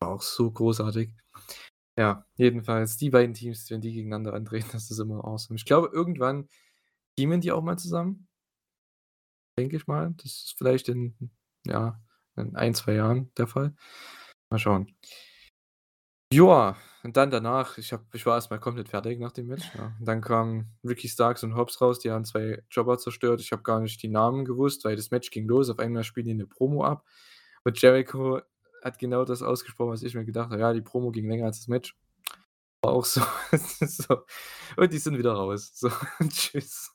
[0.00, 1.14] War auch so großartig.
[1.98, 5.56] Ja, jedenfalls die beiden Teams, wenn die gegeneinander antreten, das ist immer awesome.
[5.56, 6.48] Ich glaube, irgendwann
[7.16, 8.28] teamen die auch mal zusammen.
[9.58, 10.12] Denke ich mal.
[10.18, 11.30] Das ist vielleicht in,
[11.66, 12.00] ja,
[12.40, 13.74] in 1, 2 Jahren der Fall.
[14.50, 14.94] Mal schauen.
[16.32, 19.64] Joa, und dann danach ich habe ich war erst mal komplett fertig nach dem Match,
[19.74, 19.92] ja.
[20.00, 23.40] Dann kamen Ricky Starks und Hobbs raus, die haben 2 Jobber zerstört.
[23.40, 25.70] Ich habe gar nicht die Namen gewusst, weil das Match ging los.
[25.70, 27.04] Auf einmal spielen die 'ne Promo ab
[27.64, 28.40] und Jericho
[28.84, 31.58] hat genau das ausgesprochen, was ich mir gedacht habe: „Ja, die Promo ging länger als
[31.58, 31.96] das Match.“
[32.82, 33.22] War auch so
[33.80, 34.24] so.
[34.76, 35.72] Und die sind wieder raus.
[35.74, 35.90] So,
[36.30, 36.94] tschüss.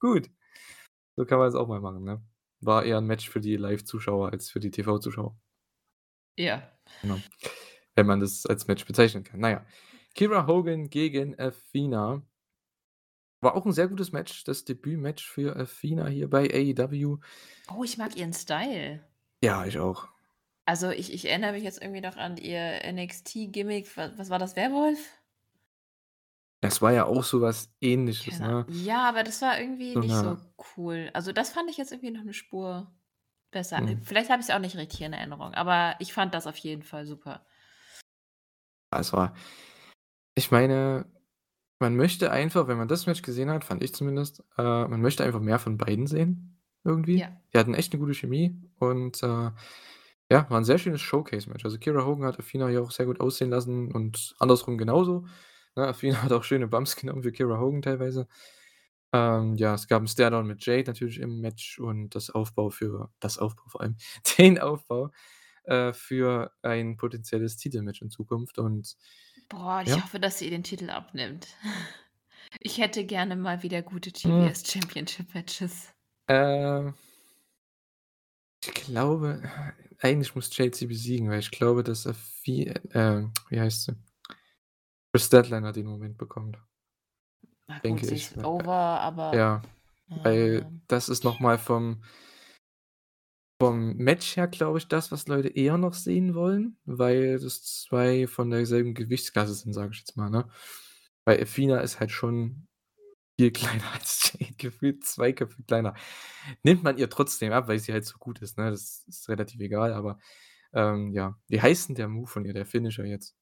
[0.00, 0.30] Gut.
[1.16, 2.22] So kann man's auch mal machen, ne?
[2.64, 5.36] War eher 'n Match für die Live-Zuschauer als für die TV-Zuschauer.
[6.38, 6.74] Ja.
[7.02, 7.22] Genau.
[7.96, 9.40] Wenn man das als Match bezeichnen kann.
[9.40, 9.66] Na ja.
[10.14, 12.24] Kiera Hogan gegen Athena.
[13.42, 17.18] War auch 'n sehr gutes Match, das Debütmatch für Athena hier bei AEW.
[17.70, 19.04] Oh, ich mag ihren Style.
[19.42, 20.08] Ja, ich auch.
[20.68, 23.94] Also, ich ich erinnere mich jetzt irgendwie noch an ihr NXT-Gimmick.
[23.98, 24.98] Wa was war das, Werwolf?
[26.64, 28.66] Das war ja auch so was Ähnliches, Keine ne?
[28.66, 30.38] ja, aber das war irgendwie So nicht so
[30.76, 31.10] cool.
[31.14, 32.92] Also, das fand ich jetzt irgendwie noch 'ne Spur
[33.50, 33.82] besser.
[33.82, 34.04] Mhm.
[34.04, 37.06] vielleicht habe ich's auch nicht richtig in Erinnerung, aber ich fand das auf jeden Fall
[37.06, 37.44] super.
[38.90, 39.34] Es war
[40.34, 41.06] ich meine
[41.80, 45.24] Man möchte einfach, wenn man das Match gesehen hat, fand ich zumindest, äh, man möchte
[45.24, 47.26] einfach mehr von beiden sehen irgendwie.
[47.26, 47.40] Ja.
[47.54, 49.52] Die hatten echt 'ne gute Chemie und, äh,
[50.30, 51.64] ja, war 'n sehr schönes Showcase-Match.
[51.66, 55.26] Also, Kiera Hogan hat Athena ja auch sehr gut aussehen lassen und andersrum genauso,
[55.76, 55.86] ne?
[55.88, 58.28] Athena hat auch schöne Bumps genommen für Kiera Hogan teilweise.
[59.12, 63.10] Ähm, ja, es gab 'n Staredown mit Jade natürlich im Match und das Aufbau für
[63.20, 63.96] das Aufbau vor allem,
[64.38, 65.10] den Aufbau,
[65.64, 68.96] äh, für ein potenzielles Titelmatch in Zukunft und
[69.48, 70.02] Boah, ich ja.
[70.02, 71.48] hoffe, dass sie ihr den Titel abnimmt.
[72.60, 74.48] Ich hätte gerne mal wieder gute Hm.
[74.48, 75.94] TBS Championship Matches.
[76.28, 76.92] Äh
[78.62, 79.42] ich glaube,
[80.00, 83.92] eigentlich muss Jade sie besiegen, weil ich glaube, dass Athi äh, wie heißt sie?
[85.14, 86.58] Kris Statlander den Moment bekommt.
[87.68, 89.62] Na gut, Denke ich, over, aber, ja,
[90.08, 92.02] weil ähm das ist noch mal vom
[93.60, 98.26] vom Match her, glaube ich, das, was Leute eher noch sehen wollen, weil das 2
[98.26, 100.48] von derselben Gewichtsklasse sind, sage ich jetzt mal, ne?
[101.24, 102.66] Weil Athena ist halt schon
[103.38, 105.94] viel kleiner als Jade, gefühlt 2 Köpfe kleiner.
[106.64, 108.70] Nimmt man ihr trotzdem ab, weil sie halt so gut ist, ne?
[108.70, 110.18] Das ist relativ egal, aber,
[110.74, 111.38] ähm, ja.
[111.48, 113.36] Wie heißt 'n der Move von ihr, der Finisher jetzt?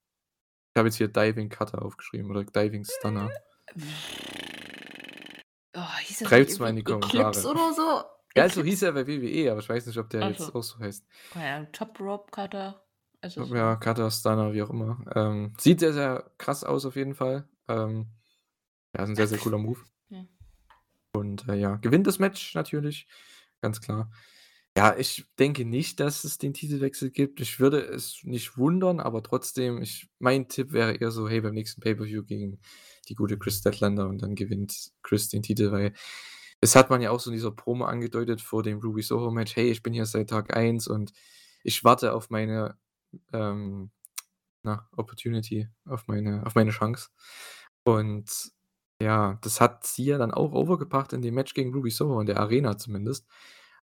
[0.75, 3.29] Ich habe jetzt hier Diving Cutter aufgeschrieben oder Diving Stunner.
[5.75, 7.47] Oh, hieß das Schreibt's mal in die Eclipse Kommentare.
[7.51, 7.81] oder so?
[8.35, 8.63] Ja, so Eclipse?
[8.63, 10.45] hieß er bei WWE, aber ich weiß nicht, ob der Ach so.
[10.45, 11.05] jetzt auch so heißt.
[11.35, 12.83] Ahnung, Top Rope Cutter?
[13.21, 14.97] Also Ja, Cutter, Stunner, wie auch immer.
[15.15, 17.47] Ähm, sieht sehr, sehr krass aus auf jeden Fall.
[17.67, 18.07] Ähm,
[18.95, 19.79] ja, ist 'n sehr, sehr cooler Move.
[20.09, 20.25] Ja.
[21.13, 23.07] Und, äh, ja, gewinnt das Match natürlich,
[23.61, 24.09] ganz klar.
[24.77, 27.39] Ja, ich denke nicht, dass es den Titelwechsel gibt.
[27.39, 31.53] Ich würde es nicht wundern, aber trotzdem, ich mein Tipp wäre eher so: „Hey, beim
[31.53, 32.59] nächsten Pay-Per-View gegen
[33.07, 35.93] die gute Kris Statlander und dann gewinnt Kris den Titel“, weil
[36.59, 39.55] das hat man ja auch so in dieser Promo angedeutet vor dem Ruby Soho Match:
[39.55, 41.13] „Hey, ich bin hier seit Tag 1 und
[41.63, 42.75] ich warte auf meine,
[43.33, 43.91] ähm,
[44.63, 47.09] na, Opportunity, auf meine auf meine Chance.“
[47.83, 48.51] Und
[49.01, 52.19] ja, das hat sie ja dann auch over gebracht in dem Match gegen Ruby Soho,
[52.21, 53.27] in der Arena zumindest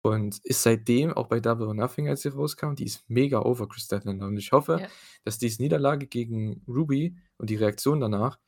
[0.03, 3.67] und ist seitdem auch bei Double or Nothing, als sie rauskam die ist mega over,
[3.69, 4.27] Kris Statlander.
[4.27, 4.91] Und ich hoffe, Ja.
[5.25, 8.39] dass diese Niederlage gegen Ruby und die Reaktion danach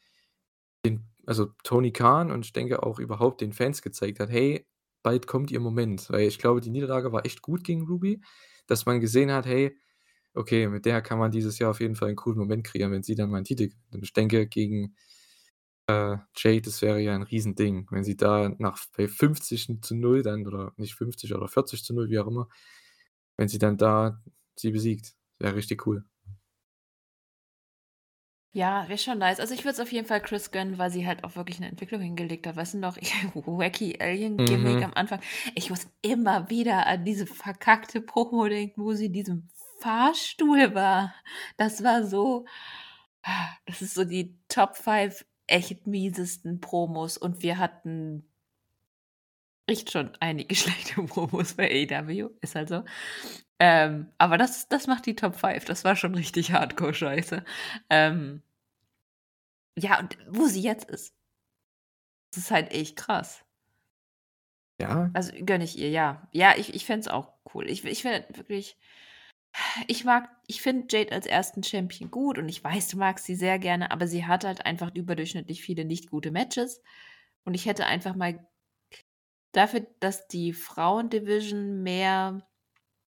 [0.85, 4.67] den also, Tony Khan und ich denke auch überhaupt den Fans gezeigt hat: „Hey,
[5.03, 8.21] bald kommt ihr Moment.“ Weil ich glaube, die Niederlage war echt gut gegen Ruby,
[8.67, 9.77] dass man gesehen hat: „Hey,
[10.35, 13.03] okay, mit der kann man dieses Jahr auf jeden Fall 'n coolen Moment kreieren, wenn
[13.03, 14.95] sie dann mal 'n Titel gewinnt.“ Und ich denke, gegen,
[15.91, 20.73] äh, Jade, das wäre ja 'n Riesending, wenn sie da nach bei 50:0 dann oder
[20.77, 22.47] nicht 50 oder 40:0, wie auch immer
[23.37, 24.21] wenn sie dann da
[24.55, 25.15] sie besiegt.
[25.39, 26.05] Wäre richtig cool.
[28.55, 29.39] Ja, wäre schon nice.
[29.39, 31.69] Also, ich würde es auf jeden Fall Kris gönnen, weil sie halt auch wirklich 'ne
[31.69, 32.57] Entwicklung hingelegt hat.
[32.57, 32.97] Weißt du noch,
[33.33, 34.83] Wacky Alien Gimmick Mhm.
[34.83, 35.21] am Anfang?
[35.55, 39.47] Ich muss immer wieder an diese verkackte Promo denken, wo sie in diesem
[39.79, 41.13] Fahrstuhl war.
[41.57, 42.45] Das war so
[43.67, 48.25] das ist so die Top 5 echt miesesten Promos und wir hatten
[49.67, 52.83] echt schon einige schlechte Promos bei AEW, ist halt so.
[53.59, 55.65] Ähm, aber das das macht die Top 5.
[55.65, 57.43] Das war schon richtig Hardcore-Scheiße.
[57.89, 58.41] Ähm
[59.78, 61.13] ja, und wo sie jetzt ist
[62.32, 63.43] das ist halt echt krass.
[64.79, 65.11] Ja.
[65.13, 66.28] Also, gönne ich ihr, ja.
[66.32, 67.69] Ja, ich ich fände es auch cool.
[67.69, 68.78] Ich ich finde wirklich
[69.87, 71.65] ich mag ich finde Jade als 1.
[71.65, 74.93] Champion gut und ich weiß, du magst sie sehr gerne, aber sie hat halt einfach
[74.93, 76.82] überdurchschnittlich viele nicht gute Matches
[77.45, 78.45] und ich hätte einfach mal
[79.53, 82.47] dafür, dass die Frauen-Division mehr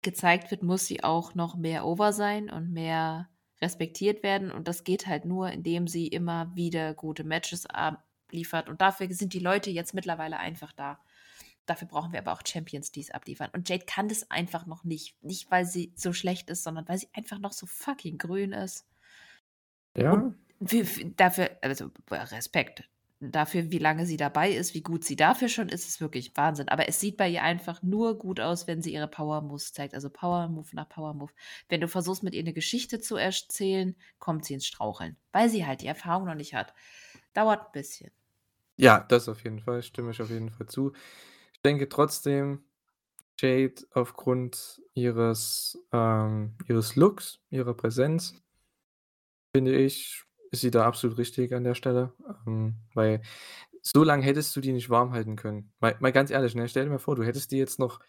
[0.01, 3.29] gezeigt wird, muss sie auch noch mehr over sein und mehr
[3.61, 8.81] respektiert werden und das geht halt nur, indem sie immer wieder gute Matches abliefert und
[8.81, 10.99] dafür sind die Leute jetzt mittlerweile einfach da.
[11.65, 15.15] Dafür brauchen wir aber auch Champions, die's abliefern und Jade kann das einfach noch nicht.
[15.23, 18.81] Nicht, weil sie so schlecht ist, sondern weil sie einfach noch so fucking grün ist.
[19.95, 20.33] Ja.
[20.59, 22.83] w f dafür also, Respekt.
[23.25, 26.67] Dafür, wie lange sie dabei ist, wie gut sie dafür schon ist, ist wirklich Wahnsinn.
[26.67, 30.09] Aber es sieht bei ihr einfach nur gut aus, wenn sie ihre Power-Moves zeigt, also
[30.09, 31.31] Power-Move nach Power-Move.
[31.69, 35.65] Wenn du versuchst, mit ihr 'ne Geschichte zu erzählen, kommt sie ins Straucheln, weil sie
[35.65, 36.73] halt die Erfahrung noch nicht hat.
[37.33, 38.11] Dauert 'n bisschen.
[38.79, 40.93] Ja, das auf jeden Fall, stimme ich auf jeden Fall zu.
[41.65, 42.65] Ich denke trotzdem,
[43.39, 48.35] Jade aufgrund ihres, ähm ihres Looks, ihrer Präsenz
[49.55, 52.11] finde ich, ist sie da absolut richtig an der Stelle,
[52.45, 53.21] ähm, weil
[53.81, 55.71] so lang hättest du die nicht warm halten können.
[55.79, 57.99] Mal mal ganz ehrlich, ne, stell dir mal vor, du hättest die jetzt noch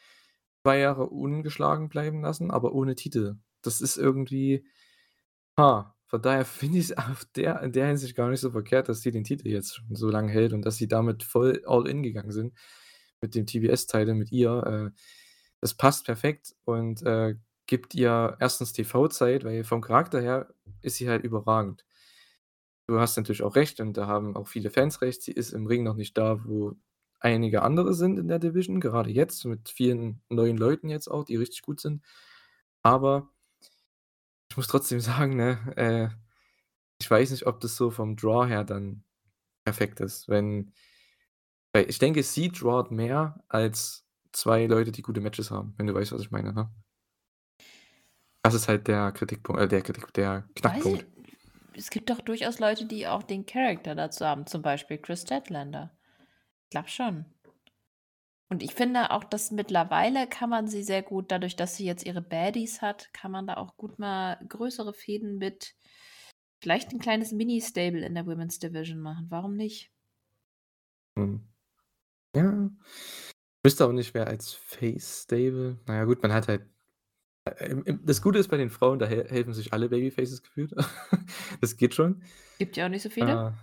[0.65, 3.37] 2 Jahre ungeschlagen bleiben lassen, aber ohne Titel.
[3.63, 4.67] Das ist irgendwie
[5.59, 9.03] ha, von daher finde ich's auf der in der Hinsicht gar nicht so verkehrt, dass
[9.03, 12.03] sie den Titel jetzt schon so lang hält und dass sie damit voll all in
[12.03, 12.55] gegangen sind
[13.25, 14.93] mit dem TBS-Title mit ihr.
[14.95, 15.01] Äh,
[15.61, 17.37] das passt perfekt und, äh,
[17.67, 18.73] gibt ihr 1.
[18.73, 20.53] TV-Zeit, weil vom Charakter her
[20.83, 21.85] ist sie halt überragend.
[22.87, 25.23] du hast natürlich auch recht und da haben auch viele Fans recht.
[25.23, 26.75] Sie ist im Ring noch nicht da, wo
[27.21, 31.37] einige andere sind in der Division, gerade jetzt mit vielen neuen Leuten jetzt auch, die
[31.37, 32.05] richtig gut sind.
[32.83, 33.31] Aber
[34.51, 36.09] ich muss trotzdem sagen, ne, äh,
[37.01, 39.05] ich weiß nicht, ob das so vom Draw her dann
[39.65, 40.73] perfekt ist, wenn
[41.75, 45.95] weil ich denke, sie drawt mehr als 2 Leute, die gute Matches haben, wenn du
[45.95, 46.71] weißt, was ich meine, ne?
[48.43, 51.07] Das ist halt der Kritikpunkt äh, der Kritik der Weiß ich Knackpunkt.
[51.75, 55.97] es gibt doch durchaus Leute, die auch den Character dazu haben, zum Beispiel Chris Statlander.
[56.65, 57.27] Ich glaube schon.
[58.51, 62.07] Und ich finde auch, dass mittlerweile kann man sie sehr gut dadurch, dass sie jetzt
[62.07, 65.75] ihre Baddies hat, kann man da auch gut mal größere Fäden mit
[66.61, 69.27] vielleicht 'n kleines Mini-Stable in der Women's Division machen.
[69.31, 69.91] Warum nicht?
[71.17, 71.54] Mhm.
[72.35, 72.71] Ja.
[73.65, 76.67] Wüsste auch nicht, wer als Face Stable na ja gut, man hat halt
[77.45, 80.75] äh, das Gute ist bei den Frauen, da hel helfen sich alle Babyfaces gefühlt.
[81.61, 82.23] Das geht schon.
[82.59, 83.57] Gibt ja auch nicht so viele.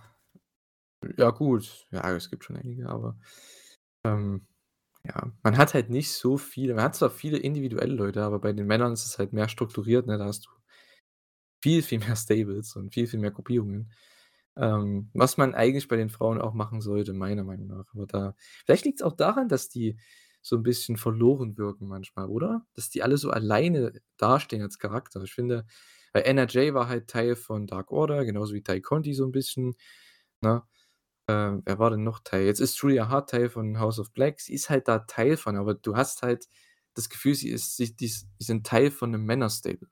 [1.04, 3.18] Äh, ja gut, ja, es gibt schon einige, aber,
[4.04, 4.46] ähm,
[5.06, 8.52] ja, man hat halt nicht so viele man hat zwar viele individuelle Leute, aber bei
[8.52, 10.18] den Männern ist es halt mehr strukturiert, ne?
[10.18, 10.50] Da hast du
[11.62, 13.92] viel, viel mehr Stables und viel, viel mehr Gruppierungen,
[14.56, 17.86] ähm, was man eigentlich bei den Frauen auch machen sollte, meiner Meinung nach.
[17.94, 18.34] Aber da
[18.66, 19.98] vielleicht liegt's auch daran, dass die
[20.42, 22.66] so 'n bisschen verloren wirken manchmal, oder?
[22.74, 25.22] Dass die alle so alleine dastehen als Charakter.
[25.22, 25.66] Ich finde,
[26.12, 26.74] weil N.R.J.
[26.74, 29.74] war halt Teil von Dark Order, genauso wie Tay Conti so 'n bisschen,
[30.42, 30.62] ne?
[31.28, 32.46] Ähm, wer war denn noch Teil?
[32.46, 34.40] Jetzt ist Julia Hart Teil von House of Black.
[34.40, 36.48] Sie ist halt da Teil von, aber du hast halt
[36.94, 39.88] das Gefühl, sie ist sie die die sind Teil von 'nem Männer-Stable,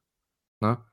[0.63, 0.85] ne?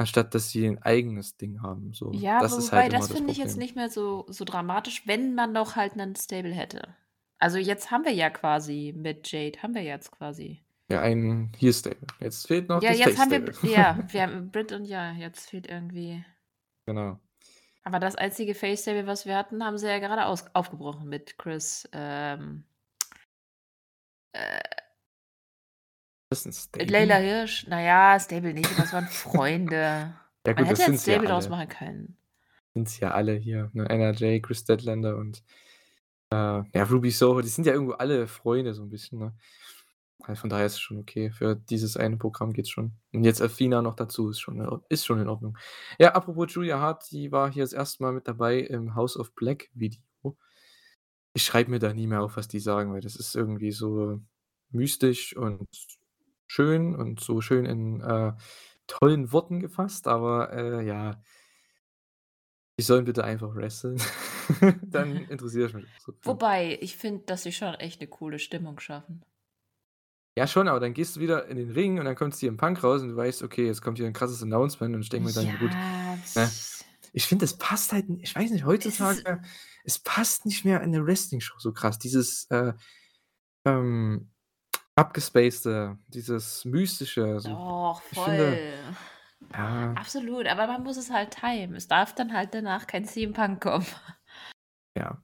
[0.00, 2.22] Anstatt dass sie 'n eigenes Ding haben, so.
[2.22, 5.06] Ja, Das wo ist wobei halt das finde ich jetzt nicht mehr so so dramatisch,
[5.06, 6.96] wenn man noch halt 'nen Stable hätte.
[7.38, 12.06] Also, jetzt haben wir ja quasi mit Jade haben wir jetzt quasi Ja, ein Heel-Stable.
[12.18, 15.50] Jetzt fehlt noch Ja, das jetzt haben wir ja, wir haben Britt und ja, jetzt
[15.50, 16.24] fehlt irgendwie
[16.88, 17.20] Genau.
[17.84, 21.88] Aber das einzige Face-Stable, was wir hatten, haben sie ja gerade aus aufgebrochen mit Chris,
[21.92, 22.64] ähm
[24.34, 24.60] äh
[26.32, 27.18] Ist 'n Leyla Stable?
[27.18, 27.66] Hirsch.
[27.68, 30.14] Na ja, Stable nicht, es waren Freunde.
[30.46, 32.16] Ja Man gut, hätte das ja 'n sind sie ja Stable draus machen können.
[32.76, 33.88] Sind sie ja alle hier, ne?
[33.88, 35.42] N.R.J., Chris Statlander und,
[36.32, 39.36] äh, ja, Ruby Soho, die sind ja irgendwo alle Freunde so 'n bisschen, ne?
[40.24, 41.30] Also, von daher ist es schon okay.
[41.32, 42.94] Für dieses eine Programm geht's schon.
[43.14, 45.58] Und jetzt Athena noch dazu, ist schon ist schon in Ordnung.
[46.00, 48.02] Ja, apropos Julia Hart, die war hier das 1.
[48.04, 50.02] Mal mit dabei im House of Black Video.
[51.36, 54.20] Ich schreibe mir da nie mehr auf, was die sagen, weil das ist irgendwie so
[54.70, 55.66] mystisch und
[56.48, 58.32] schön und so schön in, äh,
[58.88, 61.22] tollen Worten gefasst, aber, äh, ja
[62.78, 64.00] die sollen bitte einfach wresteln.
[64.92, 66.12] Dann interessiere ich mich so.
[66.24, 69.24] Wobei, ich finde, dass sie schon echt 'ne coole Stimmung schaffen.
[70.36, 72.82] Ja schon, aber dann gehst du wieder in den Ring und dann kommt CM Punk
[72.84, 75.32] raus und du weißt: „Okay, jetzt kommt hier 'n krasses Announcement“ und ich denke mir
[75.32, 75.76] dann: „Ja gut“,
[76.34, 76.54] ne?
[77.12, 79.42] Ich finde, das passt halt ich weiß nicht, Es heutzutage
[79.84, 81.98] es passt nicht mehr in 'ne Wrestling-Show so krass.
[81.98, 82.74] Dieses, äh,
[83.66, 84.30] ähm,
[84.98, 87.48] abgespacede, dieses Mystische, so.
[87.50, 88.72] Doch, Ich finde voll.
[89.52, 89.92] ja.
[89.94, 91.74] Absolut, aber man muss es halt timen.
[91.76, 93.86] Es darf dann halt danach kein CM Punk kommen.
[94.96, 95.22] Ja.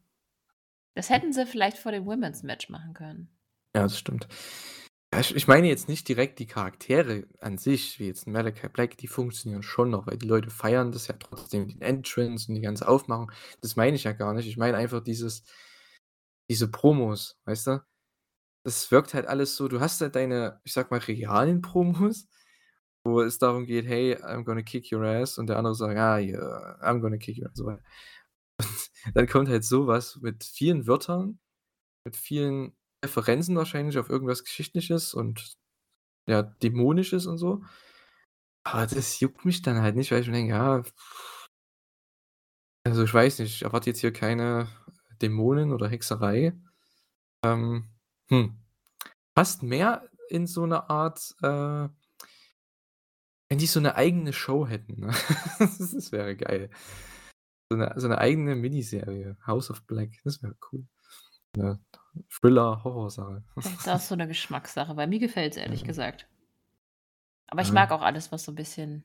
[0.95, 3.29] Das hätten sie vielleicht vor dem Women's Match machen können.
[3.75, 4.29] Ja, das stimmt.
[5.17, 9.63] Ich meine jetzt nicht direkt die Charaktere an sich, wie jetzt Malachi Black, die funktionieren
[9.63, 13.31] schon noch, weil die Leute feiern das ja trotzdem, den Entrance und die ganze Aufmachung.
[13.61, 14.49] Das meine ich ja gar nicht.
[14.49, 15.45] Ich meine einfach dieses
[16.51, 17.81] diese Promos, weißt du?
[18.65, 22.29] Das wirkt halt alles so du hast halt deine, ich sage mal, realen Promos,
[23.05, 26.19] wo es darum geht: „Hey, I'm gonna kick your ass“ und der andere sagt: „Ah,
[26.19, 27.79] yeah, I'm gonna kick your ass“, so.
[29.15, 31.39] Dann kommt halt so was mit vielen Wörtern,
[32.05, 32.75] mit vielen
[33.05, 35.57] Referenzen wahrscheinlich auf irgendwas Geschichtliches und,
[36.29, 37.63] ja, Dämonisches und so.
[38.63, 40.83] Aber das juckt mich dann halt nicht, weil ich mir denke: „Ja“
[42.85, 44.69] „also, ich weiß nicht, ich erwarte jetzt hier keine
[45.23, 46.53] Dämonen oder Hexerei.“
[47.45, 47.89] Ähm,
[48.35, 48.57] hm,
[49.35, 51.89] passt mehr in so 'ne Art, äh
[53.51, 55.09] wenn die so 'ne eigene Show hätten, ne?
[55.61, 56.71] Das wäre geil.
[57.71, 60.87] So 'ne so 'ne eigene Miniserie, House of Black, das wäre cool.
[61.57, 61.81] 'Ne
[62.31, 63.45] Thriller-Horrorsache.
[63.63, 65.85] Vielleicht ist das so 'ne Geschmackssache, weil mir gefällt's ehrlich Ja.
[65.85, 66.27] gesagt.
[67.49, 67.73] Aber ich Ja.
[67.73, 69.05] mag auch alles, was so 'n bisschen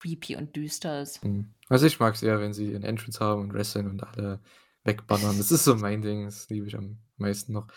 [0.00, 1.22] creepy und düster ist.
[1.22, 1.54] Mhm.
[1.68, 4.40] Also, ich mag's eher, wenn sie ihren Entrance haben und wresteln und alle
[4.84, 5.38] wegballern.
[5.38, 7.68] Das ist so mein Ding, das liebe ich am meisten noch.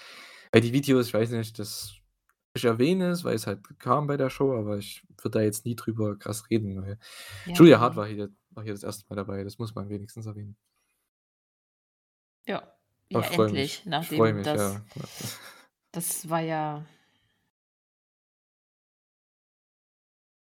[0.56, 1.95] Weil die Videos, ich weiß nicht, das
[2.56, 5.65] ich erwähne es, weil es halt kam bei der Show, aber ich würde da jetzt
[5.65, 6.98] nie drüber krass reden, weil
[7.45, 7.98] Ja, Julia Hart ne.
[7.98, 9.10] war hier war hier das 1.
[9.10, 10.56] Mal dabei, das muss man wenigstens erwähnen.
[12.48, 12.73] Ja.
[13.10, 13.32] Ja, mich.
[13.38, 14.82] endlich, Ich freue nachdem mich, das ja.
[15.91, 16.86] das war ja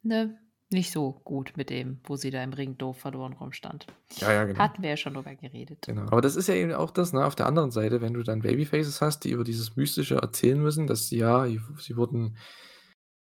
[0.03, 0.44] ne?
[0.71, 3.85] Nicht so gut mit dem, wo sie da im Ring doof verloren rumstand.
[4.17, 4.59] Ja, ja, genau.
[4.59, 5.85] Hatten wir ja schon drüber geredet.
[5.85, 6.03] Genau.
[6.03, 8.41] Aber das ist ja eben auch das, ne, auf der anderen Seite, wenn du dann
[8.41, 12.37] Babyfaces hast, die über dieses Mystische erzählen müssen, dass sie ja, sie wurden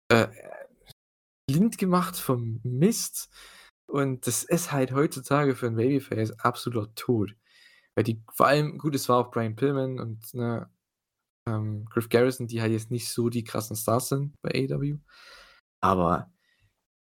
[0.09, 0.27] äh,
[1.49, 3.29] blind gemacht vom Mist.
[3.87, 7.35] Und das ist halt heutzutage für ein Babyface absoluter Tod.
[7.95, 10.69] Weil die, vor allem, gut, es war auch Brian Pillman und ne,
[11.47, 14.97] ähm, Griff Garrison, die halt jetzt nicht so die krassen Stars sind bei AEW.
[15.81, 16.32] Aber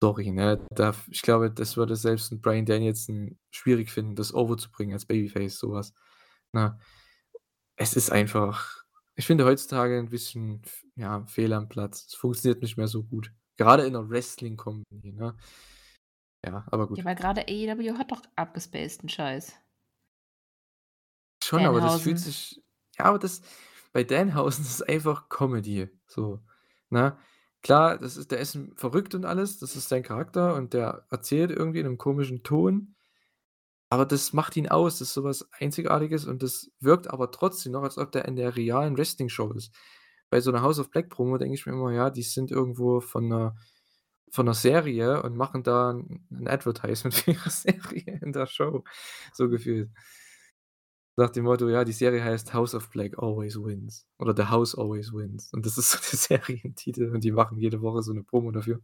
[0.02, 4.94] sorry, ne, da, ich glaube, das würde selbst ein Brian Danielson schwierig finden, das overzubringen
[4.94, 5.93] als Babyface, sowas.
[6.52, 6.78] Na,
[7.77, 10.62] es ist einfach, ich finde heutzutage ein bisschen,
[10.94, 12.06] ja, fehl am Platz.
[12.09, 13.32] Es funktioniert nicht mehr so gut.
[13.56, 15.36] Gerade in der Wrestling-Company, ne?
[16.44, 16.98] Ja, aber gut.
[16.98, 19.55] Ja, weil gerade AEW hat doch abgespaceden Scheiß.
[21.43, 22.62] Schon, aber das fühlt sich
[22.98, 23.43] ja, aber das
[23.93, 26.40] bei Danhausen ist es einfach Comedy, so,
[26.90, 27.16] ne?
[27.66, 31.51] Klar, das ist der ist verrückt und alles, das ist sein Charakter und der erzählt
[31.51, 32.94] irgendwie in 'nem komischen Ton,
[33.90, 37.72] aber das macht ihn aus, das ist so was Einzigartiges und das wirkt aber trotzdem
[37.72, 39.72] noch, als ob der in der realen Wrestling-Show ist.
[40.30, 43.01] Bei so 'ner House of Black Promo denke ich mir immer: „Ja, die sind irgendwo
[43.01, 43.56] von 'ner
[44.32, 48.84] von 'ner Serie und machen da 'n 'n Advertisement für ihre Serie in der Show“,
[49.34, 49.90] so gefühlt.
[51.18, 54.74] Nach dem Motto, ja, die Serie heißt „House of Black always wins“ oder „The House
[54.76, 58.22] always wins“ und das ist so der Serientitel und die machen jede Woche so 'ne
[58.22, 58.80] Promo dafür.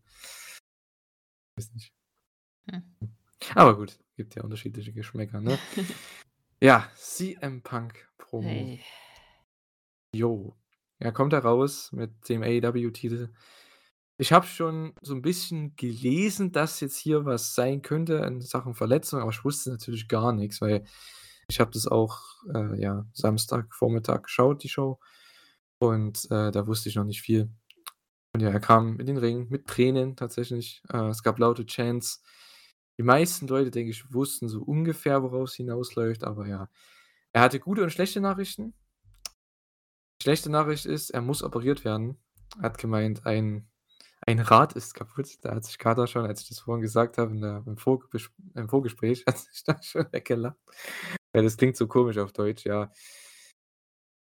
[1.59, 1.93] Weiß nicht.
[2.71, 2.83] Hm.
[3.57, 5.59] Aber gut, gibt ja unterschiedliche Geschmäcker, ne?
[6.63, 8.49] Ja, CM Punk Promo.
[8.49, 8.81] Hey.
[10.15, 10.55] Jo.
[11.01, 13.31] Ja, kommt er raus mit dem AEW-Titel.
[14.19, 18.75] Ich habe schon so 'n bisschen gelesen, dass jetzt hier was sein könnte in Sachen
[18.75, 20.85] Verletzung, aber ich wusste natürlich gar nix, weil
[21.53, 22.19] ich habe das auch,
[22.55, 24.99] äh, ja, Samstagvormittag geschaut, die Show,
[25.79, 27.51] und, äh, da wusste ich noch nicht viel.
[28.33, 30.83] Und ja, er kam in den Ring mit Tränen tatsächlich.
[30.91, 32.23] Äh, es gab laute Chants.
[32.99, 36.71] Die meisten Leute, denke ich, wussten so ungefähr, worauf's hinausläuft, aber ja.
[37.33, 38.75] Er hatte gute und schlechte Nachrichten.
[40.23, 42.17] Schlechte Nachricht ist, er muss operiert werden.
[42.59, 43.69] Er hat gemeint, ein
[44.27, 45.39] ein Rad ist kaputt.
[45.43, 48.31] Da hat sich Carter schon, als ich das vorhin gesagt habe in der im Vorgebes
[48.55, 50.57] im Vorgespräch, hat sich da schon weggelacht.
[51.33, 52.91] Weil das klingt so komisch auf Deutsch, ja.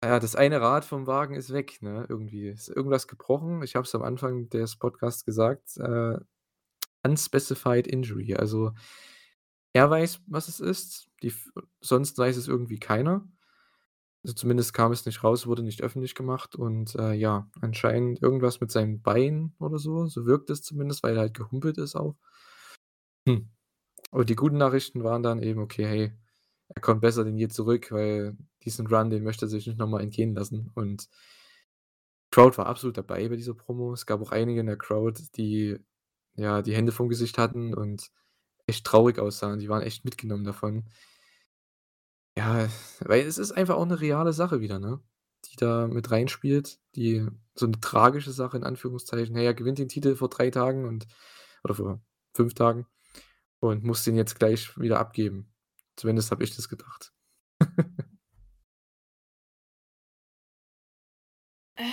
[0.03, 2.49] Ja, das eine Rad vom Wagen ist weg, ne, irgendwie.
[2.49, 3.63] Ist irgendwas gebrochen.
[3.63, 6.19] Ich habe es am Anfang des Podcasts gesagt, äh,
[7.05, 8.35] unspecified injury.
[8.37, 8.73] Also,
[9.75, 11.33] er weiß, was es ist, die
[11.81, 13.27] sonst weiß es irgendwie keiner.
[14.25, 18.61] Also, zumindest kam es nicht raus, wurde nicht öffentlich gemacht und, äh, ja, anscheinend irgendwas
[18.61, 20.07] mit seinem Bein oder so.
[20.07, 22.17] So wirkt es zumindest, weil er halt gehumpelt ist auch.
[23.29, 23.51] Hm.
[24.11, 26.13] Und die guten Nachrichten waren dann eben, okay, hey,
[26.75, 29.89] er kommt besser denn je zurück, weil diesen Run, den möchte er sich nicht noch
[29.89, 31.07] mal entgehen lassen und
[32.33, 33.93] Crowd war absolut dabei bei dieser Promo.
[33.93, 35.79] Es gab auch einige in der Crowd, die,
[36.37, 38.11] ja, die Hände vorm Gesicht hatten und
[38.67, 39.59] echt traurig aussahen.
[39.61, 40.85] Die waren echt mitgenommen davon.
[42.37, 42.69] Ja,
[43.01, 45.01] weil es ist einfach auch 'ne reale Sache wieder, ne,
[45.45, 47.25] die da mit reinspielt, die
[47.55, 49.37] so 'ne tragische Sache in Anführungszeichen.
[49.37, 51.07] Hey, er gewinnt den Titel vor 3 Tagen und
[51.63, 52.01] oder vor
[52.35, 52.87] 5 Tagen
[53.61, 55.54] und muss den jetzt gleich wieder abgeben.
[55.97, 57.13] Zumindest habe ich das gedacht.
[61.77, 61.85] Äh.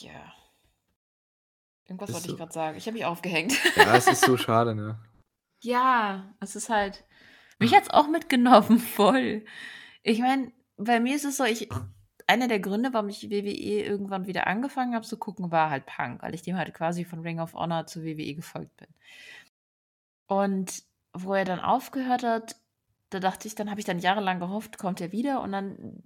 [0.00, 0.32] Ja.
[1.84, 2.36] Irgendwas Ist wollte ich so.
[2.36, 2.76] grad sagen.
[2.76, 3.52] Ich habe mich aufgehängt.
[3.76, 4.98] Ja, es ist so schade, ne?
[5.62, 7.04] Ja, es ist halt
[7.58, 9.44] mich hat's auch mitgenommen, voll.
[10.02, 11.68] Ich meine, bei mir ist es so, ich
[12.26, 16.22] einer der Gründe, warum ich WWE irgendwann wieder angefangen habe zu gucken, war halt Punk,
[16.22, 18.88] weil ich dem halt quasi von Ring of Honor zu WWE gefolgt bin.
[20.26, 20.82] Und
[21.22, 22.56] wo er dann aufgehört hat,
[23.10, 26.02] da dachte ich dann habe ich dann jahrelang gehofft, kommt er wieder und dann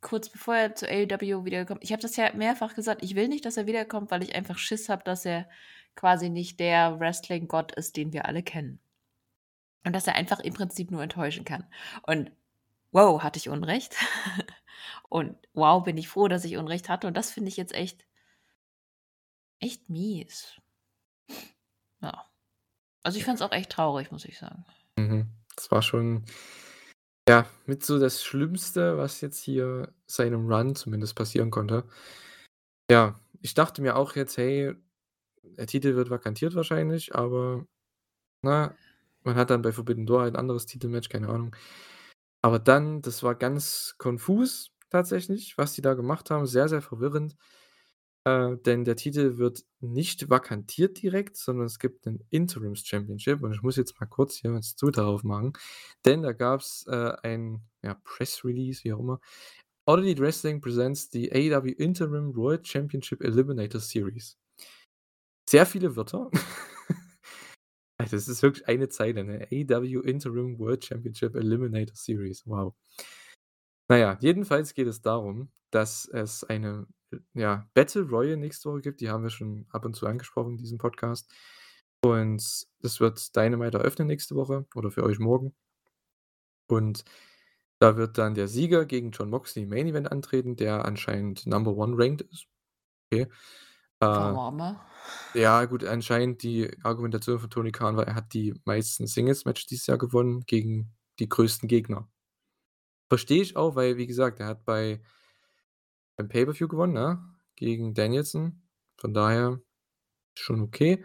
[0.00, 3.44] kurz bevor er zu AEW wiedergekommen ich habe das ja mehrfach gesagt, ich will nicht,
[3.44, 5.48] dass er wiederkommt, weil ich einfach Schiss habe, dass er
[5.96, 8.80] quasi nicht der Wrestling-Gott ist, den wir alle kennen.
[9.84, 11.66] Und dass er einfach im Prinzip nur enttäuschen kann.
[12.02, 12.32] Und
[12.90, 13.96] wow, hatte ich Unrecht.
[15.08, 17.06] Und wow, bin ich froh, dass ich Unrecht hatte.
[17.06, 18.06] Und das finde ich jetzt echt
[19.60, 20.60] echt mies.
[22.00, 22.26] Ja.
[23.04, 24.64] Also, ich fand's auch echt traurig, muss ich sagen.
[24.98, 25.26] Mhm.
[25.56, 26.24] Das war schon,
[27.28, 31.84] ja, mit so das Schlimmste, was jetzt hier seinem Run zumindest passieren konnte.
[32.90, 34.74] Ja, ich dachte mir auch jetzt: „Hey,
[35.44, 37.66] der Titel wird vakantiert wahrscheinlich“, aber,
[38.42, 38.76] ne,
[39.24, 41.56] man hat dann bei Forbidden Door ein anderes Titelmatch, keine Ahnung.
[42.42, 47.36] Aber dann, das war ganz konfus tatsächlich, was die da gemacht haben, sehr, sehr verwirrend.
[48.26, 53.52] Äh, denn der Titel wird nicht vakantiert direkt, sondern es gibt 'nen Interims Championship und
[53.52, 55.52] ich muss jetzt mal kurz hier das Twitter aufmachen,
[56.06, 59.20] denn da gab's, äh, ein, ja, Press Release, wie auch immer.
[59.86, 64.34] „All Elite Wrestling presents the AEW Interim World Championship Eliminator Series.“
[65.48, 66.30] sehr viele Wörter.
[67.98, 69.46] Also, das ist wirklich eine Zeile, ne?
[69.52, 72.42] AEW Interim World Championship Eliminator Series.
[72.46, 72.74] Wow.
[73.88, 76.86] Na ja, jedenfalls geht es darum, dass es eine,
[77.34, 79.00] ja, Battle Royal nächste Woche gibt.
[79.00, 81.30] Die haben wir schon ab und zu angesprochen in diesem Podcast.
[82.02, 85.54] Und das wird Dynamite eröffnen nächste Woche oder für euch morgen.
[86.68, 87.04] Und
[87.78, 91.76] da wird dann der Sieger gegen Jon Moxley im Main Event antreten, der anscheinend Number
[91.76, 92.46] One ranked ist.
[93.10, 93.28] Okay.
[94.00, 94.74] Äh,
[95.34, 99.86] ja, gut, anscheinend die Argumentation von Tony Khan war, er hat die meisten Singles-Matches dieses
[99.86, 102.08] Jahr gewonnen gegen die größten Gegner.
[103.08, 105.00] Verstehe ich auch, weil, wie gesagt, er hat bei
[106.16, 107.22] beim Pay-Per-View gewonnen, ne,
[107.56, 108.62] gegen Danielson.
[108.96, 109.60] Von daher
[110.36, 110.98] schon okay.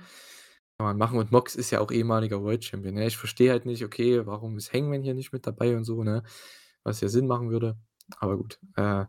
[0.78, 3.08] Kann man machen und Mox ist ja auch ehemaliger World Champion, ne?
[3.08, 6.24] Ich verstehe halt nicht, okay, warum ist Hangman hier nicht mit dabei und so, ne?
[6.84, 7.78] Was ja Sinn machen würde.
[8.20, 9.06] Aber gut, äh,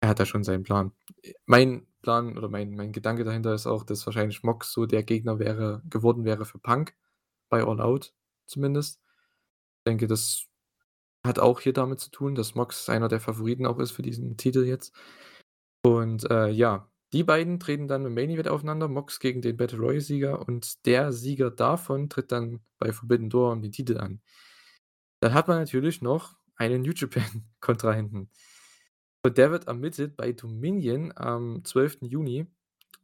[0.00, 0.92] er hat da schon seinen Plan.
[1.46, 5.38] Mein Plan oder mein mein Gedanke dahinter ist auch, dass wahrscheinlich Mox so der Gegner
[5.40, 6.94] wäre geworden wäre für Punk
[7.50, 8.14] bei All Out
[8.46, 9.00] zumindest.
[9.78, 10.46] Ich denke, das
[11.24, 14.36] hat auch hier damit zu tun, dass Mox einer der Favoriten auch ist für diesen
[14.36, 14.94] Titel jetzt.
[15.82, 19.78] Und, äh, ja, die beiden treten dann im Main Event aufeinander, Mox gegen den Battle
[19.78, 24.20] Royal Sieger und der Sieger davon tritt dann bei Forbidden Door um den Titel an.
[25.20, 28.30] Dann hat man natürlich noch einen New Japan Kontrahenten.
[29.22, 31.98] Und der wird ermittelt bei Dominion am 12.
[32.02, 32.46] Juni,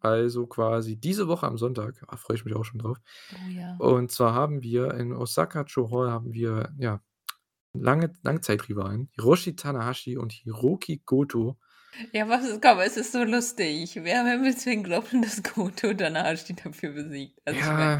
[0.00, 2.04] also quasi diese Woche am Sonntag.
[2.10, 2.98] Da freue ich mich auch schon drauf.
[3.32, 3.76] Oh ja.
[3.78, 7.00] Und zwar haben wir in Osaka Joe Hall haben wir, ja,
[7.74, 11.58] lange Langzeitrivalen, Hiroshi Tanahashi und Hiroki Goto
[12.12, 13.96] ja, was ist komm, es ist so lustig.
[13.96, 17.40] Wer will deswegen glauben, dass Goto Tanahashi dafür besiegt?
[17.44, 17.60] Also Ja.
[17.60, 17.92] ich mein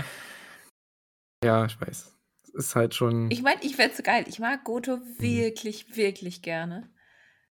[1.45, 2.19] Ja, ich weiß.
[2.43, 4.25] Es ist halt schon Ich meine, ich fände es geil.
[4.29, 5.45] Ich mag Goto Mhm.
[5.47, 6.91] wirklich, wirklich gerne.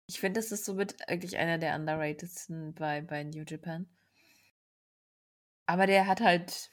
[0.08, 3.88] Ich finde, das ist somit eigentlich einer der underratedsten bei bei New Japan.
[5.70, 6.72] Aber der hat halt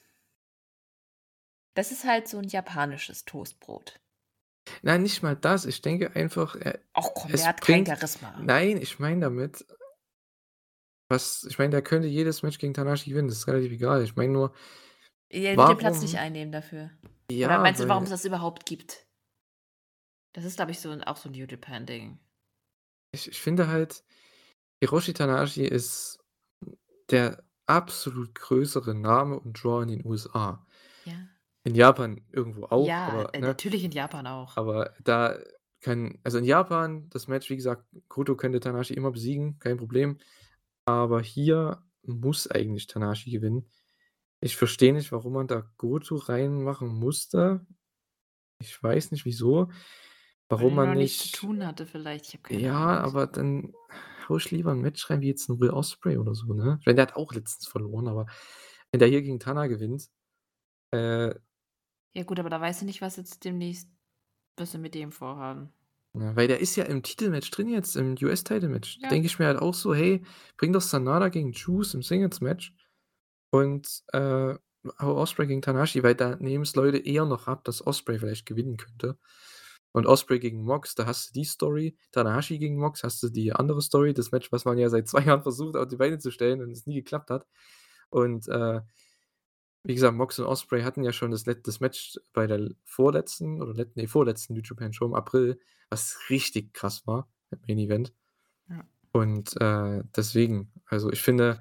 [1.76, 4.00] das ist halt so 'n japanisches Toastbrot.
[4.82, 5.66] Nein, nicht mal das.
[5.66, 8.34] Ich denke einfach, er Ach komm, der hat kein bringt Charisma.
[8.42, 9.64] nein, ich meine damit
[11.10, 14.02] was ich meine, der könnte jedes Match gegen Tanahashi gewinnen, das ist relativ egal.
[14.04, 14.52] Ich meine nur
[15.30, 16.90] Er wird den Platz nicht einnehmen dafür.
[17.30, 19.06] Oder Ja, meinst du, warum es das überhaupt gibt?
[20.34, 22.18] Das ist, glaube ich, so auch so 'n New Japan Ding.
[23.12, 24.04] ich ich finde halt,
[24.82, 26.20] Hiroshi Tanahashi ist
[27.10, 30.66] der absolut größere Name und Draw in den USA.
[31.66, 33.56] In Japan irgendwo auch, Ja, aber äh, ne?
[33.56, 34.58] natürlich in Japan auch.
[34.58, 35.38] Aber da
[35.80, 40.18] kann also in Japan, das Match, wie gesagt, Goto könnte Tanahashi immer besiegen, kein Problem.
[40.86, 43.70] Aber hier muss eigentlich Tanahashi gewinnen.
[44.40, 47.66] Ich verstehe nicht, warum man da Goto reinmachen musste.
[48.60, 49.70] Ich weiß nicht wieso.
[50.50, 53.02] Warum man noch nichts zu nicht tun hatte vielleicht, Ja, Ahnung.
[53.02, 53.74] aber dann
[54.28, 56.78] haue ich lieber 'n Match rein wie jetzt 'n Will Ospreay oder so, ne?
[56.80, 58.26] Ich meine, der hat auch letztens verloren, aber
[58.90, 60.08] wenn der hier gegen Tana gewinnt,
[60.92, 61.34] äh
[62.16, 63.88] Ja gut, aber da weißt du nicht, was jetzt demnächst
[64.56, 65.72] was sie mit dem vorhaben.
[66.14, 69.00] Ja, weil der ist ja im Titelmatch drin jetzt, im US-Title-Match.
[69.00, 69.10] Ja.
[69.10, 70.22] Denke ich mir halt auch so: „Hey,
[70.56, 72.72] bring doch Sanada gegen Juice im Singles-Match
[73.50, 74.54] und, äh,
[75.00, 78.76] hau Ospreay gegen Tanahashi“, weil da nehmen's Leute eher noch ab, dass Ospreay vielleicht gewinnen
[78.78, 79.18] könnte.
[79.92, 81.98] Und Ospreay gegen Mox, da hast du die Story.
[82.12, 85.22] Tanahashi gegen Mox hast du die andere Story, das Match, was man ja seit 2
[85.24, 87.46] Jahren versucht auf die Beine zu stellen und es nie geklappt hat.
[88.10, 88.80] Und, äh,
[89.88, 93.62] wie gesagt, Mox und Ospreay hatten ja schon das let das Match bei der vorletzten
[93.62, 95.60] oder let ne, vorletzten New Japan Show im April,
[95.90, 98.14] was richtig krass war, im Main Event.
[98.68, 98.86] Ja.
[99.12, 101.60] Und, äh, deswegen, also ich finde,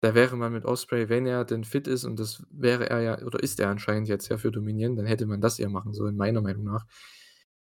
[0.00, 3.22] da wäre man mit Ospreay, wenn er denn fit ist und das wäre er ja
[3.24, 6.16] oder ist er anscheinend jetzt ja für Dominion, dann hätte man das eher machen sollen,
[6.16, 6.86] meiner Meinung nach.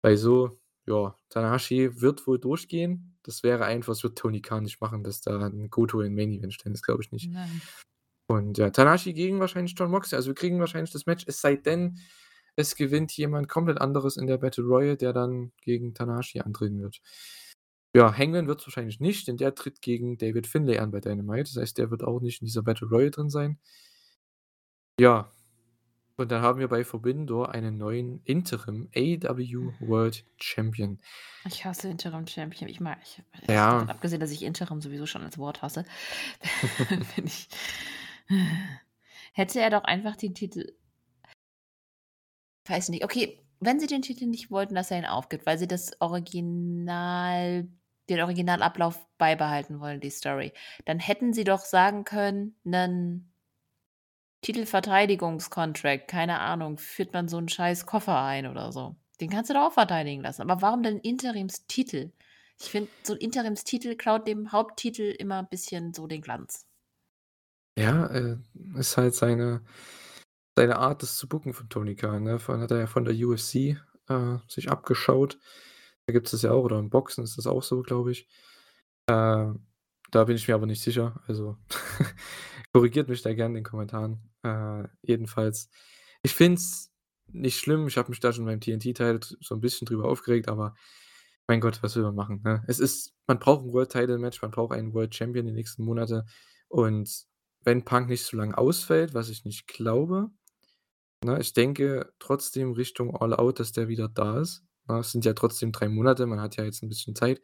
[0.04, 3.18] Weil so, ja, Tanahashi wird wohl durchgehen.
[3.24, 6.32] Das wäre einfach das wird Tony Khan nicht machen, dass da 'n Goto in Main
[6.34, 7.32] Event stellen, das glaube ich nicht.
[7.32, 7.62] Nein.
[8.28, 10.16] Und ja, Tanahashi gegen wahrscheinlich Jon Moxley.
[10.16, 12.00] Also, wir kriegen wahrscheinlich das Match, es sei denn,
[12.56, 17.02] es gewinnt jemand komplett anderes in der Battle Royal, der dann gegen Tanahashi antreten wird.
[17.96, 21.44] Ja, Hangman wird's wahrscheinlich nicht, denn der tritt gegen David Finlay an bei Dynamite.
[21.54, 23.60] Das heißt, der wird auch nicht in dieser Battle Royal drin sein.
[25.00, 25.32] Ja.
[26.16, 31.00] Und dann haben wir bei Forbidden Door einen neuen Interim AEW World Champion.
[31.46, 32.70] Ich hasse Interim Champion.
[32.70, 33.80] Ich mag ich Ja.
[33.80, 35.86] abgesehen, dass ich Interim sowieso schon als Wort hasse,
[37.16, 37.48] finde ich
[39.34, 40.74] hätte er doch einfach den Titel
[42.66, 43.04] weiß nicht.
[43.04, 47.68] Okay, wenn sie den Titel nicht wollten, dass er ihn aufgibt, weil sie das Original
[48.10, 50.52] den Originalablauf beibehalten wollen, die Story,
[50.86, 53.30] dann hätten sie doch sagen können, 'nen
[54.44, 58.96] Titelverteidigungskontrakt, keine Ahnung, führt man so 'n scheiß Koffer ein oder so.
[59.22, 60.42] Den kannst du doch auch verteidigen lassen.
[60.42, 62.12] Aber warum denn Interimstitel?
[62.60, 66.64] Ich finde, so 'n Interimstitel klaut dem Haupttitel immer bisschen so den Glanz.
[67.78, 68.38] Ja, äh,
[68.78, 69.62] ist halt seine
[70.58, 72.40] seine Art, das zu booken von Tony Khan, ne?
[72.40, 73.78] Vorhin hat er ja von der UFC,
[74.10, 75.40] äh, sich abgeschaut.
[76.08, 78.28] Da gibt's das ja auch oder im Boxen ist das auch so, glaube ich.
[79.08, 79.48] Äh,
[80.12, 81.22] da bin ich mir aber nicht sicher.
[81.28, 81.58] Also,
[82.74, 84.22] korrigiert mich da gerne in den Kommentaren.
[84.44, 85.70] Äh, jedenfalls,
[86.24, 86.92] ich finde es
[87.28, 87.88] nicht schlimm.
[87.88, 90.76] Ich habe mich da schon beim TNT-Teil so ein bisschen drüber aufgeregt, aber
[91.48, 92.64] mein Gott, was will man machen, ne?
[92.68, 95.84] Es ist man braucht 'n World Title Match, man braucht einen World Champion die nächsten
[95.86, 96.26] Monate
[96.70, 97.26] und
[97.66, 100.30] wenn Punk nicht so lang ausfällt, was ich nicht glaube,
[101.26, 105.00] ne, ich denke trotzdem Richtung All Out, dass der wieder da ist, ne?
[105.00, 107.42] Es sind ja trotzdem 3 Monate, man hat ja jetzt 'n bisschen Zeit.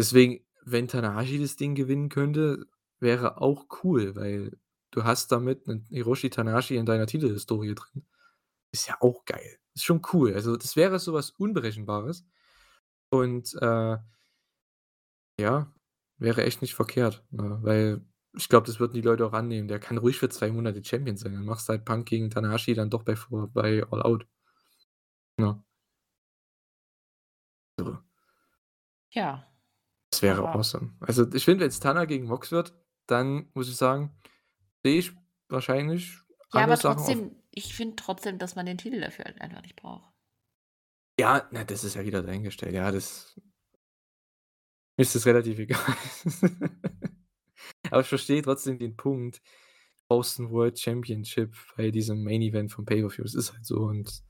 [0.00, 2.66] Deswegen, wenn Tanahashi das Ding gewinnen könnte,
[3.00, 4.58] wäre auch cool, weil
[4.90, 8.04] du hast damit 'nen Hiroshi Tanahashi in deiner Titelhistorie drin.
[8.72, 9.58] Ist ja auch geil.
[9.74, 10.34] Ist schon cool.
[10.34, 12.26] Also, das wäre so was Unberechenbares
[13.10, 13.98] und, äh
[15.38, 15.70] ja,
[16.18, 17.58] wäre echt nicht verkehrt, ne?
[17.62, 18.00] Weil
[18.36, 19.68] ich glaube, das würden die Leute auch annehmen.
[19.68, 21.32] Der kann ruhig für 2 Monate Champion sein.
[21.32, 24.26] Dann machst du halt Punk gegen Tanahashi dann doch bei vor bei All Out.
[25.38, 25.62] Ja.
[27.78, 27.98] So.
[29.12, 29.46] Ja,
[30.10, 30.94] Das wäre aber awesome.
[31.00, 32.74] Also, ich finde, wenn's Tana gegen Mox wird,
[33.06, 34.16] dann muss ich sagen,
[34.84, 35.12] sehe ich
[35.48, 36.18] wahrscheinlich
[36.52, 39.62] Ja, aber Sachen auf trotzdem ich finde trotzdem, dass man den Titel dafür halt einfach
[39.62, 40.12] nicht braucht.
[41.18, 42.74] Ja, na, das ist ja wieder dahingestellt.
[42.74, 43.40] Ja, das
[44.98, 45.80] ist das relativ egal.
[47.90, 49.38] Aber ich verstehe trotzdem den Punkt.
[49.38, 53.24] Du brauchst 'n World Championship bei diesem Main Event vom Pay-per-View.
[53.24, 54.22] Es ist halt so und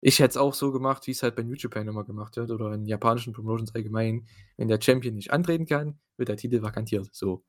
[0.00, 2.72] ich hätte es auch so gemacht, wie's halt bei New Japan immer gemacht wird oder
[2.74, 4.26] in japanischen Promotions allgemein.
[4.56, 7.44] Wenn der Champion nicht antreten kann, wird der Titel vakantiert, so.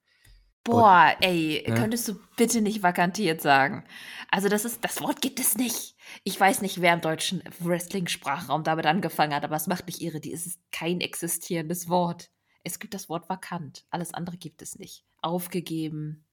[0.66, 1.74] Und Boah, ey, ne?
[1.74, 3.84] könntest du bitte nicht vakantiert sagen?
[4.32, 5.96] Also, das ist das Wort gibt es nicht.
[6.24, 10.22] Ich weiß nicht, wer im deutschen Wrestling-Sprachraum damit angefangen hat, aber es macht mich irre.
[10.22, 12.30] Die es ist kein existierendes Wort.
[12.64, 13.86] Es gibt das Wort vakant.
[13.90, 15.04] Alles andere gibt es nicht.
[15.24, 16.26] Aufgegeben,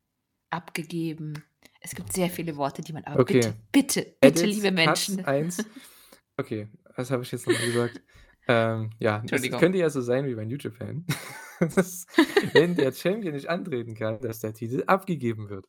[0.50, 1.44] abgegeben.
[1.80, 3.54] Es gibt sehr viele Worte, die man aber bitte, Okay.
[3.72, 5.68] bitte, bitte, Edit, liebe Cut Menschen 1.
[6.38, 8.00] Okay, was habe ich jetzt noch mal gesagt?
[8.48, 9.56] Ähm, ja, es Entschuldigung.
[9.56, 11.06] könnte ja so sein wie bei New Japan,
[11.60, 12.06] dass
[12.52, 15.66] wenn der Champion nicht antreten kann, dass der Titel abgegeben wird.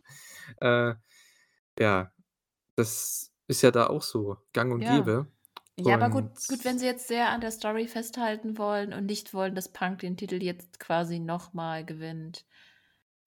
[0.62, 0.96] Äh,
[1.80, 2.12] ja,
[2.78, 4.86] das ist ja da auch so gang und Ja.
[4.86, 5.28] gäbe
[5.78, 9.06] Ja, aber gut und gut, wenn sie jetzt sehr an der Story festhalten wollen und
[9.08, 12.46] nicht wollen, dass Punk den Titel jetzt quasi noch mal gewinnt,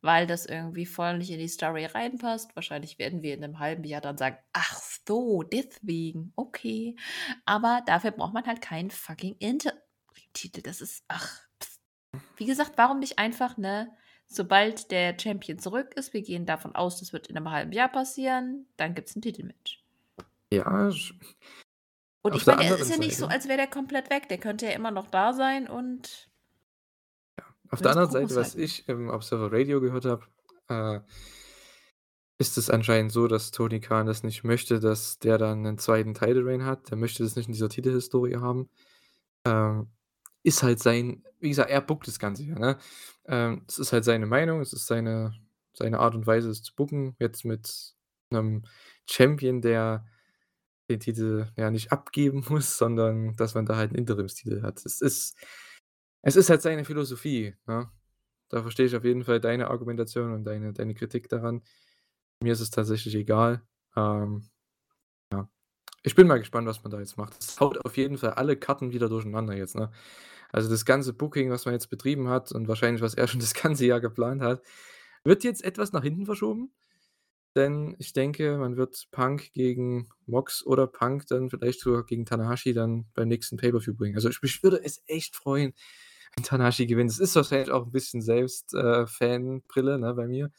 [0.05, 2.55] weil das irgendwie voll nicht in die Story reinpasst.
[2.57, 4.75] Wahrscheinlich werden wir in 'nem halben Jahr dann sagen: „Ach
[5.07, 6.97] so, deswegen, okay.“
[7.47, 10.63] Aber dafür braucht man halt keinen fucking Interim-Titel.
[10.63, 11.41] Das ist ach,
[12.37, 16.99] wie gesagt, warum nicht einfach, ne, sobald der Champion zurück ist, wir gehen davon aus,
[17.01, 19.85] das wird in 'nem halben Jahr passieren, dann gibt's 'n Titelmatch.
[20.51, 20.91] Ja,
[22.23, 24.29] Und ich meine, es ist ja nicht so, als wäre der komplett weg.
[24.29, 26.31] Der könnte ja immer noch da sein und
[27.71, 30.27] auf der anderen Seite, was ich im Observer Radio gehört habe,
[30.69, 31.01] äh
[32.41, 36.15] ist es anscheinend so, dass Tony Khan das nicht möchte, dass der dann 'nen 2.
[36.15, 36.91] Title Reign hat.
[36.91, 38.69] Der möchte das nicht in dieser Titelhistorie haben.
[39.47, 39.89] Ähm,
[40.45, 42.79] ist halt sein wie gesagt, er bookt das Ganze ja, ne?
[43.27, 45.35] Ähm, es ist halt seine Meinung, es ist seine
[45.75, 47.95] seine Art und Weise, es zu booken, jetzt mit
[48.31, 48.65] 'nem
[49.11, 50.07] Champion, der
[50.91, 54.85] den Titel ja nicht abgeben muss, sondern dass man da halt 'n Interimstitel hat.
[54.87, 55.37] Es ist
[56.25, 57.91] es ist halt seine Philosophie, ne?
[58.49, 61.63] Da verstehe ich auf jeden Fall deine Argumentation und deine deine Kritik daran.
[62.43, 63.63] Mir ist es tatsächlich egal.
[63.97, 64.49] Ähm,
[65.33, 65.49] ja.
[66.03, 67.37] Ich bin mal gespannt, was man da jetzt macht.
[67.41, 69.91] Es haut auf jeden Fall alle Karten wieder durcheinander jetzt, ne?
[70.53, 73.55] Also, das ganze Booking, was man jetzt betrieben hat und wahrscheinlich, was er schon das
[73.55, 74.63] ganze Jahr geplant hat,
[75.25, 76.73] wird jetzt etwas nach hinten verschoben,
[77.57, 82.73] denn ich denke, man wird Punk gegen Mox oder Punk dann vielleicht sogar gegen Tanahashi
[82.73, 84.17] dann beim nächsten Pay-per-View bringen.
[84.17, 85.75] Also, ich mich würde es echt freuen,
[86.43, 87.11] Tanahashi gewinnt.
[87.11, 90.51] Es ist wahrscheinlich auch 'n bisschen selbst äh, Fanbrille, ne, bei mir,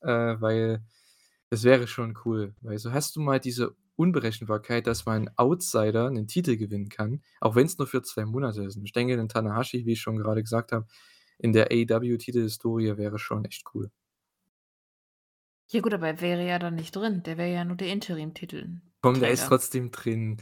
[0.00, 0.84] äh, weil
[1.50, 6.10] es wäre schon cool, weil so hast du mal diese Unberechenbarkeit, dass mal 'n Outsider
[6.10, 8.76] 'nen Titel gewinnen kann, auch wenn's nur für 2 Monate ist.
[8.76, 10.86] Und ich denke, 'nen Tanahashi, wie ich schon gerade gesagt habe,
[11.38, 13.90] in der AEW-Titelhistorie wäre schon echt cool.
[15.70, 17.22] Ja gut, aber er wäre ja dann nicht drin.
[17.24, 17.88] Der wäre ja nur der
[19.04, 20.38] Komm, der ist trotzdem drin.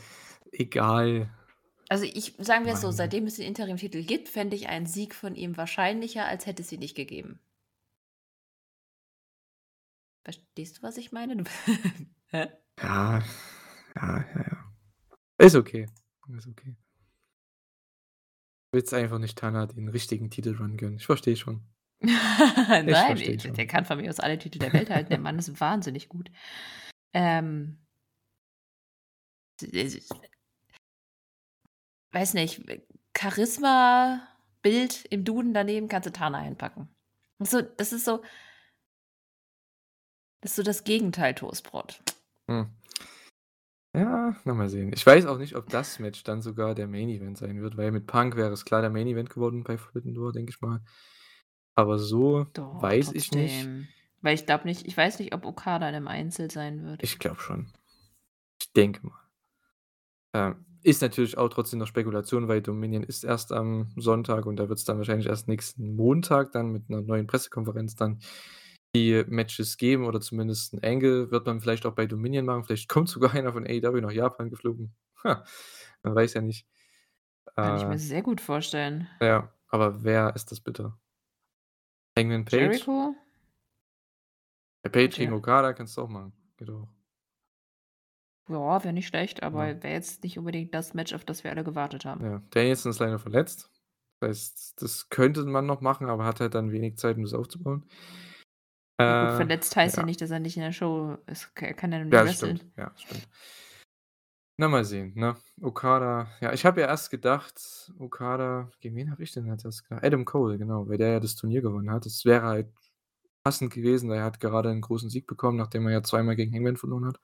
[0.50, 1.30] Egal.
[1.88, 5.14] Also, ich sagen wir es so, seitdem es den Interimtitel gibt, fände ich einen Sieg
[5.14, 7.38] von ihm wahrscheinlicher, als hätte es ihn nicht gegeben.
[10.24, 11.44] Verstehst du, was ich meine?
[12.32, 12.48] Ja.
[12.82, 13.22] Ja,
[13.94, 14.74] ja, ja.
[15.38, 15.88] Ist okay.
[16.36, 16.74] Ist okay.
[18.72, 20.96] Willst einfach nicht Tana den richtigen Titelrun gönnen.
[20.96, 21.62] Ich verstehe schon.
[22.02, 23.68] Ich Nein, verstehe der der schon.
[23.68, 25.08] kann von mir aus alle Titel der Welt halten.
[25.08, 26.30] Der Mann ist wahnsinnig gut.
[27.14, 27.78] Ähm
[32.12, 32.62] weiß nicht,
[33.16, 34.26] Charisma,
[34.62, 36.88] Bild im Duden daneben kannst du Tana hinpacken.
[37.38, 38.22] So das ist so
[40.42, 42.02] Ist so das Gegenteil Toastbrot.
[42.48, 42.70] Hm.
[43.96, 44.92] Ja, na mal sehen.
[44.92, 47.92] Ich weiß auch nicht, ob das Match dann sogar der Main Event sein wird, weil
[47.92, 50.82] mit Punk wäre es klar der Main Event geworden bei Forbidden Door, denke ich mal.
[51.74, 53.54] Aber so Doch, weiß ich nicht.
[53.54, 53.88] trotzdem.
[54.20, 57.02] Weil ich glaube nicht ich weiß nicht, ob Okada im Einzel sein wird.
[57.02, 57.72] Ich glaube schon.
[58.60, 59.20] Ich denke mal.
[60.34, 64.68] Ähm, ist natürlich auch trotzdem noch Spekulation, weil Dominion ist erst am Sonntag und da
[64.68, 68.20] wird es dann wahrscheinlich erst nächsten Montag dann mit einer neuen Pressekonferenz dann
[68.94, 72.64] die Matches geben oder zumindest ein Angle wird man vielleicht auch bei Dominion machen.
[72.64, 74.94] Vielleicht kommt sogar einer von AEW nach Japan geflogen.
[75.24, 75.44] Ha,
[76.02, 76.66] man weiß ja nicht.
[77.60, 79.08] Kann ich mir Äh, sehr gut vorstellen.
[79.20, 80.94] ja, aber wer ist das bitte?
[82.16, 82.58] Hangman Page?
[82.62, 83.14] Jericho?
[84.84, 86.32] Ja, Page gegen Okada kannst du auch machen.
[86.56, 86.88] Geht auch.
[88.48, 89.82] Ja, wäre nicht schlecht, aber Ja.
[89.82, 92.24] wäre jetzt nicht unbedingt das Match, auf das wir alle gewartet haben.
[92.24, 93.70] Ja, Danielson ist leider verletzt.
[94.20, 97.34] Das heißt, das könnte man noch machen, aber hat halt dann wenig Zeit, um das
[97.34, 97.84] aufzubauen.
[99.00, 100.02] Ja gut, Äh, verletzt heißt ja.
[100.04, 101.50] nicht, dass er nicht in der Show ist.
[101.56, 102.56] Er kann ja nur nicht Ja, wresteln.
[102.56, 102.72] stimmt.
[102.78, 103.28] Ja, stimmt.
[104.58, 105.36] Na, mal sehen, ne?
[105.60, 106.28] Okada.
[106.40, 110.02] Ja, ich habe ja erst gedacht, Okada, gegen wen habe ich denn als erstes gedacht?
[110.02, 112.06] Adam Cole, genau, weil der ja das Turnier gewonnen hat.
[112.06, 112.68] Das wäre halt
[113.44, 116.54] passend gewesen, weil er hat gerade einen großen Sieg bekommen, nachdem er ja zweimal gegen
[116.54, 117.20] Hangman verloren hat.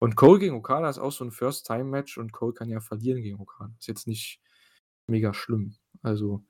[0.00, 3.38] Und Cole gegen Okada ist auch so ein First-Time-Match und Cole kann ja verlieren gegen
[3.40, 3.72] Okada.
[3.78, 4.40] Ist jetzt nicht
[5.06, 5.76] mega schlimm.
[6.02, 6.44] Also,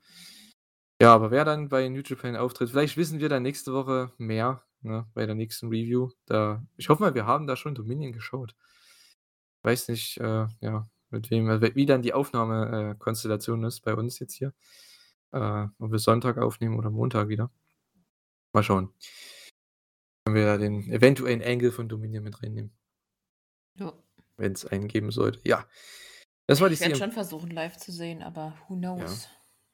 [1.01, 4.63] ja, aber wer dann bei New Japan auftritt, vielleicht wissen wir dann nächste Woche mehr,
[4.81, 6.11] ne, bei der nächsten Review.
[6.25, 8.55] Da, ich hoffe mal, wir haben da schon Dominion geschaut.
[9.63, 14.19] Weiß nicht, äh, ja, mit wem, äh, wie dann die Aufnahmekonstellation äh, ist bei uns
[14.19, 14.53] jetzt hier.
[15.31, 17.51] Äh, ob wir Sonntag aufnehmen oder Montag wieder.
[18.53, 18.93] Mal schauen.
[20.25, 22.71] Können wir da den eventuellen Angle von Dominion mit reinnehmen,
[23.75, 23.93] Ja.
[24.37, 25.39] wenn es einen geben sollte.
[25.43, 25.65] Ja.
[26.47, 29.27] Das war die Ich werde schon versuchen, live zu sehen, aber who knows?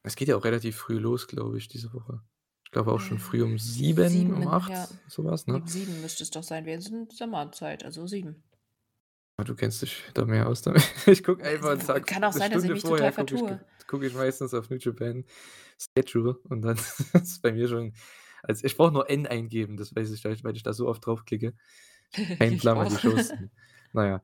[0.04, 2.22] Es geht ja auch relativ früh los, glaube ich, diese Woche.
[2.66, 4.88] Ich glaube auch schon früh um sieben, sieben, um acht, ja.
[5.08, 5.54] sowas, ne?
[5.54, 6.66] Neben sieben müsste es doch sein.
[6.66, 8.44] Wir sind Sommerzeit, also sieben.
[9.38, 10.84] Ah, du kennst dich da mehr aus damit.
[11.08, 13.12] Ich gucke einfach einen Es Tag kann auch eine sein, dass ich Stunde mich vorher
[13.12, 13.66] total gucke ich, vertue.
[13.88, 15.26] guck ich meistens auf New Japan
[15.78, 16.78] Schedule und dann
[17.14, 17.94] ist bei mir schon,
[18.44, 21.54] also ich brauche nur N eingeben, das weiß ich, weil ich da so oft draufklicke.
[22.18, 22.96] Ich Plan, die.
[22.96, 23.34] Shows.
[23.98, 24.22] Naja.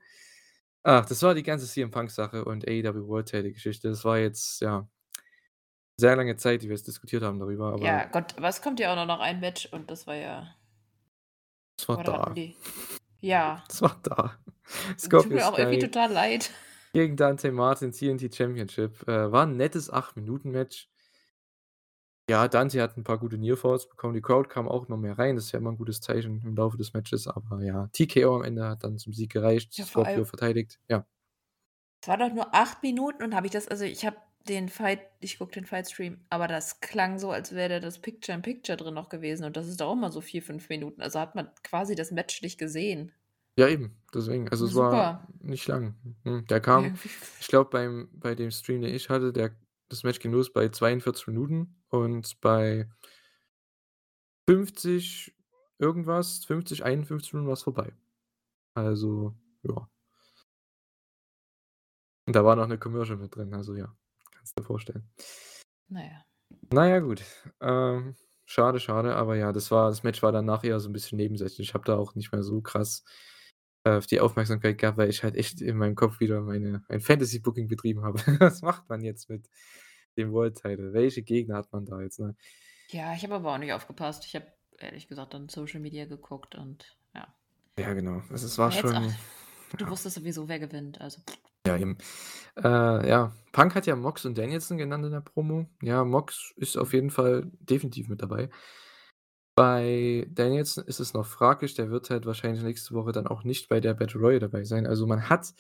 [0.84, 3.90] Ach, das war die ganze CM Punk-Sache und AEW World Title-Geschichte.
[3.90, 4.88] Das war jetzt, ja,
[5.98, 8.96] sehr lange Zeit, die wir jetzt diskutiert haben darüber, Ja, Gott, es kommt ja auch
[8.96, 10.56] noch noch ein Match und das war ja.
[11.80, 12.34] es war da.
[13.22, 13.64] Ja.
[13.70, 14.38] Es war da.
[14.90, 16.52] Tut Scorpio mir auch irgendwie total leid.
[16.94, 19.08] gegen Dante Martin TNT Championship.
[19.08, 20.90] Äh, war ein nettes 8-Minuten-Match.
[22.30, 24.14] Ja, Dante hat ein paar gute Nearfalls bekommen.
[24.14, 25.36] Die Crowd kam auch noch mehr rein.
[25.36, 27.28] Das ist ja immer ein gutes Zeichen im Laufe des Matches.
[27.28, 29.78] Aber ja, TKO am Ende hat dann zum Sieg gereicht.
[29.78, 30.80] Ja, Scorpio verteidigt.
[30.88, 31.06] Ja.
[32.02, 34.16] es war doch nur acht Minuten und habe ich das, also ich habe
[34.48, 38.78] den Fight, ich gucke den Fight-Stream, aber das klang so, als wäre da das Picture-in-Picture
[38.78, 41.02] drin noch gewesen und das ist doch auch immer so vier, fünf Minuten.
[41.02, 43.12] Also hat man quasi das Match nicht gesehen.
[43.58, 43.96] Ja, eben.
[44.14, 44.50] Deswegen.
[44.50, 45.28] Also es war Super.
[45.42, 45.96] nicht lang.
[46.24, 46.96] Hm, Der kam,
[47.40, 49.52] ich glaube, bei dem Stream, den ich hatte, der,
[49.90, 52.90] das Match ging los bei 42 Minuten und bei
[54.50, 55.36] 50
[55.78, 57.94] irgendwas, 50, 51 Minuten war es vorbei.
[58.74, 59.88] Also, ja.
[62.26, 63.96] Und da war noch eine Commercial mit drin, also ja,
[64.32, 65.08] kannst dir vorstellen.
[65.88, 66.26] Naja.
[66.72, 67.24] Na ja, gut.
[67.62, 68.16] Ähm,
[68.46, 71.70] schade, schade, aber ja, das war das Match war danach eher so ein bisschen nebensächlich.
[71.70, 73.04] Ich habe da auch nicht mehr so krass,
[73.84, 77.02] äh, auf die Aufmerksamkeit gehabt, weil ich halt echt in meinem Kopf wieder meine ein
[77.02, 78.18] Fantasy-Booking betrieben habe.
[78.40, 79.48] Was macht man jetzt mit
[80.18, 80.94] dem World Title?
[80.94, 82.36] Welche Gegner hat man da jetzt, ne?
[82.90, 84.26] Ja, ich habe aber auch nicht aufgepasst.
[84.26, 87.28] Ich habe ehrlich gesagt dann Social Media geguckt und ja.
[87.78, 88.22] Ja, genau.
[88.32, 89.14] Es war schon ach,
[89.78, 89.90] du ja.
[89.90, 91.02] wusstest sowieso, wer gewinnt.
[91.02, 91.22] Also
[91.66, 91.98] Ja, eben.
[92.58, 95.68] Äh, ja, Punk hat ja Mox und Danielson genannt in der Promo.
[95.82, 98.50] Ja, Mox ist auf jeden Fall definitiv mit dabei.
[99.56, 103.70] Bei Danielson ist es noch fraglich, der wird halt wahrscheinlich nächste Woche dann auch nicht
[103.70, 104.88] bei der Battle Royale dabei sein.
[104.88, 105.54] Also man hat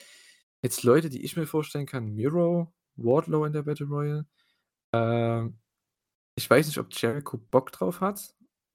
[0.63, 4.25] jetzt Leute, die ich mir vorstellen kann, Miro, Wardlow in der Battle Royale.
[4.93, 5.57] Ähm,
[6.35, 8.19] ich weiß nicht, ob Jericho Bock drauf hat.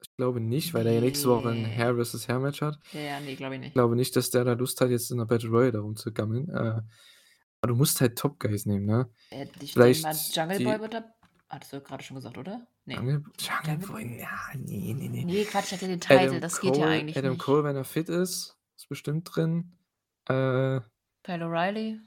[0.00, 1.74] Ich glaube nicht, weil er ja nächste Woche ein Nee.
[1.74, 2.28] Hair vs.
[2.28, 2.78] Hair Match hat.
[2.92, 3.74] Ja, ja, nee, glaube ich Ich nicht.
[3.74, 6.48] glaube nicht, dass der da Lust hat, jetzt in der Battle Royale darum zu gammeln.
[6.50, 6.80] Äh,
[7.60, 9.10] aber du musst halt Top Guys nehmen, ne?
[9.30, 11.04] Äh, ich Vielleicht mal, Jungle die Boy wird da.
[11.48, 12.64] Hattest du gerade schon gesagt, oder?
[12.84, 12.94] Nee.
[12.94, 15.24] Jungle, Jungle Boy, ja, nee, nee, nee.
[15.24, 17.42] Nee, Quatsch, ich hatte den Titel, Adam das geht ja Cole, eigentlich Adam nicht.
[17.42, 19.72] Cole, wenn er fit ist, ist bestimmt drin.
[20.26, 20.80] Äh,
[21.24, 21.98] Kyle O'Reilly?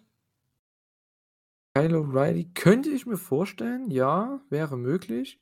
[1.73, 5.39] Kyle O'Reilly könnte ich mir vorstellen, ja, wäre möglich.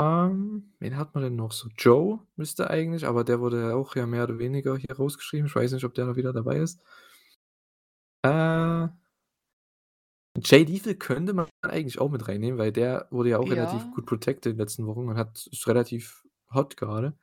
[0.00, 1.68] Ähm, wen hat man denn noch so?
[1.78, 5.46] Joe müsste eigentlich, aber der wurde ja auch ja mehr oder weniger hier rausgeschrieben.
[5.46, 6.80] Ich weiß nicht, ob der noch wieder dabei ist.
[8.22, 8.88] Äh,
[10.42, 13.90] Jay Lethal könnte man eigentlich auch mit reinnehmen, weil der wurde ja auch relativ Ja.
[13.94, 17.16] gut protected in den letzten Wochen und hat ist relativ hot gerade.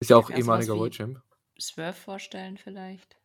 [0.00, 1.22] Ist ja auch ehemaliger World Champ.
[1.60, 3.16] Swerve vorstellen vielleicht.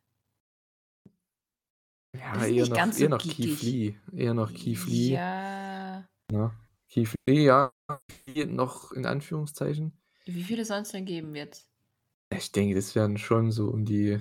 [2.16, 3.62] Ja, eher noch eher so noch Keith.
[3.62, 3.98] Lee.
[4.12, 5.12] Eher noch Keith Lee.
[5.12, 6.08] Ja.
[6.30, 6.52] Ne?
[6.88, 7.72] Keith Lee, ja,
[8.46, 9.92] noch in Anführungszeichen.
[10.26, 11.68] Wie viele soll's denn geben jetzt?
[12.32, 14.20] Ich denke, das werden schon so um die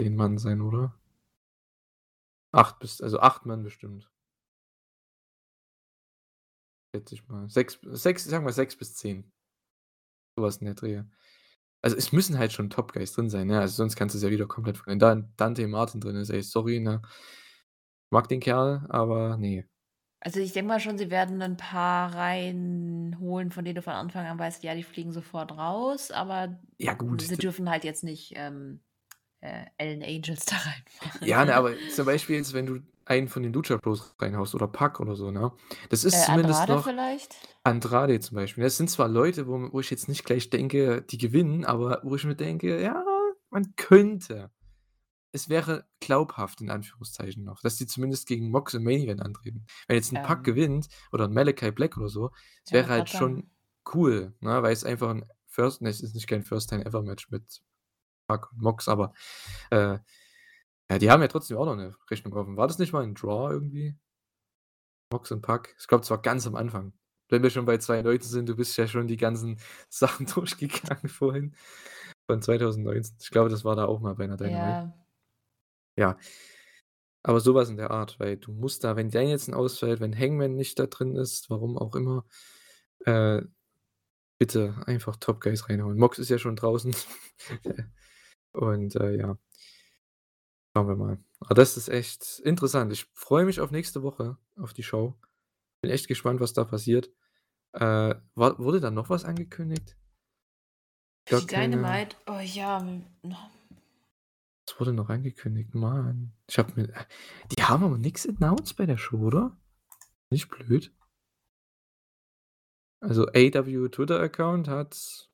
[0.00, 0.98] 10 Mann sein, oder?
[2.52, 4.10] 8 bis also 8 Mann bestimmt.
[6.94, 7.48] Schätze ich mal.
[7.48, 9.30] 6 6 sagen wir 6 bis 10.
[10.36, 11.02] So was in der Dreh.
[11.84, 13.60] Also, es müssen halt schon Top Guys drin sein, ne?
[13.60, 16.80] Also, sonst kannst du's ja wieder komplett wenn da Dante Martin drin ist, ey, sorry,
[16.80, 17.02] ne?
[18.10, 19.68] Mag den Kerl, aber ne.
[20.20, 24.26] Also, ich denke mal schon, sie werden 'n paar reinholen, von denen du von Anfang
[24.26, 28.32] an weißt, ja, die fliegen sofort raus, aber Ja gut, sie dürfen halt jetzt nicht,
[28.36, 28.82] ähm,
[29.40, 31.54] äh, Hell's Angels da reinmachen, Ja, ne, ne?
[31.54, 35.16] aber zum Beispiel jetzt, wenn du einen von den Lucha Bros reinhaust oder Pac oder
[35.16, 35.52] so, ne?
[35.90, 37.36] Das ist Äh, zumindest Andrade noch vielleicht?
[37.64, 38.64] Andrade zum Beispiel.
[38.64, 42.16] Das sind zwar Leute, wo wo ich jetzt nicht gleich denke, die gewinnen, aber wo
[42.16, 43.04] ich mir denke: „Ja,
[43.50, 44.50] man könnte.“
[45.32, 49.66] Es wäre glaubhaft in Anführungszeichen noch, dass die zumindest gegen Mox im Main Event antreten.
[49.88, 50.44] Wenn jetzt 'n Pac Ähm.
[50.44, 52.30] gewinnt oder 'n Malachi Black oder so,
[52.64, 53.50] es Ja, wäre halt schon
[53.94, 57.02] cool, ne, weil es einfach 'n First ne, es ist nicht kein First Time Ever
[57.02, 57.62] Match mit
[58.28, 59.12] Pac und Mox, aber,
[59.70, 59.98] äh,
[60.90, 62.56] ja, die haben ja trotzdem auch noch 'ne Rechnung offen.
[62.56, 63.96] War das nicht mal 'n Draw irgendwie?
[65.12, 65.74] Mox und Pac?
[65.78, 66.92] Ich glaube, das war ganz am Anfang.
[67.28, 69.58] Wenn wir schon bei 2 Leuten sind, du bist ja schon die ganzen
[69.88, 71.54] Sachen durchgegangen vorhin
[72.26, 73.16] von 2019.
[73.20, 74.80] Ich glaube, das war da auch mal bei 'ner Dynamite.
[74.80, 74.94] Ja.
[75.96, 76.16] Ja.
[77.26, 80.56] Aber so was in der Art, weil du musst da wenn Danielson ausfällt, wenn Hangman
[80.56, 82.26] nicht da drin ist, warum auch immer,
[83.06, 83.42] äh,
[84.38, 85.98] bitte einfach Top Guys reinhauen.
[85.98, 86.94] Mox ist ja schon draußen.
[88.52, 89.38] Und, äh, ja.
[90.74, 91.18] Schauen wir mal.
[91.40, 92.92] Aber das ist echt interessant.
[92.92, 95.14] Ich freue mich auf nächste Woche, auf die Show.
[95.80, 97.10] Bin echt gespannt, was da passiert.
[97.72, 99.96] Äh, war wurde da noch was angekündigt?
[101.26, 102.16] Gar die keine Dynamite?
[102.26, 102.84] Oh ja,
[103.22, 105.74] Was wurde noch angekündigt?
[105.74, 106.32] Mann.
[106.48, 106.92] Ich habe mir
[107.56, 109.56] die haben aber nix announced bei der Show, oder?
[110.30, 110.92] Nicht blöd?
[113.00, 115.28] Also, AEW Twitter-Account hat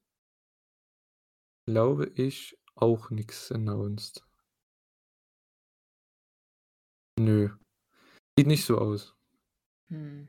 [1.70, 4.26] glaube ich, auch nix announced.
[7.20, 7.50] Nö.
[8.38, 9.14] Sieht nicht so aus.
[9.88, 10.28] Hm.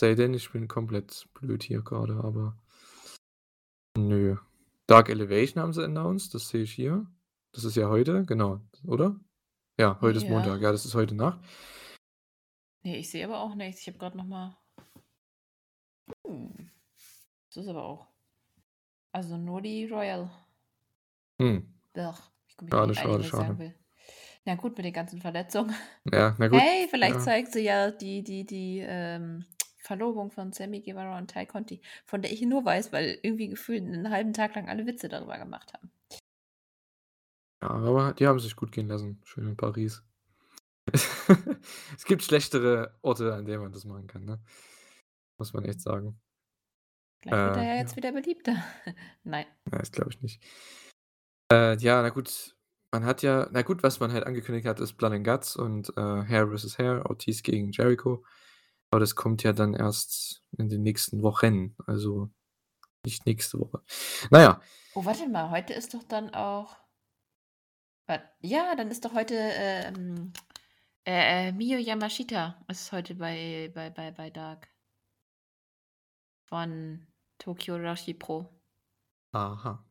[0.00, 2.56] Sei denn, ich bin komplett blöd hier grade, aber
[3.98, 4.36] nö.
[4.86, 7.06] Dark Elevation haben sie announced, das sehe ich hier.
[7.52, 9.18] Das ist ja heute, genau, oder?
[9.80, 10.60] Ja, heute ist Montag.
[10.60, 10.68] Ja.
[10.68, 11.40] Ja, das ist heute Nacht.
[12.84, 13.80] Ne, ich sehe aber auch nichts.
[13.80, 14.56] Ich habe grad noch mal
[16.26, 16.70] Hm.
[17.48, 18.06] Das ist aber auch
[19.12, 20.28] also, nur die Royal.
[21.40, 21.72] Hm.
[21.96, 22.14] Ugh,
[22.48, 23.74] ich komme Schade, nicht schade, sagen schade.
[24.46, 25.74] Na gut, mit den ganzen Verletzungen.
[26.12, 26.62] Ja, na gut.
[26.62, 27.24] Hey, vielleicht Ja.
[27.24, 29.46] zeigt sie ja die die die, ähm,
[29.78, 33.84] Verlobung von Sammy Guevara und Ty Conti, von der ich nur weiß, weil irgendwie gefühlt
[33.84, 35.90] 'nen halben Tag lang alle Witze darüber gemacht haben.
[37.62, 40.02] Ja, aber die haben sich gut gehen lassen, schön in Paris.
[41.96, 44.40] Es gibt schlechtere Orte, an denen man das machen kann, ne?
[45.38, 46.20] Muss man echt sagen.
[47.22, 47.96] Vielleicht wird er Äh, ja jetzt ja.
[47.96, 48.62] wieder beliebter.
[49.24, 49.46] Nein.
[49.72, 50.42] Ja, das glaube ich nicht.
[51.52, 52.56] Äh, ja, na gut,
[52.94, 55.88] man hat ja na gut, was man halt angekündigt hat, ist Blood and Guts und,
[55.96, 56.78] äh, Hair vs.
[56.78, 58.24] Hair, Ortiz gegen Jericho.
[58.90, 62.30] Aber das kommt ja dann erst in den nächsten Wochen, also
[63.04, 63.82] nicht nächste Woche.
[64.30, 64.62] Na ja.
[64.94, 66.76] Oh, warte mal, heute ist doch dann auch
[68.40, 70.32] ja, dann ist doch heute, ähm,
[71.06, 74.68] äh, äh, Miyu Yamashita ist heute bei bei bei bei Dark.
[76.46, 77.06] Von
[77.38, 78.48] Tokyo Joshi Pro.
[79.32, 79.82] Aha.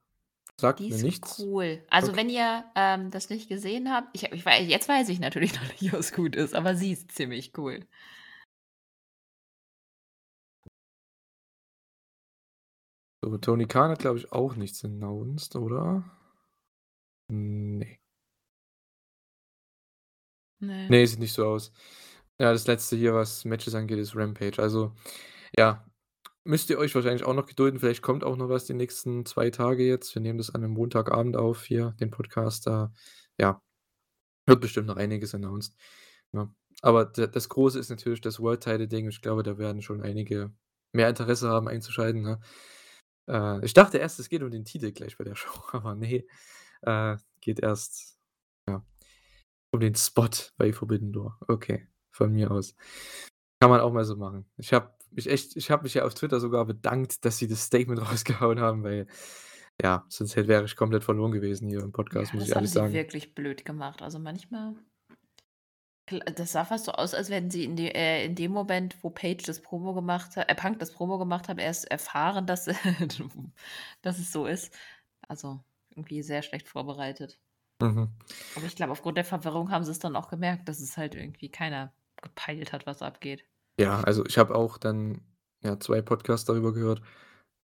[0.59, 1.39] Sagt Die mir ist nichts.
[1.39, 1.83] cool.
[1.89, 2.17] Also, Okay.
[2.21, 5.81] wenn ihr, ähm, das nicht gesehen habt ich ich wei jetzt weiß ich natürlich noch
[5.81, 7.85] nicht, ob's gut ist, aber sie ist ziemlich cool.
[13.23, 16.03] So, Tony Khan hat, glaube ich, auch nichts announced, oder?
[17.29, 17.97] Ne.
[20.61, 20.87] Ne.
[20.89, 21.71] Ne, sieht nicht so aus.
[22.39, 24.61] Ja, das Letzte hier, was Matches angeht, ist Rampage.
[24.61, 24.93] Also,
[25.57, 25.85] ja,
[26.45, 27.79] müsst ihr euch wahrscheinlich auch noch gedulden.
[27.79, 30.13] Vielleicht kommt auch noch was die nächsten 2 Tage jetzt.
[30.15, 32.67] Wir nehmen das an 'nem Montagabend auf hier, den Podcast.
[32.67, 32.91] Da,
[33.39, 33.61] ja,
[34.47, 35.75] wird bestimmt noch einiges announced,
[36.33, 36.53] ne?
[36.81, 39.07] Aber das Große ist natürlich das World Title Ding.
[39.09, 40.51] Ich glaube, da werden schon einige
[40.93, 42.39] mehr Interesse haben einzuschalten, ne?
[43.29, 46.25] Äh, ich dachte erst, es geht um den Titel gleich bei der Show, aber ne,
[46.83, 48.19] äh, geht erst,
[48.69, 48.85] ja,
[49.71, 51.39] um den Spot bei Forbidden Door.
[51.47, 52.75] Okay, von mir aus.
[53.61, 54.45] Kann man auch mal so machen.
[54.57, 57.63] Ich habe mich echt ich habe mich ja auf Twitter sogar bedankt, dass sie das
[57.63, 59.07] Statement rausgehauen haben, weil,
[59.81, 62.55] ja, sonst hätte wäre ich komplett verloren gewesen hier im Ja, Podcast, muss das ich
[62.55, 62.93] haben ehrlich sie sagen.
[62.93, 64.01] wirklich blöd gemacht.
[64.01, 64.75] Also, manchmal
[66.35, 69.09] das sah fast so aus, als wenn sie in de äh, in dem Moment, wo
[69.09, 72.65] Page das Promo gemacht hat äh, Punk das Promo gemacht hat, erst erfahren, dass
[74.01, 74.73] dass es so ist.
[75.27, 77.39] Also, irgendwie sehr schlecht vorbereitet.
[77.81, 78.09] Mhm.
[78.55, 81.49] Aber ich glaube, aufgrund der Verwirrung haben sie's dann auch gemerkt, dass es halt irgendwie
[81.49, 83.45] keiner gepeilt hat, was abgeht.
[83.79, 85.21] Ja, also, ich habe auch dann,
[85.63, 87.01] ja, 2 Podcasts darüber gehört.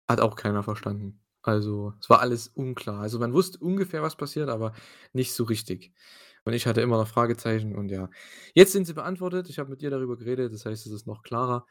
[0.08, 1.20] Hat auch keiner verstanden.
[1.42, 3.02] Also, es war alles unklar.
[3.02, 4.74] Also, man wusste ungefähr, was passiert, aber
[5.14, 5.94] nicht so richtig.
[6.46, 8.10] Und ich hatte immer noch Fragezeichen und ja.
[8.54, 9.50] Jetzt sind sie beantwortet.
[9.50, 11.66] Ich habe mit dir darüber geredet, das heißt, es ist noch klarer,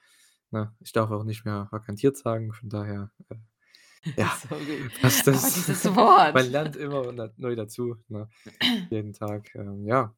[0.50, 0.74] ne?
[0.80, 3.36] Ich darf auch nicht mehr „vakantiert“ sagen, von daher, äh,
[4.18, 4.92] ja, So gut.
[5.00, 5.52] passt Aber das.
[5.52, 5.84] dieses
[6.32, 6.50] Man Wort.
[6.50, 8.28] lernt immer na neu dazu, ne?
[8.90, 10.16] Jeden Tag, ähm, ja.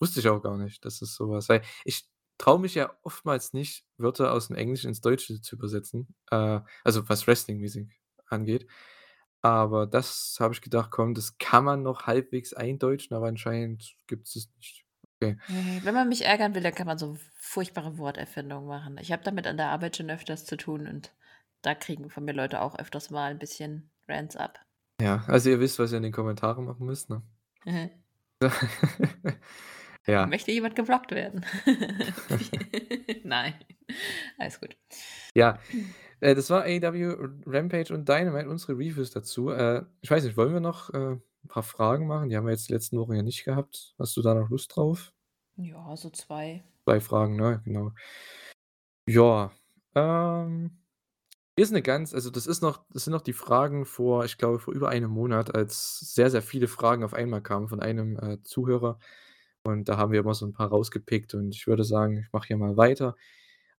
[0.00, 2.08] Wusste ich auch gar nicht, dass es so was weil ich
[2.38, 7.26] traue mich ja oftmals nicht, Wörter aus'm Englischen ins Deutsche zu übersetzen, äh, also, was
[7.26, 7.88] wrestlingmäßig
[8.28, 8.66] angeht.
[9.42, 14.36] Aber das habe ich gedacht: „Komm, das kann man noch halbwegs eindeutschen“, aber anscheinend gibt's
[14.36, 14.84] es nicht.
[15.22, 15.38] Okay.
[15.82, 18.98] Wenn man mich ärgern will, dann kann man so furchtbare Worterfindungen machen.
[18.98, 21.12] Ich habe damit an der Arbeit schon öfters zu tun und
[21.62, 24.64] da kriegen von mir Leute auch öfters mal 'n bisschen Rants ab.
[25.00, 27.22] Ja, also, ihr wisst, was ihr in den Kommentaren machen müsst, ne?
[30.06, 30.30] Ja.
[30.30, 31.44] Möchte jemand geblockt werden?
[33.24, 33.54] Nein,
[34.38, 34.76] alles gut.
[35.36, 35.58] Ja,
[36.20, 37.16] äh, das war AEW
[37.46, 39.50] Rampage und Dynamite, unsere Reviews dazu.
[39.50, 42.28] Äh, ich weiß nicht, wollen wir noch, äh, 'n paar Fragen machen?
[42.30, 43.94] Die haben wir jetzt die letzten Wochen ja nicht gehabt.
[43.98, 45.12] Hast du da noch Lust drauf?
[45.56, 46.64] Ja, so 2.
[46.86, 47.62] 2 Fragen, ne?
[47.64, 47.92] Genau.
[49.08, 49.52] Ja,
[49.94, 50.78] ähm,
[51.56, 54.58] ist 'ne ganz also, das ist noch das sind noch die Fragen vor ich glaube,
[54.60, 58.42] vor über einem Monat, als sehr, sehr viele Fragen auf einmal kamen von einem, äh,
[58.44, 58.98] Zuhörer.
[59.66, 62.48] Und da haben wir immer so 'n paar rausgepickt und ich würde sagen, ich mache
[62.48, 63.16] hier mal weiter.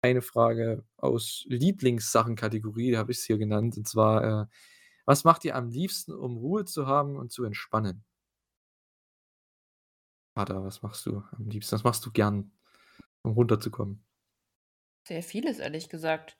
[0.02, 4.46] Eine Frage aus Lieblingssachen-Kategorie habe ich's hier genannt, und zwar, äh:
[5.06, 8.04] „Was macht ihr am liebsten, um Ruhe zu haben und zu entspannen?“
[10.36, 11.76] Vater, was machst du am liebsten?
[11.76, 12.50] Was machst du gern,
[13.22, 14.04] um runterzukommen?
[15.06, 16.38] Sehr vieles, ehrlich gesagt.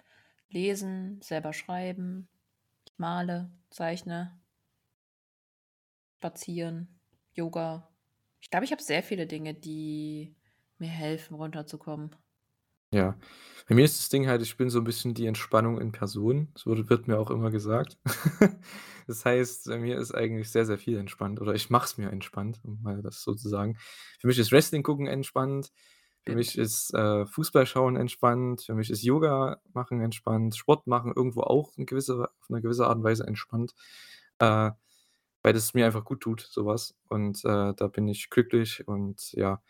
[0.49, 2.29] Lesen, selber schreiben,
[2.87, 4.39] ich male, zeichne.
[6.23, 6.89] Spazieren,
[7.35, 7.94] Yoga.
[8.55, 10.37] Ich glaube, ich habe sehr viele Dinge, die
[10.79, 12.15] mir helfen, runterzukommen.
[12.93, 13.17] Ja.
[13.69, 16.53] Bei mir ist das Ding halt, ich bin so 'n bisschen die Entspannung in Person.
[16.65, 17.99] Wurde wird mir auch immer gesagt.
[19.07, 22.09] Das heißt, bei mir ist eigentlich sehr, sehr viel entspannt oder ich mache es mir
[22.11, 23.77] entspannt, um mal das so zu sagen.
[24.19, 25.73] Für mich ist Wrestling gucken entspannt.
[26.23, 28.63] Für mich ist, äh, Fußball schauen entspannt.
[28.63, 30.57] Für mich ist Yoga machen entspannt.
[30.57, 33.75] Sport machen irgendwo auch in gewisser auf 'ne gewisse Art und Weise entspannt,
[34.39, 34.71] äh,
[35.45, 36.97] weil das mir einfach gut tut, so was.
[37.09, 39.63] Und, äh, da bin ich glücklich und ja.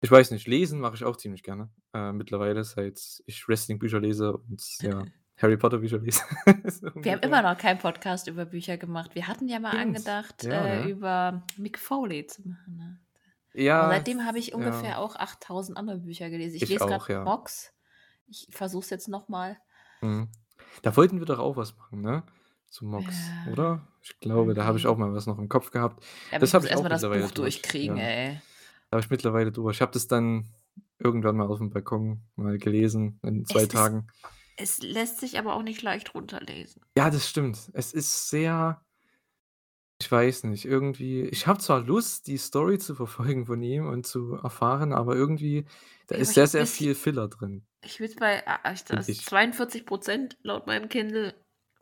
[0.00, 4.36] Ich weiß nicht, lesen mache ich auch ziemlich gerne, äh, mittlerweile, seit ich Wrestling-Bücher lese
[4.36, 5.04] und ja,
[5.38, 6.22] Harry-Potter-Bücher lese,
[6.70, 9.14] so Wir haben immer noch keinen Podcast über Bücher gemacht.
[9.14, 9.86] Wir hatten ja mal Stimmt.
[9.96, 10.90] angedacht, Ja, äh, ne?
[10.90, 12.98] über Mick Foley zu machen, ne?
[13.54, 14.54] Aber Ja, seitdem habe ich ja.
[14.56, 16.56] ungefähr auch 8.000 andere Bücher gelesen.
[16.56, 17.22] Ich Ich lese auch, ja.
[17.22, 17.72] Mox.
[18.26, 19.58] Ich versuche es jetzt noch mal.
[20.00, 20.30] Mhm.
[20.82, 22.24] Da wollten wir doch auch was machen, ne?
[22.68, 23.14] Zu Mox,
[23.46, 23.88] Ja, oder?
[24.02, 24.98] Ich glaube, da habe ich auch irgendwie.
[24.98, 26.04] mal was noch im Kopf gehabt.
[26.30, 28.02] Ja, Das ich habe muss ich erst auch mal das Buch durch, durchkriegen, ja.
[28.04, 28.40] ey.
[28.90, 29.76] Habe ich mittlerweile durch.
[29.76, 30.48] Ich habe das dann
[30.98, 34.06] irgendwann mal aufm Balkon mal gelesen in 2 Es ist Tagen.
[34.56, 36.82] es lässt sich aber auch nicht leicht runterlesen.
[36.96, 37.70] Ja, das stimmt.
[37.74, 38.82] Es ist sehr
[40.00, 44.06] ich weiß nicht, irgendwie ich habe zwar Lust, die Story zu verfolgen von ihm und
[44.06, 45.64] zu erfahren, aber irgendwie
[46.08, 47.64] da Ja, ist ich sehr, sehr viel Filler drin.
[47.84, 49.24] ich bin bei a a Finde das ich.
[49.24, 51.34] 42 % laut meinem Kindle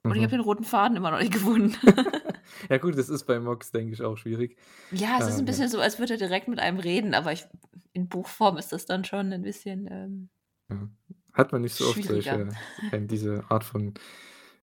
[0.08, 0.36] und ich habe Mhm.
[0.36, 1.76] den roten Faden immer noch nicht gefunden.
[2.70, 4.56] Ja gut, das ist bei Mox, denke ich, auch schwierig.
[4.92, 5.60] Ja, es ist 'n Ähm, ja.
[5.60, 7.44] bisschen so, als würde er direkt mit einem reden, aber ich
[7.92, 10.30] in Buchform ist das dann schon 'n bisschen, ähm
[10.70, 10.88] Ja.
[11.32, 12.56] Hat man nicht so oft solche
[12.90, 13.94] äh, diese Art von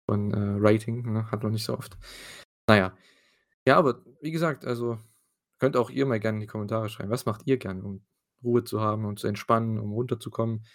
[0.10, 1.98] von, äh, Writing, ne, hat man nicht so oft.
[2.68, 2.98] Na ja.
[3.68, 4.99] Ja, aber wie gesagt, also,
[5.60, 7.12] könnt auch ihr mal gerne in die Kommentare schreiben.
[7.12, 8.06] Was macht ihr gerne, um
[8.44, 10.66] Ruhe zu haben und zu entspannen, um runterzukommen?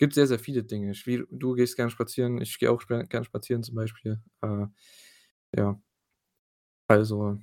[0.00, 0.92] Gibt sehr, sehr viele Dinge.
[1.04, 4.18] Wie du gehst gern spazieren, ich gehe auch gern spazieren zum Beispiel.
[4.40, 4.64] Äh,
[5.56, 5.80] ja.
[6.90, 7.38] Also,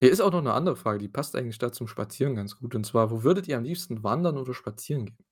[0.00, 2.74] hier ist auch noch 'ne andere Frage, die passt eigentlich da zum Spazieren ganz gut.
[2.74, 5.24] Und zwar: „Wo würdet ihr am liebsten wandern oder spazieren gehen?“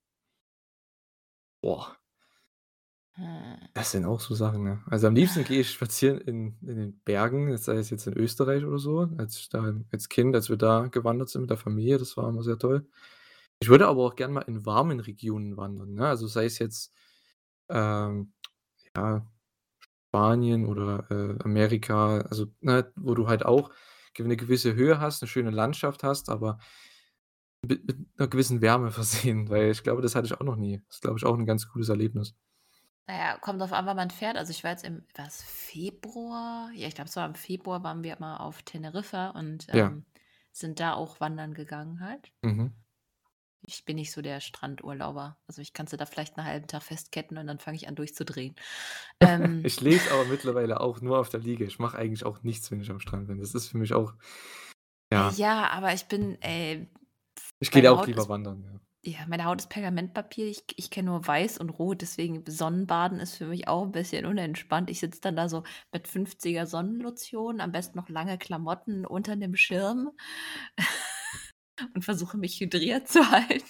[1.65, 1.97] Boah.
[3.15, 3.57] Hm.
[3.75, 4.83] Das sind auch so Sachen, ne?
[4.91, 8.65] Also, am liebsten gehe ich spazieren in in den Bergen, sei es jetzt in Österreich
[8.65, 11.99] oder so, als ich da als Kind als wir da gewandert sind mit der Familie,
[11.99, 12.87] das war immer sehr toll.
[13.63, 16.07] Ich würde aber auch gern mal in warmen Regionen wandern, ne?
[16.09, 16.93] Also, sei es jetzt,
[17.71, 18.35] ähm,
[18.97, 19.27] ja,
[20.11, 23.71] Spanien oder, äh, Amerika, also, ne, wo du halt auch
[24.15, 26.59] ge 'ne gewisse Höhe hast, 'ne schöne Landschaft hast, aber
[27.65, 30.83] mit mit 'ner gewissen Wärme versehen, weil ich glaube, das hatte ich auch noch nie.
[30.89, 32.35] Das ist, glaube ich, auch 'n ganz cooles Erlebnis.
[33.09, 34.37] Na ja, kommt drauf an, wann man fährt.
[34.37, 36.71] Also, ich war jetzt im war's Februar?
[36.75, 39.97] Ja, ich glaube, es war im Februar waren wir mal auf Teneriffa und, Ja.
[39.97, 40.07] ähm,
[40.53, 42.33] sind da auch wandern gegangen halt.
[42.45, 42.77] Mhm.
[43.65, 45.39] Ich bin nicht so der Strandurlauber.
[45.47, 47.95] Also, ich kann sie da vielleicht 'n halben Tag festketten und dann fange ich an
[47.97, 48.55] durchzudrehen.
[49.21, 51.65] Ähm Ich lese aber mittlerweile auch nur auf der Liege.
[51.65, 53.39] Ich mache eigentlich auch nichts, wenn ich am Strand bin.
[53.39, 54.15] Das ist für mich auch
[55.13, 55.37] ja.
[55.37, 56.87] ja, aber ich bin, äh
[57.63, 58.81] Ich gehe da meine auch Haut lieber ist wandern, ja.
[59.05, 60.47] ja, meine Haut ist Pergamentpapier.
[60.49, 64.27] Ich ich kenne nur weiß und rot, deswegen Sonnenbaden ist für mich auch 'n bisschen
[64.27, 64.91] unentspannt.
[64.91, 69.57] Ich sitze dann da so mit 50er Sonnenlotion, am besten noch lange Klamotten unter 'nem
[69.57, 70.11] Schirm
[71.95, 73.65] und versuche mich hydriert zu halten.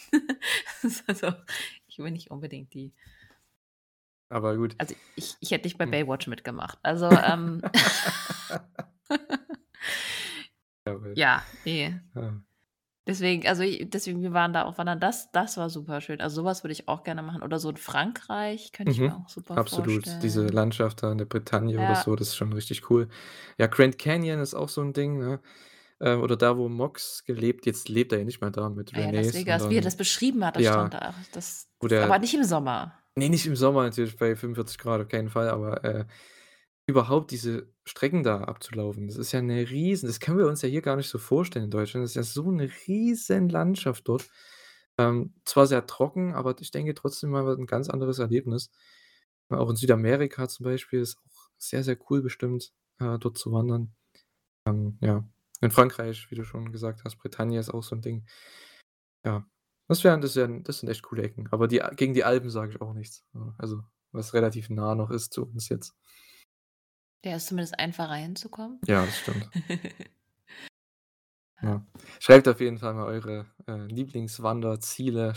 [1.06, 1.32] Also
[1.88, 2.92] ich bin nicht unbedingt die
[4.30, 4.76] Aber gut.
[4.80, 5.86] Also, ich ich hätte nicht bei Hm.
[5.86, 6.78] Baywatch mitgemacht.
[6.82, 7.62] Also, ähm.
[11.16, 12.02] Ja, ne.
[12.14, 12.46] Ja.
[13.08, 14.98] Deswegen also, deswegen, wir waren da auch wandern.
[15.00, 16.20] Das das war superschön.
[16.20, 17.42] Also, so was würde ich auch gerne machen.
[17.42, 19.16] Oder so in Frankreich könnte ich mir Mhm.
[19.16, 20.22] auch super Absolut.
[20.22, 20.48] Diese vorstellen.
[20.48, 22.04] Landschaft da in der Bretagne oder Ja.
[22.04, 23.08] so, das ist schon richtig cool.
[23.58, 25.40] Ja, Grand Canyon ist auch so 'n Ding, ne?
[26.00, 29.00] Äh, oder da, wo Mox gelebt jetzt lebt er ja nicht mehr da mit Ah
[29.00, 30.94] ja, Renée, Las Vegas, wie er das beschrieben hat, das stand ja.
[30.94, 31.26] da.
[31.32, 33.02] Das das aber der nicht im Sommer.
[33.18, 36.04] Ne, nicht im Sommer natürlich bei 45 C auf keinen Fall, aber, äh,
[36.86, 40.68] überhaupt diese Strecken da abzulaufen, das ist ja 'ne riesen das können wir uns ja
[40.68, 42.04] hier gar nicht so vorstellen in Deutschland.
[42.04, 44.28] Das ist ja so 'ne Riesenlandschaft dort.
[44.98, 48.70] Ähm, zwar sehr trocken, aber ich denke trotzdem mal 'n ganz anderes Erlebnis.
[49.50, 53.94] Auch in Südamerika zum Beispiel ist auch sehr, sehr cool bestimmt, äh, dort zu wandern.
[54.66, 55.28] Ähm, ja.
[55.60, 58.26] In Frankreich, wie du schon gesagt hast, Bretagne ist auch so 'n Ding.
[59.24, 59.46] Ja,
[59.88, 61.48] das wären das wären das sind echt coole Ecken.
[61.52, 63.54] Aber die gegen die Alpen sage ich auch nichts, ja.
[63.58, 65.94] Also, was relativ nah noch ist zu uns jetzt.
[67.24, 68.80] Ja, ist zumindest einfacher hinzukommen.
[68.86, 69.44] Ja, das stimmt.
[69.44, 69.50] Ja.
[71.62, 71.86] Ja.
[72.20, 75.34] Schreibt auf jeden Fall mal eure, äh, Lieblingswanderziele,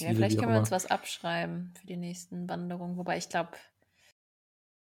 [0.00, 2.96] Ja, Spaziergangziele, wie vielleicht können wir uns was abschreiben für die nächsten Wanderungen.
[2.96, 3.52] Wobei ich glaube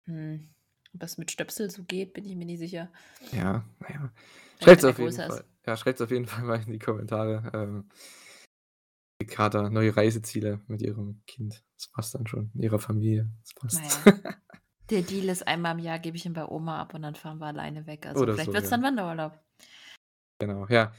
[0.06, 0.50] hm,
[0.92, 2.90] ob das mit Stöpsel so geht, bin ich mir nicht sicher.
[3.32, 4.12] Ja, na ja.
[4.58, 5.16] Vielleicht, Schreibt's wenn er auf jeden ist.
[5.16, 7.88] Fall ja, auf jeden Fall mal in die Kommentare, ähm
[9.20, 11.62] die Kater neue Reiseziele mit ihrem Kind.
[11.76, 13.30] Das passt dann schon, ihrer Familie.
[13.42, 14.06] Das passt.
[14.06, 14.12] ja.
[14.90, 17.38] Der Deal ist, einmal im Jahr gebe ich ihn bei Oma ab und dann fahren
[17.38, 18.06] wir alleine weg.
[18.06, 18.76] Also, Oder vielleicht so, wird's ja.
[18.76, 19.38] dann Wanderurlaub.
[20.40, 20.92] Genau, ja.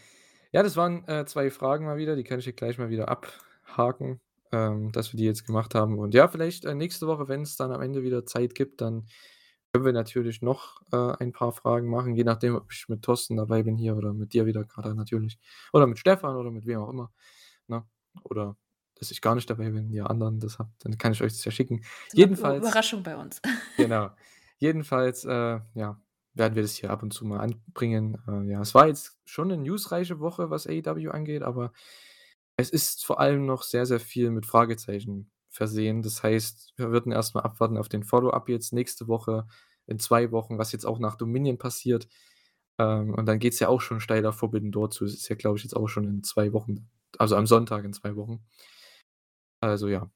[0.53, 3.09] Ja, das waren, äh, 2 Fragen mal wieder, die kann ich hier gleich mal wieder
[3.09, 4.22] abhaken,
[4.53, 5.99] ähm, dass wir die jetzt gemacht haben.
[5.99, 9.07] Und ja, vielleicht, äh, nächste Woche, wenn's dann am Ende wieder Zeit gibt, dann
[9.73, 13.38] können wir natürlich noch, äh, ein paar Fragen machen, je nachdem, ob ich mit Thorsten
[13.38, 15.39] dabei bin hier oder mit dir wieder grade natürlich.
[15.73, 17.11] Oder mit Stefan oder mit wem auch immer,
[17.68, 17.85] ne?
[18.23, 18.57] Oder
[18.95, 21.45] dass ich gar nicht dabei bin, ihr anderen das habt, dann kann ich euch das
[21.45, 21.84] ja schicken.
[22.14, 23.41] Ü Jedenfalls Überraschung bei uns.
[23.77, 24.11] genau.
[24.60, 26.02] Jedenfalls, äh, ja,
[26.34, 28.18] werden wir das hier ab und zu mal anbringen.
[28.27, 31.73] Äh, ja, es war jetzt schon 'ne newsreiche Woche, was AEW angeht, aber
[32.57, 36.02] es ist vor allem noch sehr, sehr viel mit Fragezeichen versehen.
[36.03, 39.48] Das heißt, wir würden erst mal abwarten auf den Follow-up jetzt nächste Woche,
[39.88, 42.07] in 2 Wochen, was jetzt auch nach Dominion passiert.
[42.80, 45.06] Ähm, und dann geht's ja auch schon steil auf Forbidden Door zu.
[45.06, 47.94] Das ist ja, glaube ich, jetzt auch schon in 2 Wochen also, am Sonntag in
[47.94, 48.45] 2 Wochen.
[49.61, 50.10] Also, ja.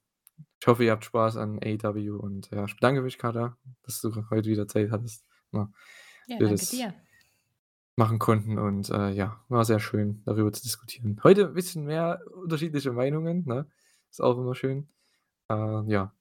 [0.60, 4.12] Ich hoffe, ihr habt Spaß an AEW und ja, ich bedanke mich, Kater, dass du
[4.30, 5.72] heute wieder Zeit hattest, ne?
[6.26, 6.94] Ja, danke das dir.
[7.96, 11.18] machen konnten und, äh, ja, war sehr schön, darüber zu diskutieren.
[11.24, 13.68] Heute 'n bisschen mehr unterschiedliche Meinungen, ne?
[14.10, 14.88] Ist auch immer schön.
[15.50, 16.12] Äh, ja,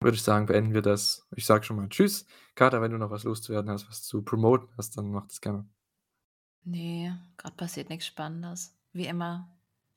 [0.00, 1.26] würde ich sagen, beenden wir das.
[1.34, 2.26] Ich sage schon mal tschüss.
[2.54, 5.68] Kater, wenn du noch was loszuwerden hast, was zu promoten hast, dann mach das gerne.
[6.64, 8.74] Ne, grad passiert nix Spannendes.
[8.92, 9.48] Wie immer,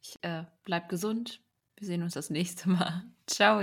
[0.01, 1.41] ich, äh, bleibe gesund.
[1.77, 3.03] Wir sehen uns das nächste Mal.
[3.27, 3.61] Tschau.